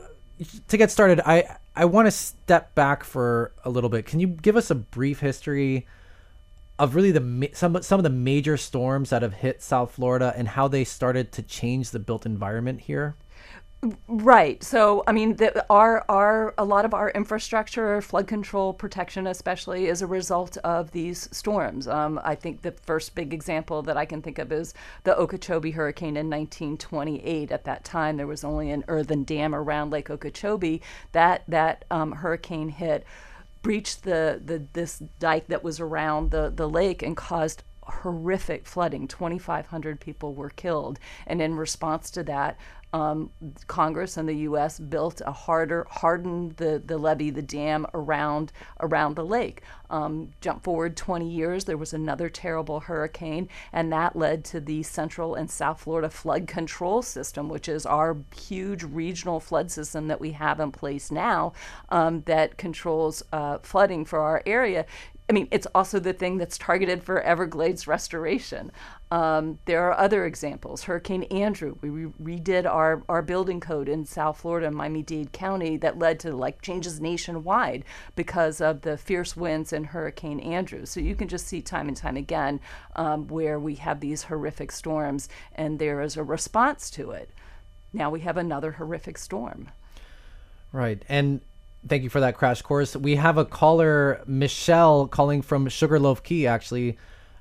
to 0.69 0.77
get 0.77 0.91
started, 0.91 1.19
I 1.25 1.57
I 1.75 1.83
want 1.83 2.05
to 2.05 2.11
step 2.11 2.73
back 2.73 3.03
for 3.03 3.51
a 3.65 3.69
little 3.69 3.89
bit. 3.89 4.05
Can 4.05 4.21
you 4.21 4.27
give 4.27 4.55
us 4.55 4.71
a 4.71 4.75
brief 4.75 5.19
history 5.19 5.85
of 6.79 6.95
really 6.95 7.11
the 7.11 7.49
some 7.51 7.81
some 7.81 7.99
of 7.99 8.03
the 8.03 8.09
major 8.09 8.55
storms 8.55 9.09
that 9.09 9.23
have 9.23 9.33
hit 9.33 9.61
South 9.61 9.91
Florida 9.91 10.33
and 10.37 10.47
how 10.47 10.69
they 10.69 10.85
started 10.85 11.33
to 11.33 11.41
change 11.41 11.91
the 11.91 11.99
built 11.99 12.25
environment 12.25 12.79
here? 12.79 13.17
Right. 14.07 14.63
So, 14.63 15.03
I 15.07 15.11
mean, 15.11 15.35
the, 15.35 15.65
our 15.69 16.03
our 16.09 16.53
a 16.57 16.65
lot 16.65 16.85
of 16.85 16.93
our 16.93 17.09
infrastructure, 17.11 18.01
flood 18.01 18.27
control, 18.27 18.73
protection, 18.73 19.27
especially, 19.27 19.87
is 19.87 20.01
a 20.01 20.07
result 20.07 20.57
of 20.57 20.91
these 20.91 21.29
storms. 21.31 21.87
Um, 21.87 22.19
I 22.23 22.35
think 22.35 22.61
the 22.61 22.71
first 22.71 23.13
big 23.15 23.33
example 23.33 23.81
that 23.83 23.97
I 23.97 24.05
can 24.05 24.21
think 24.21 24.39
of 24.39 24.51
is 24.51 24.73
the 25.03 25.15
Okeechobee 25.17 25.71
hurricane 25.71 26.17
in 26.17 26.29
1928. 26.29 27.51
At 27.51 27.65
that 27.65 27.83
time, 27.83 28.17
there 28.17 28.27
was 28.27 28.43
only 28.43 28.71
an 28.71 28.83
earthen 28.87 29.23
dam 29.23 29.53
around 29.53 29.91
Lake 29.91 30.09
Okeechobee. 30.09 30.81
That 31.11 31.43
that 31.47 31.85
um, 31.91 32.13
hurricane 32.13 32.69
hit, 32.69 33.05
breached 33.61 34.03
the, 34.03 34.41
the 34.43 34.63
this 34.73 35.03
dike 35.19 35.47
that 35.47 35.63
was 35.63 35.79
around 35.79 36.31
the 36.31 36.51
the 36.55 36.69
lake 36.69 37.03
and 37.03 37.15
caused 37.15 37.63
horrific 37.87 38.65
flooding. 38.65 39.07
2,500 39.07 39.99
people 39.99 40.33
were 40.33 40.49
killed. 40.49 40.99
And 41.25 41.41
in 41.41 41.55
response 41.55 42.09
to 42.11 42.23
that, 42.23 42.57
um, 42.93 43.31
Congress 43.67 44.17
and 44.17 44.27
the 44.27 44.33
U.S. 44.33 44.79
built 44.79 45.21
a 45.25 45.31
harder, 45.31 45.85
hardened 45.89 46.57
the, 46.57 46.81
the 46.83 46.97
levee, 46.97 47.29
the 47.29 47.41
dam 47.41 47.85
around 47.93 48.51
around 48.79 49.15
the 49.15 49.25
lake. 49.25 49.61
Um, 49.89 50.31
jump 50.41 50.63
forward 50.63 50.97
20 50.97 51.29
years, 51.29 51.65
there 51.65 51.77
was 51.77 51.93
another 51.93 52.29
terrible 52.29 52.81
hurricane, 52.81 53.47
and 53.71 53.91
that 53.93 54.15
led 54.15 54.43
to 54.45 54.59
the 54.59 54.83
Central 54.83 55.35
and 55.35 55.49
South 55.49 55.81
Florida 55.81 56.09
Flood 56.09 56.47
Control 56.47 57.01
System, 57.01 57.47
which 57.49 57.69
is 57.69 57.85
our 57.85 58.17
huge 58.35 58.83
regional 58.83 59.39
flood 59.39 59.71
system 59.71 60.07
that 60.07 60.19
we 60.19 60.31
have 60.31 60.59
in 60.59 60.71
place 60.71 61.11
now 61.11 61.53
um, 61.89 62.21
that 62.21 62.57
controls 62.57 63.23
uh, 63.31 63.59
flooding 63.59 64.03
for 64.05 64.19
our 64.19 64.41
area. 64.45 64.85
I 65.29 65.33
mean, 65.33 65.49
it's 65.51 65.67
also 65.75 65.99
the 65.99 66.13
thing 66.13 66.37
that's 66.37 66.57
targeted 66.57 67.03
for 67.03 67.21
Everglades 67.21 67.85
restoration. 67.85 68.71
Um, 69.11 69.59
there 69.65 69.83
are 69.83 69.97
other 69.97 70.25
examples. 70.25 70.83
Hurricane 70.83 71.23
Andrew, 71.23 71.75
we 71.81 71.89
re- 71.89 72.37
redid 72.37 72.65
our, 72.65 73.03
our 73.09 73.21
building 73.21 73.59
code 73.59 73.89
in 73.89 74.05
South 74.05 74.39
Florida, 74.39 74.71
Miami 74.71 75.03
Dade 75.03 75.33
County, 75.33 75.75
that 75.77 75.99
led 75.99 76.21
to 76.21 76.33
like 76.33 76.61
changes 76.61 77.01
nationwide 77.01 77.83
because 78.15 78.61
of 78.61 78.81
the 78.81 78.95
fierce 78.97 79.35
winds 79.35 79.73
in 79.73 79.83
Hurricane 79.83 80.39
Andrew. 80.39 80.85
So 80.85 81.01
you 81.01 81.15
can 81.15 81.27
just 81.27 81.47
see 81.47 81.61
time 81.61 81.89
and 81.89 81.97
time 81.97 82.15
again 82.15 82.61
um, 82.95 83.27
where 83.27 83.59
we 83.59 83.75
have 83.75 83.99
these 83.99 84.23
horrific 84.23 84.71
storms 84.71 85.27
and 85.55 85.77
there 85.77 86.01
is 86.01 86.15
a 86.15 86.23
response 86.23 86.89
to 86.91 87.11
it. 87.11 87.29
Now 87.91 88.09
we 88.09 88.21
have 88.21 88.37
another 88.37 88.71
horrific 88.71 89.17
storm. 89.17 89.71
Right. 90.71 91.03
And 91.09 91.41
thank 91.87 92.03
you 92.03 92.09
for 92.09 92.19
that 92.19 92.35
crash 92.35 92.61
course. 92.61 92.95
We 92.95 93.15
have 93.15 93.37
a 93.37 93.45
caller, 93.45 94.21
Michelle, 94.25 95.07
calling 95.07 95.41
from 95.41 95.67
Sugarloaf 95.69 96.23
Key. 96.23 96.47
Actually, 96.47 96.97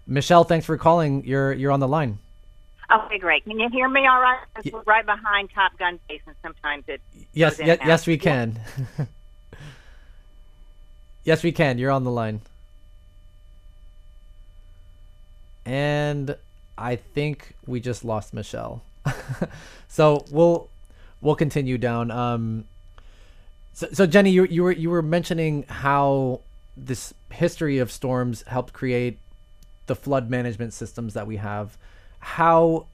Michelle, 0.06 0.44
thanks 0.44 0.66
for 0.66 0.76
calling. 0.76 1.24
You're 1.24 1.52
you're 1.52 1.72
on 1.72 1.80
the 1.80 1.88
line. 1.88 2.18
Okay, 2.90 3.18
great. 3.18 3.44
Can 3.44 3.58
you 3.58 3.68
hear 3.70 3.88
me 3.88 4.06
all 4.06 4.20
right? 4.20 4.38
We're 4.72 4.82
right 4.82 5.04
behind 5.04 5.50
Top 5.52 5.76
Gun 5.76 5.98
base, 6.08 6.20
and 6.26 6.36
sometimes 6.42 6.84
it. 6.86 7.00
Yes, 7.32 7.58
yes, 7.58 7.78
yes, 7.84 8.06
we 8.06 8.16
can. 8.16 8.60
yes, 11.24 11.42
we 11.42 11.50
can. 11.50 11.78
You're 11.78 11.90
on 11.90 12.04
the 12.04 12.10
line. 12.10 12.40
And 15.64 16.36
I 16.78 16.94
think 16.94 17.56
we 17.66 17.80
just 17.80 18.04
lost 18.04 18.32
Michelle. 18.32 18.82
so 19.88 20.24
we'll 20.30 20.68
we'll 21.20 21.34
continue 21.34 21.78
down. 21.78 22.12
Um, 22.12 22.66
so, 23.76 23.88
so 23.92 24.06
Jenny, 24.06 24.30
you 24.30 24.44
you 24.46 24.62
were 24.62 24.72
you 24.72 24.88
were 24.88 25.02
mentioning 25.02 25.64
how 25.68 26.40
this 26.78 27.12
history 27.30 27.76
of 27.76 27.92
storms 27.92 28.40
helped 28.46 28.72
create 28.72 29.18
the 29.84 29.94
flood 29.94 30.30
management 30.30 30.72
systems 30.72 31.12
that 31.12 31.26
we 31.26 31.36
have. 31.36 31.76
How 32.18 32.86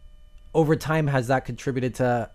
over 0.53 0.75
time 0.75 1.07
has 1.07 1.29
that 1.29 1.45
contributed 1.45 1.95
to 1.95 2.29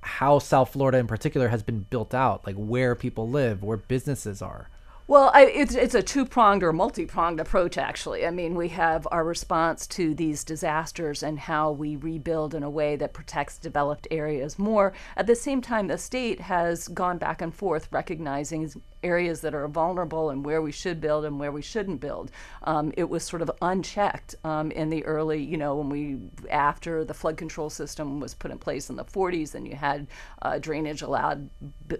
how 0.00 0.38
South 0.38 0.72
Florida 0.72 0.96
in 0.96 1.06
particular 1.06 1.48
has 1.48 1.62
been 1.62 1.80
built 1.90 2.14
out, 2.14 2.46
like 2.46 2.56
where 2.56 2.94
people 2.94 3.28
live, 3.28 3.62
where 3.62 3.76
businesses 3.76 4.40
are? 4.40 4.70
Well, 5.10 5.32
I, 5.34 5.46
it's 5.46 5.74
it's 5.74 5.96
a 5.96 6.04
two 6.04 6.24
pronged 6.24 6.62
or 6.62 6.72
multi 6.72 7.04
pronged 7.04 7.40
approach. 7.40 7.76
Actually, 7.76 8.24
I 8.24 8.30
mean, 8.30 8.54
we 8.54 8.68
have 8.68 9.08
our 9.10 9.24
response 9.24 9.88
to 9.88 10.14
these 10.14 10.44
disasters 10.44 11.24
and 11.24 11.36
how 11.36 11.72
we 11.72 11.96
rebuild 11.96 12.54
in 12.54 12.62
a 12.62 12.70
way 12.70 12.94
that 12.94 13.12
protects 13.12 13.58
developed 13.58 14.06
areas 14.12 14.56
more. 14.56 14.92
At 15.16 15.26
the 15.26 15.34
same 15.34 15.62
time, 15.62 15.88
the 15.88 15.98
state 15.98 16.42
has 16.42 16.86
gone 16.86 17.18
back 17.18 17.42
and 17.42 17.52
forth, 17.52 17.88
recognizing 17.90 18.70
areas 19.02 19.40
that 19.40 19.52
are 19.52 19.66
vulnerable 19.66 20.30
and 20.30 20.44
where 20.44 20.62
we 20.62 20.70
should 20.70 21.00
build 21.00 21.24
and 21.24 21.40
where 21.40 21.50
we 21.50 21.62
shouldn't 21.62 22.00
build. 22.00 22.30
Um, 22.62 22.92
it 22.96 23.10
was 23.10 23.24
sort 23.24 23.42
of 23.42 23.50
unchecked 23.62 24.36
um, 24.44 24.70
in 24.70 24.90
the 24.90 25.04
early, 25.04 25.42
you 25.42 25.56
know, 25.56 25.74
when 25.74 25.88
we 25.88 26.18
after 26.50 27.04
the 27.04 27.14
flood 27.14 27.36
control 27.36 27.68
system 27.68 28.20
was 28.20 28.32
put 28.32 28.52
in 28.52 28.58
place 28.58 28.88
in 28.90 28.94
the 28.94 29.04
40s, 29.04 29.56
and 29.56 29.66
you 29.66 29.74
had 29.74 30.06
uh, 30.42 30.60
drainage 30.60 31.02
allowed 31.02 31.50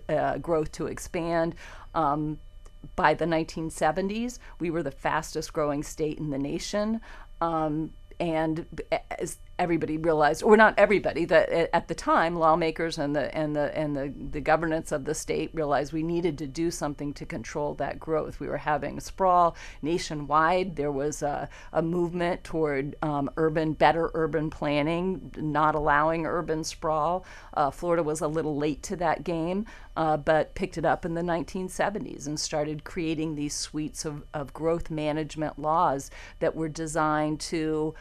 uh, 0.08 0.38
growth 0.38 0.70
to 0.70 0.86
expand. 0.86 1.56
Um, 1.92 2.38
by 2.96 3.14
the 3.14 3.24
1970s, 3.24 4.38
we 4.58 4.70
were 4.70 4.82
the 4.82 4.90
fastest 4.90 5.52
growing 5.52 5.82
state 5.82 6.18
in 6.18 6.30
the 6.30 6.38
nation. 6.38 7.00
Um, 7.40 7.92
and 8.18 8.66
as 9.18 9.38
everybody 9.61 9.98
realized, 9.98 10.42
or 10.42 10.56
not 10.56 10.74
everybody, 10.78 11.26
that 11.26 11.50
at 11.74 11.86
the 11.86 11.94
time 11.94 12.34
lawmakers 12.34 12.98
and 12.98 13.14
the 13.14 13.32
and 13.36 13.54
the 13.54 13.76
and 13.76 13.94
the, 13.94 14.12
the 14.30 14.40
governance 14.40 14.90
of 14.90 15.04
the 15.04 15.14
state 15.14 15.50
realized 15.52 15.92
we 15.92 16.02
needed 16.02 16.38
to 16.38 16.46
do 16.46 16.70
something 16.70 17.12
to 17.12 17.26
control 17.26 17.74
that 17.74 18.00
growth. 18.00 18.40
We 18.40 18.48
were 18.48 18.56
having 18.56 18.98
sprawl 19.00 19.54
nationwide. 19.82 20.76
There 20.76 20.90
was 20.90 21.22
a, 21.22 21.48
a 21.74 21.82
movement 21.82 22.42
toward 22.42 22.96
um, 23.02 23.30
urban, 23.36 23.74
better 23.74 24.11
urban 24.14 24.48
planning, 24.48 25.30
not 25.36 25.74
allowing 25.74 26.26
urban 26.26 26.64
sprawl. 26.64 27.26
Uh, 27.52 27.70
Florida 27.70 28.02
was 28.02 28.22
a 28.22 28.28
little 28.28 28.56
late 28.56 28.82
to 28.84 28.96
that 28.96 29.24
game, 29.24 29.66
uh, 29.96 30.16
but 30.16 30.54
picked 30.54 30.78
it 30.78 30.86
up 30.86 31.04
in 31.04 31.12
the 31.12 31.20
1970s 31.20 32.26
and 32.26 32.40
started 32.40 32.82
creating 32.84 33.34
these 33.34 33.54
suites 33.54 34.06
of, 34.06 34.24
of 34.32 34.54
growth 34.54 34.90
management 34.90 35.58
laws 35.58 36.11
that 36.38 36.56
were 36.56 36.68
designed 36.68 37.40
to 37.40 37.94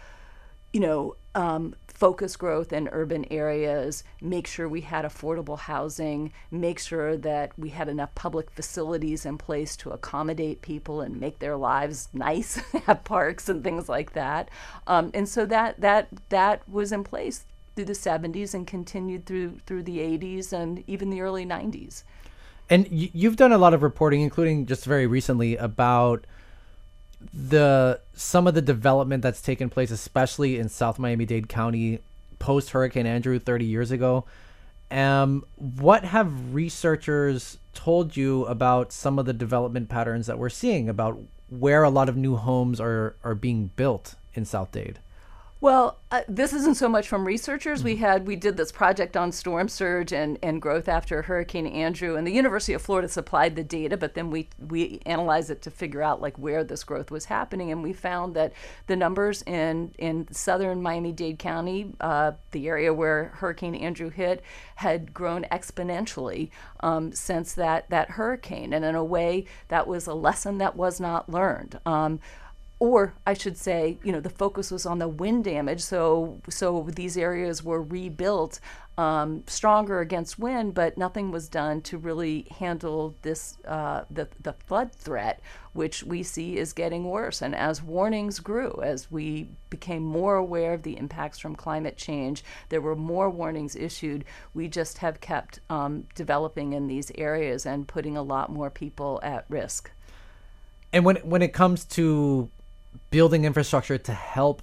you 0.72 0.80
know, 0.80 1.16
um, 1.36 1.75
focus 1.88 2.38
growth 2.38 2.71
in 2.71 2.88
urban 2.93 3.25
areas, 3.30 4.05
make 4.21 4.47
sure 4.47 4.69
we 4.69 4.82
had 4.82 5.03
affordable 5.03 5.59
housing, 5.59 6.32
make 6.49 6.80
sure 6.80 7.17
that 7.17 7.51
we 7.59 7.69
had 7.69 7.89
enough 7.89 8.15
public 8.15 8.49
facilities 8.51 9.25
in 9.25 9.38
place 9.38 9.75
to 9.75 9.89
accommodate 9.89 10.61
people 10.61 11.01
and 11.01 11.19
make 11.19 11.39
their 11.39 11.57
lives 11.57 12.07
nice, 12.13 12.55
have 12.86 13.03
parks 13.03 13.49
and 13.49 13.63
things 13.63 13.89
like 13.89 14.13
that. 14.13 14.49
Um, 14.88 15.11
and 15.13 15.27
so 15.27 15.45
that 15.47 15.82
that 15.82 16.07
that 16.30 16.67
was 16.69 16.91
in 16.91 17.03
place 17.03 17.45
through 17.75 17.86
the 17.86 17.93
70s 17.93 18.53
and 18.53 18.65
continued 18.65 19.25
through 19.25 19.59
through 19.65 19.84
the 19.84 19.99
80s 19.99 20.53
and 20.53 20.84
even 20.88 21.09
the 21.09 21.21
early 21.21 21.45
90s. 21.45 22.03
And 22.69 22.88
you've 22.91 23.36
done 23.36 23.51
a 23.51 23.57
lot 23.57 23.73
of 23.73 23.82
reporting, 23.82 24.21
including 24.21 24.67
just 24.67 24.86
very 24.86 25.07
recently, 25.07 25.57
about 25.57 26.25
the 27.34 27.99
some 28.13 28.47
of 28.47 28.53
the 28.53 28.61
development 28.61 29.24
that's 29.24 29.41
taken 29.41 29.70
place, 29.70 29.91
especially 29.91 30.57
in 30.57 30.70
South 30.70 30.99
Miami 30.99 31.26
Dade 31.26 31.49
County 31.49 31.99
post 32.39 32.72
Hurricane 32.72 33.05
Andrew 33.05 33.39
30 33.39 33.65
years 33.65 33.91
ago. 33.91 34.26
Um, 34.91 35.45
what 35.55 36.05
have 36.05 36.53
researchers 36.53 37.57
told 37.74 38.17
you 38.17 38.45
about 38.45 38.91
some 38.91 39.20
of 39.20 39.26
the 39.26 39.34
development 39.34 39.89
patterns 39.89 40.28
that 40.28 40.39
we're 40.39 40.49
seeing 40.49 40.89
about 40.89 41.20
where 41.49 41.84
a 41.84 41.89
lot 41.89 42.09
of 42.09 42.17
new 42.17 42.36
homes 42.36 42.80
are 42.80 43.15
are 43.24 43.36
being 43.36 43.72
built 43.76 44.15
in 44.34 44.45
South 44.45 44.72
Dade? 44.72 44.99
Well, 45.62 45.99
uh, 46.10 46.22
this 46.30 46.53
isn't 46.53 46.78
so 46.78 46.88
much 46.88 47.10
from 47.10 47.28
researchers. 47.28 47.84
We 47.84 47.97
had 47.97 48.26
we 48.26 48.38
did 48.38 48.55
this 48.55 48.72
project 48.72 49.18
on 49.18 49.34
storm 49.34 49.68
surge 49.68 50.14
and, 50.14 50.39
and 50.41 50.62
growth 50.62 50.88
after 50.88 51.22
Hurricane 51.22 51.68
Andrew, 51.68 52.16
and 52.16 52.26
the 52.26 52.32
University 52.32 52.72
of 52.72 52.82
Florida 52.82 53.10
supplied 53.10 53.57
the 53.57 53.64
data, 53.64 53.97
but 53.97 54.14
then 54.14 54.32
we 54.32 54.47
we 54.57 55.01
analyzed 55.05 55.49
it 55.49 55.62
to 55.64 55.70
figure 55.70 56.01
out 56.01 56.22
like 56.22 56.38
where 56.39 56.64
this 56.64 56.86
growth 56.86 57.12
was 57.12 57.26
happening, 57.26 57.74
and 57.74 57.84
we 57.84 57.91
found 57.91 58.36
that 58.36 58.53
the 58.88 58.95
numbers 58.95 59.41
in 59.41 59.93
in 59.97 60.32
southern 60.32 60.82
Miami-Dade 60.82 61.39
County, 61.39 61.91
uh, 61.99 62.32
the 62.51 62.70
area 62.70 62.93
where 62.93 63.26
Hurricane 63.36 63.76
Andrew 63.76 64.10
hit, 64.10 64.41
had 64.76 65.14
grown 65.14 65.43
exponentially 65.51 66.51
um, 66.80 67.12
since 67.12 67.53
that 67.55 67.89
that 67.89 68.12
hurricane, 68.12 68.72
and 68.72 68.86
in 68.86 68.95
a 68.95 69.03
way 69.03 69.43
that 69.68 69.88
was 69.88 70.07
a 70.07 70.14
lesson 70.14 70.57
that 70.60 70.78
was 70.78 71.01
not 71.01 71.28
learned. 71.28 71.82
Um, 71.86 72.22
or 72.80 73.13
I 73.27 73.34
should 73.34 73.57
say, 73.57 73.97
you 74.03 74.11
know, 74.13 74.21
the 74.21 74.30
focus 74.30 74.71
was 74.71 74.86
on 74.86 74.99
the 74.99 75.07
wind 75.07 75.43
damage. 75.43 75.82
So, 75.82 76.39
so 76.49 76.88
these 76.95 77.17
areas 77.17 77.61
were 77.61 77.84
rebuilt 77.84 78.61
um, 78.97 79.43
stronger 79.47 79.99
against 79.99 80.39
wind, 80.39 80.73
but 80.73 80.97
nothing 80.97 81.32
was 81.32 81.47
done 81.47 81.82
to 81.84 81.97
really 81.97 82.47
handle 82.57 83.15
this 83.21 83.57
uh, 83.65 84.03
the 84.09 84.27
the 84.41 84.53
flood 84.53 84.93
threat, 84.93 85.41
which 85.71 86.03
we 86.03 86.21
see 86.23 86.57
is 86.57 86.73
getting 86.73 87.05
worse. 87.05 87.41
And 87.41 87.55
as 87.55 87.82
warnings 87.82 88.39
grew, 88.39 88.82
as 88.84 89.09
we 89.09 89.49
became 89.69 90.03
more 90.03 90.36
aware 90.36 90.73
of 90.73 90.84
the 90.84 90.97
impacts 90.97 91.39
from 91.39 91.55
climate 91.55 91.97
change, 91.97 92.43
there 92.69 92.82
were 92.82 92.95
more 92.95 93.30
warnings 93.30 93.75
issued. 93.75 94.25
We 94.53 94.67
just 94.67 94.97
have 94.97 95.21
kept 95.21 95.61
um, 95.69 96.05
developing 96.15 96.73
in 96.73 96.88
these 96.88 97.09
areas 97.15 97.65
and 97.65 97.88
putting 97.88 98.17
a 98.17 98.23
lot 98.23 98.51
more 98.51 98.69
people 98.69 99.19
at 99.23 99.45
risk. 99.49 99.91
And 100.91 101.05
when 101.05 101.17
when 101.17 101.41
it 101.41 101.53
comes 101.53 101.86
to 101.86 102.49
building 103.12 103.46
infrastructure 103.46 103.98
to 103.98 104.14
help 104.14 104.62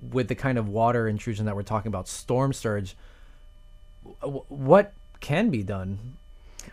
with 0.00 0.28
the 0.28 0.34
kind 0.34 0.58
of 0.58 0.68
water 0.68 1.08
intrusion 1.08 1.46
that 1.46 1.56
we're 1.56 1.62
talking 1.62 1.88
about, 1.88 2.08
storm 2.08 2.52
surge 2.52 2.96
what 4.48 4.92
can 5.20 5.50
be 5.50 5.62
done? 5.62 6.16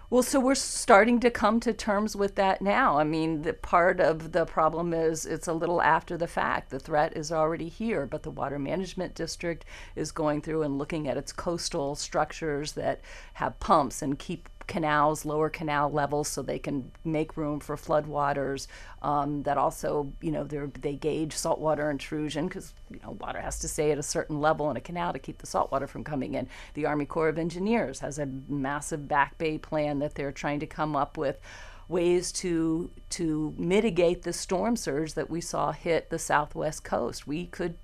Well, 0.10 0.24
so 0.24 0.39
we're 0.39 0.56
starting 0.56 1.20
to 1.22 1.32
come 1.32 1.60
to 1.62 1.74
terms 1.74 2.16
with 2.16 2.36
that 2.36 2.62
now. 2.62 3.00
I 3.00 3.04
mean, 3.04 3.41
the 3.41 3.54
part 3.54 4.00
of 4.00 4.34
the 4.34 4.46
problem 4.46 4.93
is 4.93 5.26
it's 5.26 5.48
a 5.48 5.54
little 5.54 5.82
after 5.82 6.18
the 6.18 6.28
fact. 6.28 6.70
The 6.70 6.80
threat 6.80 7.16
is 7.16 7.32
already 7.32 7.70
here, 7.70 8.06
but 8.06 8.24
the 8.24 8.30
Water 8.30 8.60
Management 8.60 9.16
District 9.16 9.66
is 9.96 10.12
going 10.12 10.41
through 10.41 10.64
and 10.64 10.78
looking 10.78 11.08
at 11.08 11.18
its 11.18 11.32
coastal 11.32 11.96
structures 11.96 12.74
that 12.74 13.02
have 13.36 13.60
pumps 13.60 14.02
and 14.02 14.20
keep 14.20 14.50
canals, 14.68 15.26
lower 15.26 15.49
canal 15.49 15.91
levels, 15.91 16.28
so 16.28 16.41
they 16.41 16.59
can 16.59 16.91
make 17.03 17.38
room 17.38 17.59
for 17.59 17.76
floodwaters. 17.76 18.68
Um, 19.01 19.43
that 19.43 19.57
also, 19.57 20.11
you 20.22 20.32
know, 20.32 20.43
they 20.43 20.95
gauge 20.95 21.34
saltwater 21.34 21.91
intrusion 21.91 22.47
because 22.47 22.74
you 22.89 22.99
know 23.03 23.11
water 23.20 23.39
has 23.39 23.59
to 23.59 23.68
stay 23.68 23.91
at 23.91 23.97
a 23.97 24.03
certain 24.03 24.41
level 24.41 24.70
in 24.72 24.78
a 24.78 24.82
canal 24.82 25.13
to 25.13 25.20
keep 25.20 25.38
the 25.38 25.47
saltwater 25.47 25.88
from 25.88 26.03
coming 26.03 26.34
in. 26.34 26.47
The 26.74 26.86
Army 26.86 27.05
Corps 27.05 27.30
of 27.30 27.38
Engineers 27.38 27.99
has 27.99 28.20
a 28.20 28.28
massive 28.47 29.07
back 29.07 29.38
bay 29.38 29.57
plan 29.57 29.99
that 29.99 30.16
they're 30.16 30.32
trying 30.32 30.59
to 30.61 30.68
come 30.68 30.95
up 30.95 31.18
with 31.18 31.39
ways 31.88 32.32
to 32.32 32.89
to 33.09 33.53
mitigate 33.57 34.24
the 34.24 34.34
storm 34.34 34.76
surge 34.76 35.13
that 35.13 35.30
we 35.30 35.39
saw 35.41 35.72
hit 35.72 36.09
the 36.09 36.20
southwest 36.20 36.84
coast. 36.84 37.28
We 37.28 37.45
could 37.45 37.76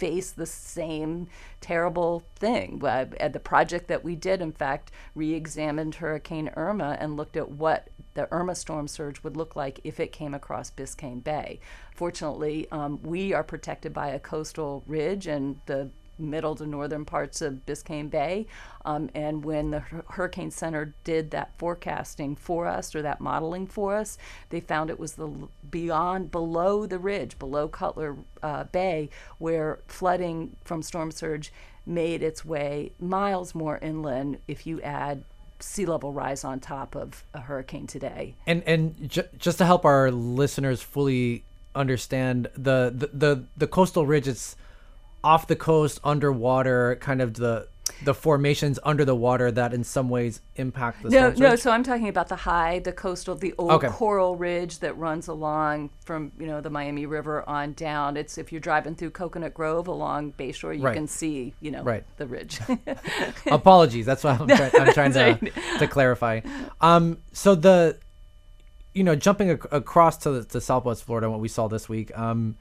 face 0.00 0.30
the 0.30 0.46
same 0.46 1.28
terrible 1.60 2.24
thing. 2.36 2.82
Uh, 2.82 3.04
the 3.28 3.38
project 3.38 3.86
that 3.88 4.02
we 4.02 4.16
did, 4.16 4.40
in 4.40 4.50
fact, 4.50 4.90
re 5.14 5.34
examined 5.34 5.96
Hurricane 5.96 6.50
Irma 6.56 6.96
and 6.98 7.16
looked 7.18 7.36
at 7.36 7.50
what 7.50 7.88
the 8.14 8.26
Irma 8.32 8.54
storm 8.54 8.88
surge 8.88 9.22
would 9.22 9.36
look 9.36 9.54
like 9.54 9.78
if 9.84 10.00
it 10.00 10.10
came 10.10 10.34
across 10.34 10.70
Biscayne 10.70 11.22
Bay. 11.22 11.60
Fortunately, 11.94 12.66
um, 12.72 12.98
we 13.02 13.34
are 13.34 13.44
protected 13.44 13.92
by 13.92 14.08
a 14.08 14.18
coastal 14.18 14.82
ridge, 14.86 15.26
and 15.26 15.60
the 15.66 15.90
middle 16.20 16.54
to 16.56 16.66
northern 16.66 17.04
parts 17.04 17.40
of 17.42 17.66
Biscayne 17.66 18.10
Bay. 18.10 18.46
Um, 18.84 19.10
and 19.14 19.44
when 19.44 19.70
the 19.70 19.80
Hurricane 19.80 20.50
Center 20.50 20.94
did 21.04 21.30
that 21.32 21.52
forecasting 21.58 22.36
for 22.36 22.66
us 22.66 22.94
or 22.94 23.02
that 23.02 23.20
modeling 23.20 23.66
for 23.66 23.96
us, 23.96 24.18
they 24.50 24.60
found 24.60 24.90
it 24.90 24.98
was 24.98 25.14
the 25.14 25.30
beyond 25.70 26.30
below 26.30 26.86
the 26.86 26.98
ridge, 26.98 27.38
below 27.38 27.68
Cutler 27.68 28.16
uh, 28.42 28.64
Bay, 28.64 29.10
where 29.38 29.80
flooding 29.86 30.56
from 30.64 30.82
storm 30.82 31.10
surge 31.10 31.52
made 31.86 32.22
its 32.22 32.44
way 32.44 32.92
miles 32.98 33.54
more 33.54 33.78
inland 33.78 34.38
if 34.46 34.66
you 34.66 34.80
add 34.82 35.24
sea 35.58 35.84
level 35.84 36.12
rise 36.12 36.44
on 36.44 36.60
top 36.60 36.94
of 36.94 37.24
a 37.34 37.40
hurricane 37.40 37.86
today. 37.86 38.34
And 38.46 38.62
and 38.64 39.10
ju- 39.10 39.28
just 39.38 39.58
to 39.58 39.64
help 39.64 39.84
our 39.84 40.10
listeners 40.10 40.82
fully 40.82 41.44
understand 41.74 42.48
the 42.54 42.92
the 42.94 43.10
the, 43.12 43.44
the 43.56 43.66
coastal 43.66 44.06
ridge 44.06 44.26
it's 44.26 44.56
off 45.22 45.46
the 45.46 45.56
coast, 45.56 46.00
underwater, 46.04 46.96
kind 47.00 47.20
of 47.20 47.34
the 47.34 47.68
the 48.04 48.14
formations 48.14 48.78
under 48.82 49.04
the 49.04 49.14
water 49.14 49.50
that 49.50 49.74
in 49.74 49.84
some 49.84 50.08
ways 50.08 50.40
impact 50.56 51.02
the 51.02 51.10
no 51.10 51.30
no 51.32 51.56
so 51.56 51.70
i'm 51.70 51.82
talking 51.82 52.08
about 52.08 52.28
the 52.28 52.36
high 52.36 52.78
the 52.78 52.92
coastal 52.92 53.34
the 53.34 53.54
old 53.58 53.72
okay. 53.72 53.88
coral 53.88 54.36
ridge 54.36 54.78
that 54.78 54.96
runs 54.96 55.28
along 55.28 55.90
from 56.04 56.32
you 56.38 56.46
know 56.46 56.60
the 56.60 56.70
miami 56.70 57.06
river 57.06 57.46
on 57.48 57.72
down 57.74 58.16
it's 58.16 58.38
if 58.38 58.52
you're 58.52 58.60
driving 58.60 58.94
through 58.94 59.10
coconut 59.10 59.52
grove 59.54 59.86
along 59.86 60.32
bayshore 60.32 60.76
you 60.76 60.82
right. 60.82 60.94
can 60.94 61.06
see 61.06 61.52
you 61.60 61.70
know 61.70 61.82
right. 61.82 62.04
the 62.16 62.26
ridge 62.26 62.60
apologies 63.46 64.06
that's 64.06 64.24
what 64.24 64.40
i'm, 64.40 64.48
try- 64.56 64.70
I'm 64.74 64.92
trying 64.92 65.12
to, 65.12 65.20
right. 65.20 65.52
to 65.78 65.86
clarify 65.86 66.40
um 66.80 67.18
so 67.32 67.54
the 67.54 67.98
you 68.94 69.04
know 69.04 69.14
jumping 69.14 69.50
ac- 69.50 69.68
across 69.70 70.16
to, 70.18 70.30
the, 70.30 70.44
to 70.44 70.60
southwest 70.60 71.04
florida 71.04 71.30
what 71.30 71.40
we 71.40 71.48
saw 71.48 71.68
this 71.68 71.88
week 71.88 72.16
um 72.16 72.56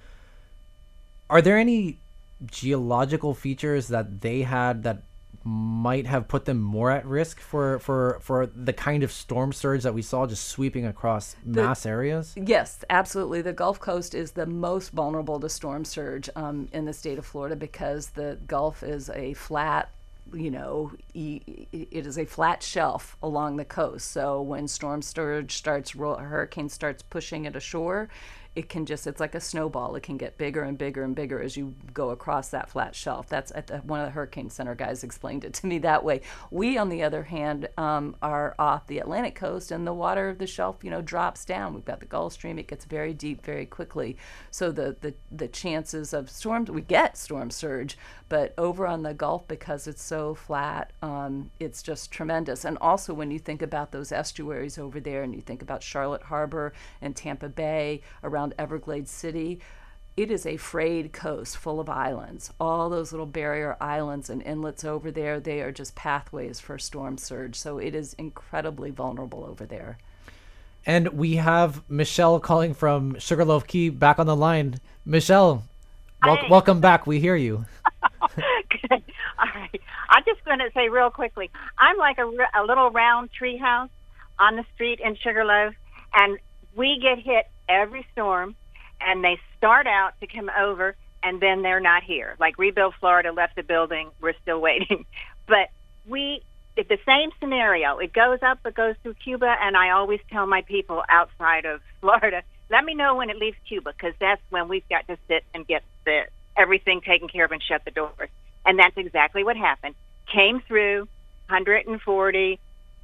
are 1.30 1.42
there 1.42 1.58
any 1.58 1.98
geological 2.46 3.34
features 3.34 3.88
that 3.88 4.22
they 4.22 4.42
had 4.42 4.84
that 4.84 5.04
might 5.44 6.06
have 6.06 6.28
put 6.28 6.46
them 6.46 6.60
more 6.62 6.92
at 6.92 7.06
risk 7.06 7.40
for 7.40 7.80
for 7.80 8.20
for 8.22 8.46
the 8.48 8.74
kind 8.74 9.04
of 9.04 9.12
storm 9.12 9.54
surge 9.54 9.84
that 9.84 9.94
we 9.94 10.02
saw 10.02 10.28
just 10.28 10.50
sweeping 10.50 10.86
across 10.86 11.36
the, 11.46 11.64
mass 11.64 11.86
areas 11.86 12.34
yes 12.36 12.84
absolutely 12.90 13.42
the 13.42 13.54
gulf 13.54 13.80
coast 13.80 14.14
is 14.14 14.32
the 14.32 14.46
most 14.46 14.92
vulnerable 14.92 15.40
to 15.40 15.48
storm 15.48 15.86
surge 15.86 16.30
um, 16.36 16.68
in 16.74 16.84
the 16.84 16.94
state 16.94 17.18
of 17.18 17.26
florida 17.26 17.56
because 17.56 18.10
the 18.10 18.38
gulf 18.48 18.84
is 18.84 19.10
a 19.12 19.34
flat 19.34 19.90
you 20.34 20.52
know, 20.52 20.92
it 21.14 22.06
is 22.06 22.18
a 22.18 22.26
flat 22.26 22.62
shelf 22.62 23.18
along 23.22 23.58
the 23.58 23.66
coast. 23.66 24.12
So 24.12 24.42
when 24.42 24.68
storm 24.68 25.02
surge 25.02 25.56
starts, 25.56 25.92
hurricane 25.92 26.70
starts 26.70 27.02
pushing 27.02 27.46
it 27.46 27.56
ashore, 27.56 28.10
it 28.60 28.68
can 28.68 28.86
just 28.86 29.08
it's 29.08 29.22
like 29.22 29.36
a 29.36 29.40
snowball. 29.40 29.96
It 29.96 30.04
can 30.04 30.18
get 30.18 30.38
bigger 30.38 30.64
and 30.64 30.78
bigger 30.78 31.02
and 31.02 31.16
bigger 31.16 31.42
as 31.42 31.56
you 31.56 31.74
go 31.94 32.10
across 32.10 32.50
that 32.50 32.70
flat 32.70 32.94
shelf. 32.94 33.30
That's 33.30 33.54
the, 33.54 33.78
one 33.86 34.02
of 34.02 34.08
the 34.08 34.12
hurricane 34.12 34.50
center 34.50 34.76
guys 34.76 35.02
explained 35.02 35.46
it 35.46 35.54
to 35.54 35.66
me 35.66 35.80
that 35.80 36.04
way. 36.04 36.20
We 36.52 36.78
on 36.78 36.90
the 36.90 37.02
other 37.04 37.24
hand 37.24 37.70
um, 37.78 38.18
are 38.22 38.56
off 38.60 38.86
the 38.88 39.00
atlantic 39.00 39.36
coast 39.36 39.72
and 39.72 39.88
the 39.88 39.94
water 39.94 40.28
of 40.28 40.40
the 40.40 40.46
shelf 40.46 40.84
you 40.84 40.92
know 40.92 41.02
drops 41.02 41.46
down. 41.46 41.74
We've 41.74 41.86
got 41.86 42.02
the 42.02 42.06
gulf 42.06 42.34
stream. 42.34 42.60
It 42.60 42.68
gets 42.68 42.84
very 42.84 43.14
deep 43.14 43.46
very 43.46 43.66
quickly. 43.66 44.18
So 44.52 44.74
the 44.74 44.98
the, 45.00 45.14
the 45.32 45.48
chances 45.48 46.14
of 46.14 46.30
storms 46.30 46.70
we 46.70 46.82
get 46.82 47.18
storm 47.18 47.52
surge 47.52 47.98
but 48.30 48.54
over 48.58 48.88
on 48.88 49.04
the 49.04 49.14
gulf 49.14 49.48
because 49.48 49.88
it's 49.88 50.04
so 50.04 50.34
flat 50.34 50.92
um, 51.02 51.52
it's 51.60 51.84
just 51.84 52.12
tremendous 52.12 52.66
and 52.66 52.78
also 52.80 53.14
when 53.14 53.30
you 53.32 53.40
think 53.40 53.62
about 53.62 53.92
those 53.92 54.12
estuaries 54.12 54.78
over 54.78 55.00
there 55.00 55.24
and 55.24 55.36
you 55.36 55.42
think 55.42 55.62
about 55.62 55.84
charlotte 55.84 56.24
harbor 56.24 56.74
and 57.02 57.16
tampa 57.16 57.50
bay 57.50 58.02
around 58.24 58.40
around 58.40 58.54
Everglades 58.58 59.12
City, 59.12 59.60
it 60.16 60.32
is 60.32 60.46
a 60.46 60.58
frayed 60.58 61.12
coast 61.12 61.58
full 61.58 61.80
of 61.80 61.90
islands. 61.90 62.52
All 62.60 62.90
those 62.90 63.12
little 63.12 63.26
barrier 63.26 63.78
islands 63.80 64.30
and 64.30 64.42
inlets 64.42 64.84
over 64.84 65.12
there, 65.12 65.40
they 65.40 65.62
are 65.62 65.72
just 65.72 65.96
pathways 65.96 66.60
for 66.60 66.78
storm 66.78 67.18
surge. 67.18 67.56
So 67.56 67.78
it 67.78 67.96
is 67.96 68.14
incredibly 68.14 68.92
vulnerable 68.92 69.46
over 69.46 69.66
there. 69.66 69.98
And 70.86 71.10
we 71.10 71.36
have 71.36 71.84
Michelle 71.90 72.40
calling 72.40 72.74
from 72.74 73.20
Sugarloaf 73.20 73.68
Key 73.68 73.90
back 73.90 74.20
on 74.20 74.28
the 74.28 74.36
line. 74.36 74.80
Michelle, 75.06 75.64
wel- 76.26 76.50
welcome 76.50 76.80
back. 76.80 77.06
We 77.06 77.20
hear 77.20 77.36
you. 77.36 77.66
Good. 78.36 79.04
All 79.38 79.48
right. 79.56 79.82
I'm 80.10 80.24
just 80.26 80.44
going 80.46 80.60
to 80.60 80.70
say 80.74 80.90
real 80.90 81.10
quickly 81.10 81.50
I'm 81.78 81.98
like 81.98 82.18
a, 82.18 82.26
a 82.60 82.64
little 82.64 82.90
round 82.92 83.32
tree 83.32 83.58
house 83.58 83.90
on 84.40 84.56
the 84.56 84.66
street 84.74 85.00
in 85.04 85.16
Sugarloaf, 85.16 85.74
and 86.14 86.40
we 86.76 87.00
get 87.02 87.20
hit 87.20 87.48
every 87.68 88.06
storm, 88.14 88.56
and 89.02 89.24
they 89.24 89.38
start 89.58 89.86
out 89.86 90.14
to 90.22 90.28
come 90.28 90.50
over, 90.58 90.96
and 91.22 91.42
then 91.42 91.62
they're 91.62 91.82
not 91.82 92.04
here. 92.04 92.36
Like 92.40 92.58
Rebuild 92.58 92.94
Florida 93.00 93.32
left 93.32 93.56
the 93.56 93.64
building, 93.64 94.10
we're 94.22 94.34
still 94.42 94.62
waiting. 94.70 95.06
But 95.48 95.70
we, 96.08 96.42
it's 96.78 96.90
the 96.90 97.00
same 97.06 97.32
scenario. 97.40 97.98
It 97.98 98.14
goes 98.14 98.40
up, 98.42 98.60
it 98.66 98.76
goes 98.76 98.96
through 99.04 99.16
Cuba, 99.16 99.54
and 99.62 99.76
I 99.76 99.92
always 99.92 100.22
tell 100.32 100.48
my 100.48 100.62
people 100.62 101.04
outside 101.10 101.66
of 101.66 101.82
Florida, 102.02 102.44
let 102.70 102.84
me 102.86 102.94
know 102.94 103.16
when 103.16 103.30
it 103.30 103.38
leaves 103.38 103.58
Cuba, 103.68 103.92
because 103.92 104.14
that's 104.20 104.42
when 104.50 104.68
we've 104.68 104.88
got 104.90 105.08
to 105.08 105.18
sit 105.28 105.44
and 105.54 105.68
get 105.68 105.84
the 106.06 106.24
everything 106.60 107.02
taken 107.02 107.28
care 107.28 107.46
of 107.46 107.52
and 107.52 107.64
shut 107.64 107.86
the 107.86 107.92
doors. 107.92 108.30
And 108.66 108.78
that's 108.78 108.98
exactly 108.98 109.44
what 109.44 109.56
happened. 109.56 109.96
Came 110.32 110.62
through 110.68 111.08
140, 111.48 112.60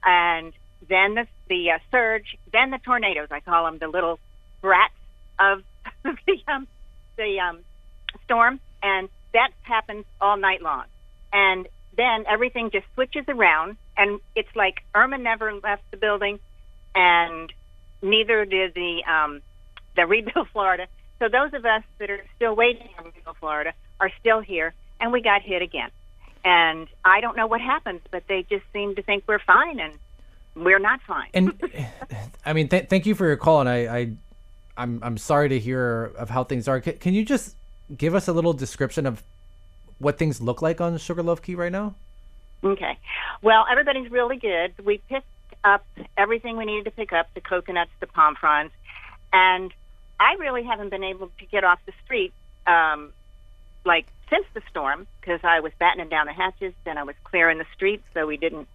and 0.06 0.54
then 0.88 1.16
the 1.16 1.28
the 1.48 1.72
uh, 1.72 1.78
surge, 1.92 2.38
then 2.52 2.72
the 2.72 2.80
tornadoes. 2.80 3.30
I 3.32 3.40
call 3.40 3.66
them 3.66 3.78
the 3.80 3.88
little 3.88 4.20
brats 4.62 4.94
of 5.40 5.64
the 6.04 6.38
um, 6.48 6.68
the 7.18 7.40
um, 7.40 7.60
storm, 8.26 8.60
and 8.84 9.10
that 9.34 9.52
happens 9.64 10.06
all 10.20 10.38
night 10.38 10.62
long. 10.62 10.86
And 11.34 11.68
then 11.98 12.26
everything 12.30 12.70
just 12.72 12.86
switches 12.94 13.26
around, 13.28 13.78
and 13.98 14.20
it's 14.36 14.54
like 14.56 14.82
Irma 14.94 15.18
never 15.18 15.54
left 15.54 15.84
the 15.92 15.98
building, 15.98 16.40
and 16.94 17.52
neither 18.02 18.46
did 18.46 18.74
the 18.74 19.04
um, 19.10 19.42
the 19.96 20.06
rebuild 20.08 20.50
Florida. 20.50 20.88
So 21.26 21.30
those 21.30 21.56
of 21.56 21.66
us 21.66 21.82
that 21.98 22.12
are 22.12 22.22
still 22.36 22.56
waiting 22.56 22.88
rebuild 23.04 23.38
Florida 23.38 23.74
are 24.00 24.12
still 24.20 24.42
here, 24.42 24.76
and 25.00 25.12
we 25.12 25.24
got 25.24 25.42
hit 25.42 25.64
again. 25.64 25.90
And 26.44 26.88
I 27.04 27.20
don't 27.20 27.36
know 27.36 27.48
what 27.48 27.62
happens, 27.62 28.02
but 28.12 28.28
they 28.28 28.46
just 28.48 28.64
seem 28.72 28.94
to 28.94 29.02
think 29.02 29.24
we're 29.26 29.40
fine, 29.40 29.80
and 29.80 29.96
we're 30.56 30.78
not 30.78 31.02
fine. 31.02 31.30
and 31.34 31.60
I 32.46 32.54
mean, 32.54 32.68
th- 32.68 32.90
thank 32.90 33.08
you 33.08 33.16
for 33.16 33.26
your 33.26 33.38
call, 33.38 33.62
and 33.62 33.68
I, 33.68 33.98
I 33.98 34.12
I'm 34.78 35.00
I'm 35.02 35.18
sorry 35.18 35.50
to 35.50 35.58
hear 35.58 36.12
of 36.16 36.30
how 36.30 36.44
things 36.44 36.68
are. 36.68 36.80
Can, 36.80 37.00
can 37.00 37.16
you 37.16 37.26
just 37.26 37.56
give 37.98 38.14
us 38.14 38.28
a 38.28 38.34
little 38.34 38.54
description 38.54 39.08
of 39.08 39.24
what 39.98 40.20
things 40.20 40.40
look 40.40 40.62
like 40.62 40.80
on 40.80 40.96
Sugarloaf 41.00 41.42
Key 41.42 41.56
right 41.56 41.72
now? 41.72 41.96
Okay. 42.64 43.00
Well, 43.42 43.66
everybody's 43.72 44.12
really 44.12 44.38
good. 44.38 44.74
We 44.86 45.00
picked 45.10 45.26
up 45.64 45.84
everything 46.18 46.56
we 46.56 46.66
needed 46.66 46.86
to 46.86 46.92
pick 46.92 47.14
up 47.14 47.34
the 47.34 47.42
coconuts, 47.42 47.90
the 48.00 48.06
palm 48.06 48.36
fronds, 48.36 48.72
and 49.34 49.74
I 50.20 50.36
really 50.40 50.64
haven't 50.64 50.90
been 50.90 51.04
able 51.04 51.30
to 51.40 51.46
get 51.46 51.64
off 51.64 51.80
the 51.86 51.94
street 52.06 52.34
um, 52.68 53.12
like 53.86 54.08
since 54.30 54.46
the 54.54 54.62
storm 54.70 55.08
because 55.20 55.40
I 55.44 55.60
was 55.60 55.72
battening 55.80 56.10
down 56.10 56.26
the 56.26 56.34
hatches, 56.34 56.74
then 56.84 56.98
I 56.98 57.04
was 57.04 57.16
clearing 57.24 57.58
the 57.58 57.66
streets 57.76 58.04
so 58.14 58.26
we 58.26 58.38
didn't 58.38 58.68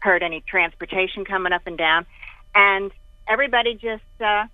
hurt 0.00 0.22
any 0.22 0.40
transportation 0.40 1.24
coming 1.24 1.52
up 1.52 1.62
and 1.66 1.76
down. 1.76 2.06
And 2.54 2.90
everybody 3.28 3.74
just, 3.74 4.02
uh, 4.20 4.46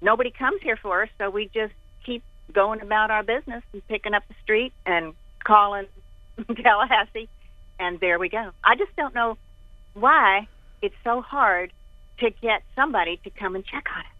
nobody 0.00 0.30
comes 0.30 0.60
here 0.62 0.76
for 0.76 1.02
us, 1.02 1.08
so 1.18 1.30
we 1.30 1.50
just 1.54 1.72
keep 2.04 2.22
going 2.52 2.80
about 2.80 3.10
our 3.10 3.22
business 3.22 3.62
and 3.72 3.86
picking 3.88 4.14
up 4.14 4.22
the 4.28 4.34
street 4.42 4.72
and 4.86 5.14
calling 5.44 5.86
Tallahassee, 6.62 7.28
and 7.78 8.00
there 8.00 8.18
we 8.18 8.28
go. 8.28 8.50
I 8.64 8.76
just 8.76 8.94
don't 8.96 9.14
know 9.14 9.36
why 9.94 10.48
it's 10.82 10.94
so 11.04 11.20
hard 11.20 11.72
to 12.20 12.30
get 12.30 12.62
somebody 12.74 13.18
to 13.24 13.30
come 13.30 13.54
and 13.54 13.64
check 13.64 13.86
on 13.94 14.00
it. 14.00 14.17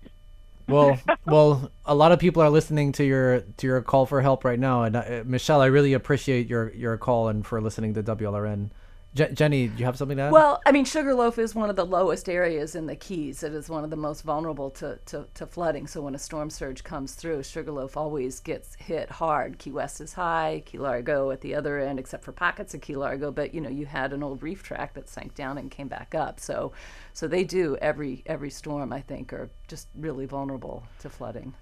Well, 0.68 0.98
well, 1.26 1.70
a 1.84 1.94
lot 1.94 2.12
of 2.12 2.18
people 2.18 2.42
are 2.42 2.50
listening 2.50 2.92
to 2.92 3.04
your 3.04 3.40
to 3.40 3.66
your 3.66 3.82
call 3.82 4.06
for 4.06 4.20
help 4.20 4.44
right 4.44 4.58
now, 4.58 4.82
and 4.84 4.96
uh, 4.96 5.22
Michelle, 5.24 5.60
I 5.60 5.66
really 5.66 5.92
appreciate 5.92 6.48
your 6.48 6.72
your 6.74 6.96
call 6.96 7.28
and 7.28 7.46
for 7.46 7.60
listening 7.60 7.94
to 7.94 8.02
WLRN. 8.02 8.70
Je- 9.14 9.32
Jenny, 9.32 9.68
do 9.68 9.78
you 9.78 9.84
have 9.84 9.96
something 9.96 10.16
to 10.18 10.24
add? 10.24 10.32
Well, 10.32 10.60
I 10.66 10.72
mean, 10.72 10.84
Sugarloaf 10.84 11.38
is 11.38 11.54
one 11.54 11.70
of 11.70 11.76
the 11.76 11.86
lowest 11.86 12.28
areas 12.28 12.74
in 12.74 12.86
the 12.86 12.94
Keys. 12.94 13.42
It 13.42 13.54
is 13.54 13.68
one 13.68 13.82
of 13.82 13.90
the 13.90 13.96
most 13.96 14.20
vulnerable 14.22 14.70
to, 14.72 14.98
to, 15.06 15.26
to 15.34 15.46
flooding. 15.46 15.86
So 15.86 16.02
when 16.02 16.14
a 16.14 16.18
storm 16.18 16.50
surge 16.50 16.84
comes 16.84 17.14
through, 17.14 17.42
Sugarloaf 17.42 17.96
always 17.96 18.38
gets 18.40 18.74
hit 18.74 19.10
hard. 19.10 19.58
Key 19.58 19.72
West 19.72 20.00
is 20.00 20.12
high, 20.12 20.62
Key 20.66 20.78
Largo 20.78 21.30
at 21.30 21.40
the 21.40 21.54
other 21.54 21.78
end, 21.78 21.98
except 21.98 22.22
for 22.22 22.32
pockets 22.32 22.74
of 22.74 22.80
Key 22.82 22.96
Largo. 22.96 23.30
But 23.30 23.54
you 23.54 23.60
know, 23.60 23.70
you 23.70 23.86
had 23.86 24.12
an 24.12 24.22
old 24.22 24.42
reef 24.42 24.62
track 24.62 24.94
that 24.94 25.08
sank 25.08 25.34
down 25.34 25.56
and 25.58 25.70
came 25.70 25.88
back 25.88 26.14
up. 26.14 26.38
So, 26.38 26.72
so 27.14 27.26
they 27.26 27.44
do 27.44 27.76
every 27.80 28.22
every 28.26 28.50
storm. 28.50 28.92
I 28.92 29.00
think 29.00 29.32
are 29.32 29.48
just 29.68 29.88
really 29.96 30.26
vulnerable 30.26 30.82
to 31.00 31.08
flooding. 31.08 31.54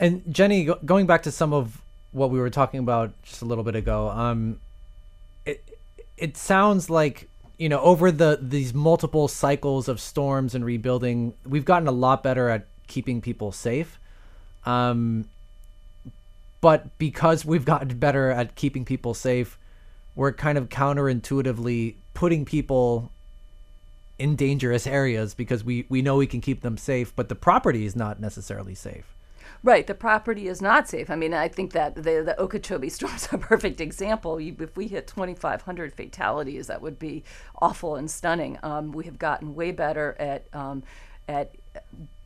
And 0.00 0.22
Jenny, 0.32 0.64
go- 0.64 0.78
going 0.84 1.06
back 1.06 1.22
to 1.24 1.30
some 1.30 1.52
of 1.52 1.80
what 2.12 2.30
we 2.30 2.38
were 2.40 2.50
talking 2.50 2.80
about 2.80 3.12
just 3.22 3.42
a 3.42 3.44
little 3.44 3.64
bit 3.64 3.76
ago, 3.76 4.08
um, 4.10 4.60
it 6.18 6.36
sounds 6.36 6.90
like 6.90 7.28
you 7.56 7.68
know 7.68 7.80
over 7.80 8.10
the 8.10 8.38
these 8.40 8.72
multiple 8.74 9.28
cycles 9.28 9.88
of 9.88 10.00
storms 10.00 10.54
and 10.54 10.64
rebuilding, 10.64 11.34
we've 11.46 11.64
gotten 11.64 11.88
a 11.88 11.92
lot 11.92 12.22
better 12.22 12.48
at 12.48 12.66
keeping 12.86 13.20
people 13.20 13.52
safe. 13.52 13.98
Um, 14.66 15.28
but 16.60 16.98
because 16.98 17.44
we've 17.44 17.64
gotten 17.64 17.98
better 17.98 18.30
at 18.30 18.54
keeping 18.54 18.84
people 18.84 19.14
safe, 19.14 19.58
we're 20.16 20.32
kind 20.32 20.58
of 20.58 20.68
counterintuitively 20.68 21.94
putting 22.14 22.44
people 22.44 23.10
in 24.18 24.34
dangerous 24.34 24.86
areas 24.86 25.34
because 25.34 25.62
we 25.62 25.86
we 25.88 26.02
know 26.02 26.16
we 26.16 26.26
can 26.26 26.40
keep 26.40 26.62
them 26.62 26.76
safe, 26.76 27.14
but 27.14 27.28
the 27.28 27.34
property 27.34 27.86
is 27.86 27.94
not 27.94 28.20
necessarily 28.20 28.74
safe. 28.74 29.14
Right, 29.62 29.86
the 29.86 29.94
property 29.94 30.46
is 30.46 30.62
not 30.62 30.88
safe. 30.88 31.10
I 31.10 31.16
mean, 31.16 31.34
I 31.34 31.48
think 31.48 31.72
that 31.72 31.96
the, 31.96 32.22
the 32.22 32.36
Okeechobee 32.38 32.88
storm 32.90 33.14
is 33.14 33.28
a 33.32 33.38
perfect 33.38 33.80
example. 33.80 34.40
You, 34.40 34.54
if 34.60 34.76
we 34.76 34.86
hit 34.86 35.06
2,500 35.08 35.94
fatalities, 35.94 36.68
that 36.68 36.80
would 36.80 36.98
be 36.98 37.24
awful 37.60 37.96
and 37.96 38.10
stunning. 38.10 38.58
Um, 38.62 38.92
we 38.92 39.04
have 39.04 39.18
gotten 39.18 39.54
way 39.54 39.72
better 39.72 40.16
at 40.18 40.46
um, 40.52 40.82
at 41.28 41.54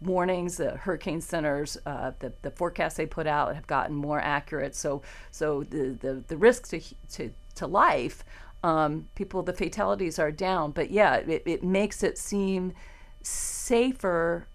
warnings. 0.01 0.59
The 0.59 0.73
hurricane 0.73 1.21
centers, 1.23 1.79
uh, 1.87 2.13
the 2.19 2.33
the 2.43 2.51
forecasts 2.51 2.97
they 2.97 3.07
put 3.07 3.27
out 3.27 3.55
have 3.55 3.67
gotten 3.67 3.97
more 3.97 4.21
accurate. 4.21 4.75
So 4.75 5.03
so 5.31 5.63
the 5.63 5.97
the, 6.01 6.23
the 6.29 6.37
risk 6.37 6.69
to 6.69 6.81
to 7.13 7.31
to 7.55 7.67
life, 7.67 8.25
um, 8.63 9.09
people 9.15 9.43
the 9.43 9.55
fatalities 9.55 10.19
are 10.19 10.31
down. 10.31 10.73
But 10.73 10.91
yeah, 10.91 11.17
it, 11.17 11.43
it 11.47 11.65
makes 11.65 12.03
it 12.03 12.19
seem 12.19 12.75
safer 13.23 14.47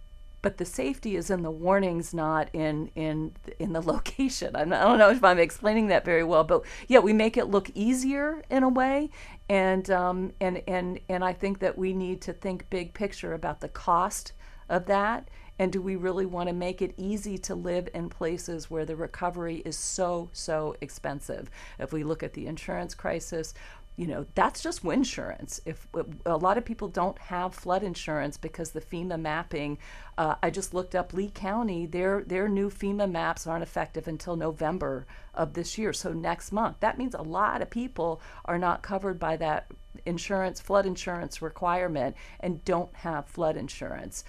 but 0.42 0.58
the 0.58 0.66
safety 0.66 1.16
is 1.16 1.30
in 1.30 1.42
the 1.42 1.52
warnings, 1.52 2.14
not 2.14 2.50
in 2.54 2.92
in 2.96 3.34
in 3.60 3.74
the 3.74 3.82
location. 3.94 4.56
I'm, 4.56 4.72
I 4.72 4.84
don't 4.84 4.98
know 4.98 5.10
if 5.10 5.24
I'm 5.24 5.40
explaining 5.40 5.88
that 5.88 6.06
very 6.06 6.24
well, 6.24 6.44
but 6.44 6.64
yeah, 6.88 7.00
we 7.00 7.14
make 7.14 7.38
it 7.38 7.46
look 7.46 7.70
easier 7.74 8.44
in 8.50 8.64
a 8.64 8.70
way, 8.70 9.10
and 9.50 9.90
um, 9.90 10.34
and 10.40 10.62
and 10.68 11.00
and 11.10 11.24
I 11.24 11.34
think 11.34 11.60
that 11.60 11.78
we 11.78 11.94
need 11.94 12.22
to 12.22 12.34
think 12.34 12.70
big 12.70 12.94
picture 12.94 13.34
about 13.34 13.62
the 13.62 13.70
cost 13.70 14.34
of 14.70 14.86
that. 14.86 15.30
And 15.60 15.72
do 15.72 15.82
we 15.82 15.96
really 15.96 16.28
want 16.28 16.50
to 16.50 16.54
make 16.54 16.84
it 16.84 16.94
easy 16.98 17.38
to 17.40 17.56
live 17.56 17.90
in 17.96 18.10
places 18.10 18.70
where 18.70 18.86
the 18.86 18.96
recovery 18.96 19.64
is 19.66 19.76
so, 19.76 20.30
so 20.32 20.76
expensive? 20.82 21.50
If 21.80 21.92
we 21.92 22.04
look 22.04 22.22
at 22.22 22.34
the 22.34 22.46
insurance 22.46 22.94
crisis, 22.94 23.56
you 23.98 24.06
know 24.06 24.28
that's 24.36 24.62
just 24.62 24.84
wind 24.84 25.00
insurance. 25.00 25.60
If 25.66 25.88
a 26.26 26.38
lot 26.38 26.60
of 26.60 26.64
people 26.64 26.88
don't 26.88 27.18
have 27.18 27.56
flood 27.56 27.82
insurance 27.82 28.38
because 28.38 28.72
the 28.72 28.80
fema 28.80 29.20
mapping 29.20 29.80
uh, 30.20 30.36
i 30.44 30.52
just 30.52 30.74
looked 30.74 30.94
up 30.94 31.14
lee 31.14 31.32
county 31.34 31.88
their 31.88 32.24
their 32.24 32.48
new 32.48 32.70
fema 32.70 33.10
maps 33.12 33.48
aren't 33.48 33.64
effective 33.64 34.08
until 34.08 34.36
november 34.36 35.08
of 35.34 35.54
this 35.54 35.78
year. 35.78 35.94
So 35.94 36.14
next 36.14 36.52
month 36.52 36.78
that 36.80 37.00
means 37.00 37.16
a 37.16 37.24
lot 37.24 37.62
of 37.64 37.72
people 37.72 38.22
are 38.46 38.60
not 38.60 38.84
covered 38.84 39.20
by 39.20 39.36
that 39.38 39.66
insurance 40.06 40.62
flood 40.62 40.86
insurance 40.86 41.42
requirement 41.42 42.16
and 42.40 42.64
don't 42.64 42.96
have 42.98 43.26
flood 43.26 43.58
insurance. 43.58 44.24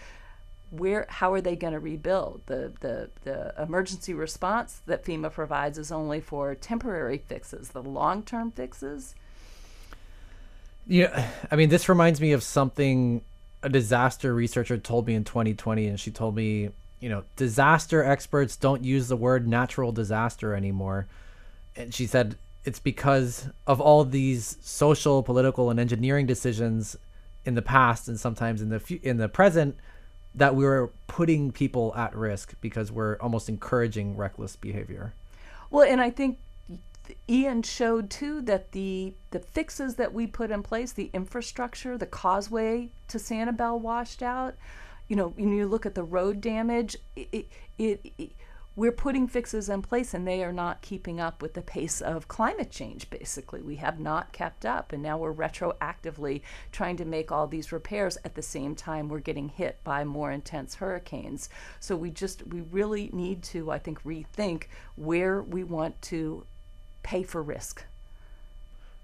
Where 0.70 1.06
how 1.10 1.34
are 1.34 1.42
they 1.42 1.56
going 1.56 1.74
to 1.74 1.78
rebuild? 1.78 2.40
The, 2.46 2.72
the 2.80 3.10
the 3.24 3.54
emergency 3.62 4.14
response 4.14 4.80
that 4.86 5.04
FEMA 5.04 5.30
provides 5.30 5.76
is 5.76 5.92
only 5.92 6.20
for 6.20 6.54
temporary 6.54 7.18
fixes 7.18 7.68
the 7.68 7.82
long-term 7.82 8.52
fixes 8.52 9.14
yeah, 10.88 11.28
I 11.50 11.56
mean, 11.56 11.68
this 11.68 11.88
reminds 11.88 12.20
me 12.20 12.32
of 12.32 12.42
something 12.42 13.20
a 13.62 13.68
disaster 13.68 14.34
researcher 14.34 14.78
told 14.78 15.06
me 15.06 15.14
in 15.14 15.24
2020, 15.24 15.86
and 15.86 16.00
she 16.00 16.10
told 16.10 16.34
me, 16.34 16.70
you 17.00 17.08
know, 17.08 17.24
disaster 17.36 18.02
experts 18.02 18.56
don't 18.56 18.82
use 18.82 19.08
the 19.08 19.16
word 19.16 19.46
natural 19.46 19.92
disaster 19.92 20.54
anymore. 20.54 21.06
And 21.76 21.94
she 21.94 22.06
said 22.06 22.36
it's 22.64 22.78
because 22.78 23.48
of 23.66 23.80
all 23.80 24.04
these 24.04 24.56
social, 24.62 25.22
political, 25.22 25.70
and 25.70 25.78
engineering 25.78 26.26
decisions 26.26 26.96
in 27.44 27.54
the 27.54 27.62
past 27.62 28.08
and 28.08 28.18
sometimes 28.18 28.62
in 28.62 28.70
the 28.70 28.80
fu- 28.80 28.98
in 29.02 29.18
the 29.18 29.28
present 29.28 29.76
that 30.34 30.54
we 30.54 30.64
were 30.64 30.90
putting 31.06 31.52
people 31.52 31.94
at 31.96 32.14
risk 32.14 32.54
because 32.60 32.90
we're 32.90 33.16
almost 33.16 33.48
encouraging 33.48 34.16
reckless 34.16 34.56
behavior. 34.56 35.12
Well, 35.70 35.84
and 35.90 36.00
I 36.00 36.10
think 36.10 36.38
Ian 37.28 37.62
showed 37.62 38.10
too 38.10 38.40
that 38.42 38.72
the 38.72 39.14
the 39.30 39.40
fixes 39.40 39.96
that 39.96 40.12
we 40.12 40.26
put 40.26 40.50
in 40.50 40.62
place, 40.62 40.92
the 40.92 41.10
infrastructure, 41.12 41.96
the 41.96 42.06
causeway 42.06 42.90
to 43.08 43.18
Sanibel 43.18 43.80
washed 43.80 44.22
out. 44.22 44.54
You 45.08 45.16
know, 45.16 45.28
when 45.28 45.52
you 45.52 45.66
look 45.66 45.86
at 45.86 45.94
the 45.94 46.02
road 46.02 46.40
damage, 46.40 46.96
it, 47.16 47.48
it, 47.78 48.12
it, 48.18 48.32
we're 48.78 48.92
putting 48.92 49.26
fixes 49.26 49.68
in 49.68 49.82
place 49.82 50.14
and 50.14 50.24
they 50.24 50.44
are 50.44 50.52
not 50.52 50.82
keeping 50.82 51.18
up 51.18 51.42
with 51.42 51.54
the 51.54 51.60
pace 51.60 52.00
of 52.00 52.28
climate 52.28 52.70
change 52.70 53.10
basically 53.10 53.60
we 53.60 53.74
have 53.74 53.98
not 53.98 54.32
kept 54.32 54.64
up 54.64 54.92
and 54.92 55.02
now 55.02 55.18
we're 55.18 55.34
retroactively 55.34 56.42
trying 56.70 56.96
to 56.96 57.04
make 57.04 57.32
all 57.32 57.48
these 57.48 57.72
repairs 57.72 58.16
at 58.24 58.36
the 58.36 58.42
same 58.42 58.76
time 58.76 59.08
we're 59.08 59.18
getting 59.18 59.48
hit 59.48 59.82
by 59.82 60.04
more 60.04 60.30
intense 60.30 60.76
hurricanes 60.76 61.48
so 61.80 61.96
we 61.96 62.08
just 62.08 62.46
we 62.46 62.60
really 62.60 63.10
need 63.12 63.42
to 63.42 63.68
i 63.68 63.80
think 63.80 64.00
rethink 64.04 64.66
where 64.94 65.42
we 65.42 65.64
want 65.64 66.00
to 66.00 66.46
pay 67.08 67.22
for 67.22 67.42
risk. 67.42 67.84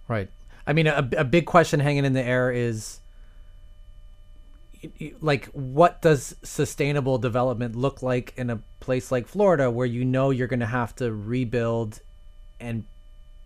Right. 0.09 0.29
I 0.67 0.75
mean, 0.75 0.87
a, 0.87 1.09
a 1.17 1.25
big 1.25 1.47
question 1.47 1.81
hanging 1.81 2.05
in 2.05 2.13
the 2.13 2.23
air 2.23 2.53
is 2.53 3.01
like, 5.23 5.47
what 5.47 6.03
does 6.03 6.37
sustainable 6.43 7.17
development 7.17 7.75
look 7.75 8.03
like 8.03 8.35
in 8.37 8.51
a 8.51 8.61
place 8.81 9.11
like 9.11 9.27
Florida 9.27 9.71
where 9.71 9.87
you 9.87 10.05
know 10.05 10.29
you're 10.29 10.49
going 10.49 10.61
to 10.61 10.67
have 10.67 10.95
to 10.97 11.11
rebuild 11.15 12.01
and 12.61 12.85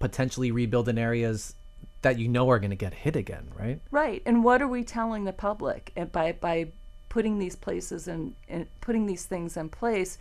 potentially 0.00 0.50
rebuild 0.50 0.88
in 0.88 0.98
areas 0.98 1.54
that 2.02 2.18
you 2.18 2.26
know 2.26 2.50
are 2.50 2.59
going 2.59 2.70
to 2.70 2.76
get 2.76 2.94
hit 2.94 3.14
again, 3.14 3.46
right? 3.56 3.80
Right. 3.92 4.22
And 4.26 4.42
what 4.42 4.61
are 4.61 4.68
we 4.68 4.82
telling 4.82 5.22
the 5.22 5.32
public 5.32 5.92
and 5.94 6.11
by 6.11 6.32
by 6.32 6.68
putting 7.09 7.38
these 7.38 7.54
places 7.54 8.09
and 8.09 8.34
putting 8.80 9.06
these 9.06 9.24
things 9.24 9.56
in 9.56 9.68
place 9.68 10.18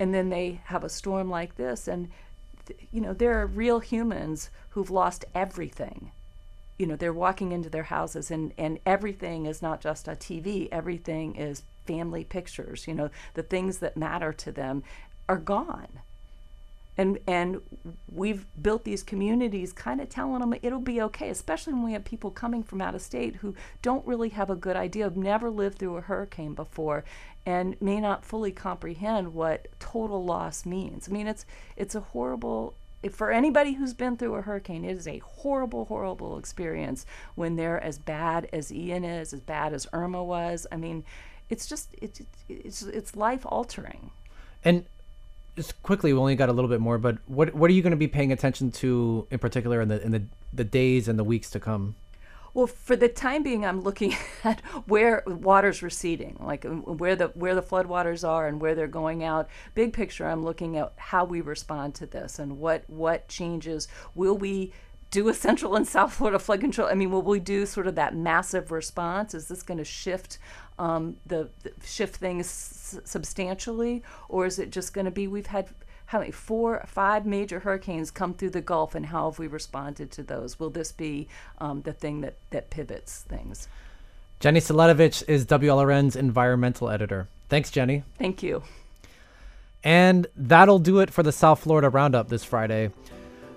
and 0.00 0.12
then 0.12 0.28
they 0.28 0.60
have 0.64 0.82
a 0.82 0.88
storm 0.88 1.30
like 1.30 1.56
this 1.56 1.86
and 1.86 2.10
you 2.90 3.00
know, 3.00 3.12
there 3.12 3.40
are 3.40 3.46
real 3.46 3.80
humans 3.80 4.50
who've 4.70 4.90
lost 4.90 5.24
everything. 5.34 6.12
You 6.78 6.86
know, 6.86 6.96
they're 6.96 7.12
walking 7.12 7.52
into 7.52 7.68
their 7.68 7.84
houses 7.84 8.30
and, 8.30 8.52
and 8.56 8.78
everything 8.86 9.46
is 9.46 9.60
not 9.60 9.80
just 9.80 10.08
a 10.08 10.12
TV, 10.12 10.68
everything 10.72 11.36
is 11.36 11.62
family 11.86 12.24
pictures. 12.24 12.86
You 12.88 12.94
know, 12.94 13.10
the 13.34 13.42
things 13.42 13.78
that 13.78 13.96
matter 13.96 14.32
to 14.32 14.52
them 14.52 14.82
are 15.28 15.36
gone. 15.36 16.00
And, 17.00 17.18
and 17.26 17.62
we've 18.12 18.44
built 18.60 18.84
these 18.84 19.02
communities 19.02 19.72
kind 19.72 20.00
of 20.02 20.10
telling 20.10 20.40
them 20.40 20.54
it'll 20.60 20.80
be 20.80 21.00
okay, 21.02 21.30
especially 21.30 21.72
when 21.72 21.84
we 21.84 21.92
have 21.92 22.04
people 22.04 22.30
coming 22.30 22.62
from 22.62 22.82
out 22.82 22.94
of 22.94 23.00
state 23.00 23.36
who 23.36 23.54
don't 23.80 24.06
really 24.06 24.28
have 24.30 24.50
a 24.50 24.56
good 24.56 24.76
idea, 24.76 25.04
have 25.04 25.16
never 25.16 25.50
lived 25.50 25.78
through 25.78 25.96
a 25.96 26.02
hurricane 26.02 26.52
before, 26.52 27.04
and 27.46 27.80
may 27.80 28.00
not 28.00 28.24
fully 28.24 28.52
comprehend 28.52 29.34
what 29.34 29.68
total 29.78 30.24
loss 30.24 30.66
means. 30.66 31.08
I 31.08 31.12
mean, 31.12 31.26
it's 31.26 31.46
it's 31.76 31.94
a 31.94 32.00
horrible 32.00 32.74
for 33.08 33.30
anybody 33.30 33.72
who's 33.72 33.94
been 33.94 34.16
through 34.16 34.34
a 34.34 34.42
hurricane, 34.42 34.84
it 34.84 34.94
is 34.94 35.08
a 35.08 35.18
horrible, 35.18 35.86
horrible 35.86 36.38
experience 36.38 37.06
when 37.34 37.56
they're 37.56 37.82
as 37.82 37.98
bad 37.98 38.48
as 38.52 38.70
Ian 38.70 39.04
is, 39.04 39.32
as 39.32 39.40
bad 39.40 39.72
as 39.72 39.86
Irma 39.92 40.22
was. 40.22 40.66
I 40.70 40.76
mean, 40.76 41.04
it's 41.48 41.66
just 41.66 41.88
it's 42.00 42.20
it's 42.48 42.82
it's 42.82 43.16
life 43.16 43.46
altering. 43.46 44.10
And 44.64 44.84
just 45.56 45.82
quickly, 45.82 46.12
we 46.12 46.18
only 46.18 46.36
got 46.36 46.50
a 46.50 46.52
little 46.52 46.68
bit 46.68 46.80
more, 46.80 46.98
but 46.98 47.18
what 47.26 47.54
what 47.54 47.70
are 47.70 47.74
you 47.74 47.82
going 47.82 47.92
to 47.92 47.96
be 47.96 48.08
paying 48.08 48.32
attention 48.32 48.70
to 48.72 49.26
in 49.30 49.38
particular 49.38 49.80
in 49.80 49.88
the 49.88 50.02
in 50.02 50.10
the 50.10 50.22
the 50.52 50.64
days 50.64 51.08
and 51.08 51.18
the 51.18 51.24
weeks 51.24 51.48
to 51.50 51.60
come? 51.60 51.94
Well, 52.52 52.66
for 52.66 52.96
the 52.96 53.08
time 53.08 53.42
being, 53.42 53.64
I'm 53.64 53.80
looking 53.80 54.16
at 54.44 54.60
where 54.86 55.22
water's 55.26 55.82
receding, 55.82 56.36
like 56.40 56.64
um, 56.64 56.82
where 56.82 57.16
the 57.16 57.28
where 57.28 57.54
the 57.54 57.62
floodwaters 57.62 58.26
are 58.26 58.46
and 58.46 58.60
where 58.60 58.74
they're 58.74 58.88
going 58.88 59.22
out. 59.22 59.48
Big 59.74 59.92
picture, 59.92 60.26
I'm 60.26 60.44
looking 60.44 60.76
at 60.76 60.92
how 60.96 61.24
we 61.24 61.40
respond 61.40 61.94
to 61.96 62.06
this 62.06 62.38
and 62.38 62.58
what 62.58 62.84
what 62.88 63.28
changes 63.28 63.88
will 64.14 64.36
we 64.36 64.72
do 65.10 65.28
a 65.28 65.34
central 65.46 65.76
and 65.76 65.86
south 65.86 66.14
Florida 66.14 66.38
flood 66.38 66.60
control? 66.60 66.88
I 66.88 66.94
mean, 66.94 67.10
will 67.10 67.22
we 67.22 67.40
do 67.40 67.66
sort 67.66 67.86
of 67.86 67.94
that 67.96 68.14
massive 68.14 68.70
response? 68.70 69.34
Is 69.34 69.48
this 69.48 69.62
going 69.62 69.78
to 69.78 69.84
shift 69.84 70.38
um, 70.78 71.16
the, 71.26 71.50
the, 71.62 71.72
shift 71.84 72.16
things 72.16 73.00
substantially, 73.04 74.02
or 74.28 74.46
is 74.46 74.58
it 74.58 74.70
just 74.70 74.94
going 74.94 75.04
to 75.04 75.10
be 75.10 75.26
we've 75.26 75.46
had 75.46 75.68
how 76.10 76.18
many 76.18 76.32
four 76.32 76.82
five 76.88 77.24
major 77.24 77.60
hurricanes 77.60 78.10
come 78.10 78.34
through 78.34 78.50
the 78.50 78.60
gulf 78.60 78.96
and 78.96 79.06
how 79.06 79.30
have 79.30 79.38
we 79.38 79.46
responded 79.46 80.10
to 80.10 80.24
those? 80.24 80.58
Will 80.58 80.68
this 80.68 80.90
be 80.90 81.28
um, 81.58 81.82
the 81.82 81.92
thing 81.92 82.20
that 82.22 82.34
that 82.50 82.68
pivots 82.68 83.20
things? 83.28 83.68
Jenny 84.40 84.58
Staletovich 84.58 85.22
is 85.28 85.46
wlrn's 85.46 86.16
environmental 86.16 86.90
editor. 86.90 87.28
Thanks 87.48 87.70
jenny. 87.70 88.02
Thank 88.18 88.42
you. 88.42 88.64
And 89.84 90.26
that'll 90.34 90.80
do 90.80 90.98
it 90.98 91.12
for 91.12 91.22
the 91.22 91.30
south 91.30 91.60
florida 91.60 91.88
roundup 91.88 92.28
this 92.28 92.42
friday. 92.42 92.90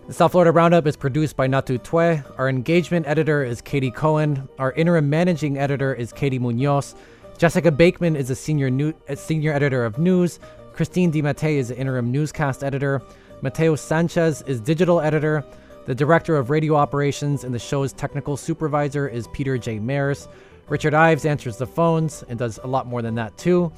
The 0.06 0.14
south 0.14 0.34
florida 0.34 0.51
roundup 0.51 0.86
is 0.86 0.95
produced 0.95 1.36
by 1.36 1.47
natu 1.47 1.80
twe. 1.80 2.24
Our 2.38 2.49
engagement 2.49 3.08
editor 3.08 3.43
is 3.43 3.62
katie 3.62 3.89
cohen. 3.89 4.47
Our 4.60 4.74
interim 4.74 5.10
managing 5.10 5.58
editor 5.58 5.91
is 5.91 6.14
katie 6.14 6.38
munoz. 6.38 6.93
Jessica 7.39 7.72
bakeman 7.72 8.16
is 8.16 8.30
a 8.30 8.36
senior 8.36 8.70
new 8.70 8.93
a 9.08 9.16
senior 9.16 9.54
editor 9.54 9.84
of 9.86 9.97
news 9.97 10.39
Christine 10.74 11.12
DiMattei 11.12 11.58
is 11.58 11.68
the 11.68 11.78
interim 11.78 12.12
newscast 12.12 12.64
editor. 12.64 13.02
Mateo 13.42 13.76
Sanchez 13.76 14.42
is 14.48 14.60
digital 14.60 15.00
editor. 15.00 15.46
The 15.86 15.94
director 15.94 16.36
of 16.36 16.50
radio 16.50 16.76
operations 16.76 17.44
and 17.44 17.54
the 17.54 17.60
show's 17.60 17.94
technical 17.94 18.38
supervisor 18.38 19.08
is 19.08 19.28
Peter 19.28 19.58
J. 19.58 19.78
Mares. 19.78 20.28
Richard 20.70 20.94
Ives 20.94 21.26
answers 21.26 21.58
the 21.58 21.68
phones 21.68 22.24
and 22.28 22.40
does 22.40 22.60
a 22.64 22.68
lot 22.68 22.88
more 22.88 23.02
than 23.02 23.16
that, 23.16 23.38
too. 23.38 23.72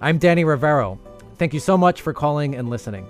I'm 0.00 0.18
Danny 0.18 0.44
Rivero. 0.44 0.98
Thank 1.36 1.52
you 1.52 1.60
so 1.60 1.76
much 1.76 2.00
for 2.00 2.14
calling 2.14 2.54
and 2.54 2.70
listening. 2.70 3.06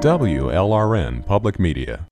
WLRN 0.00 1.26
Public 1.26 1.58
Media. 1.58 2.06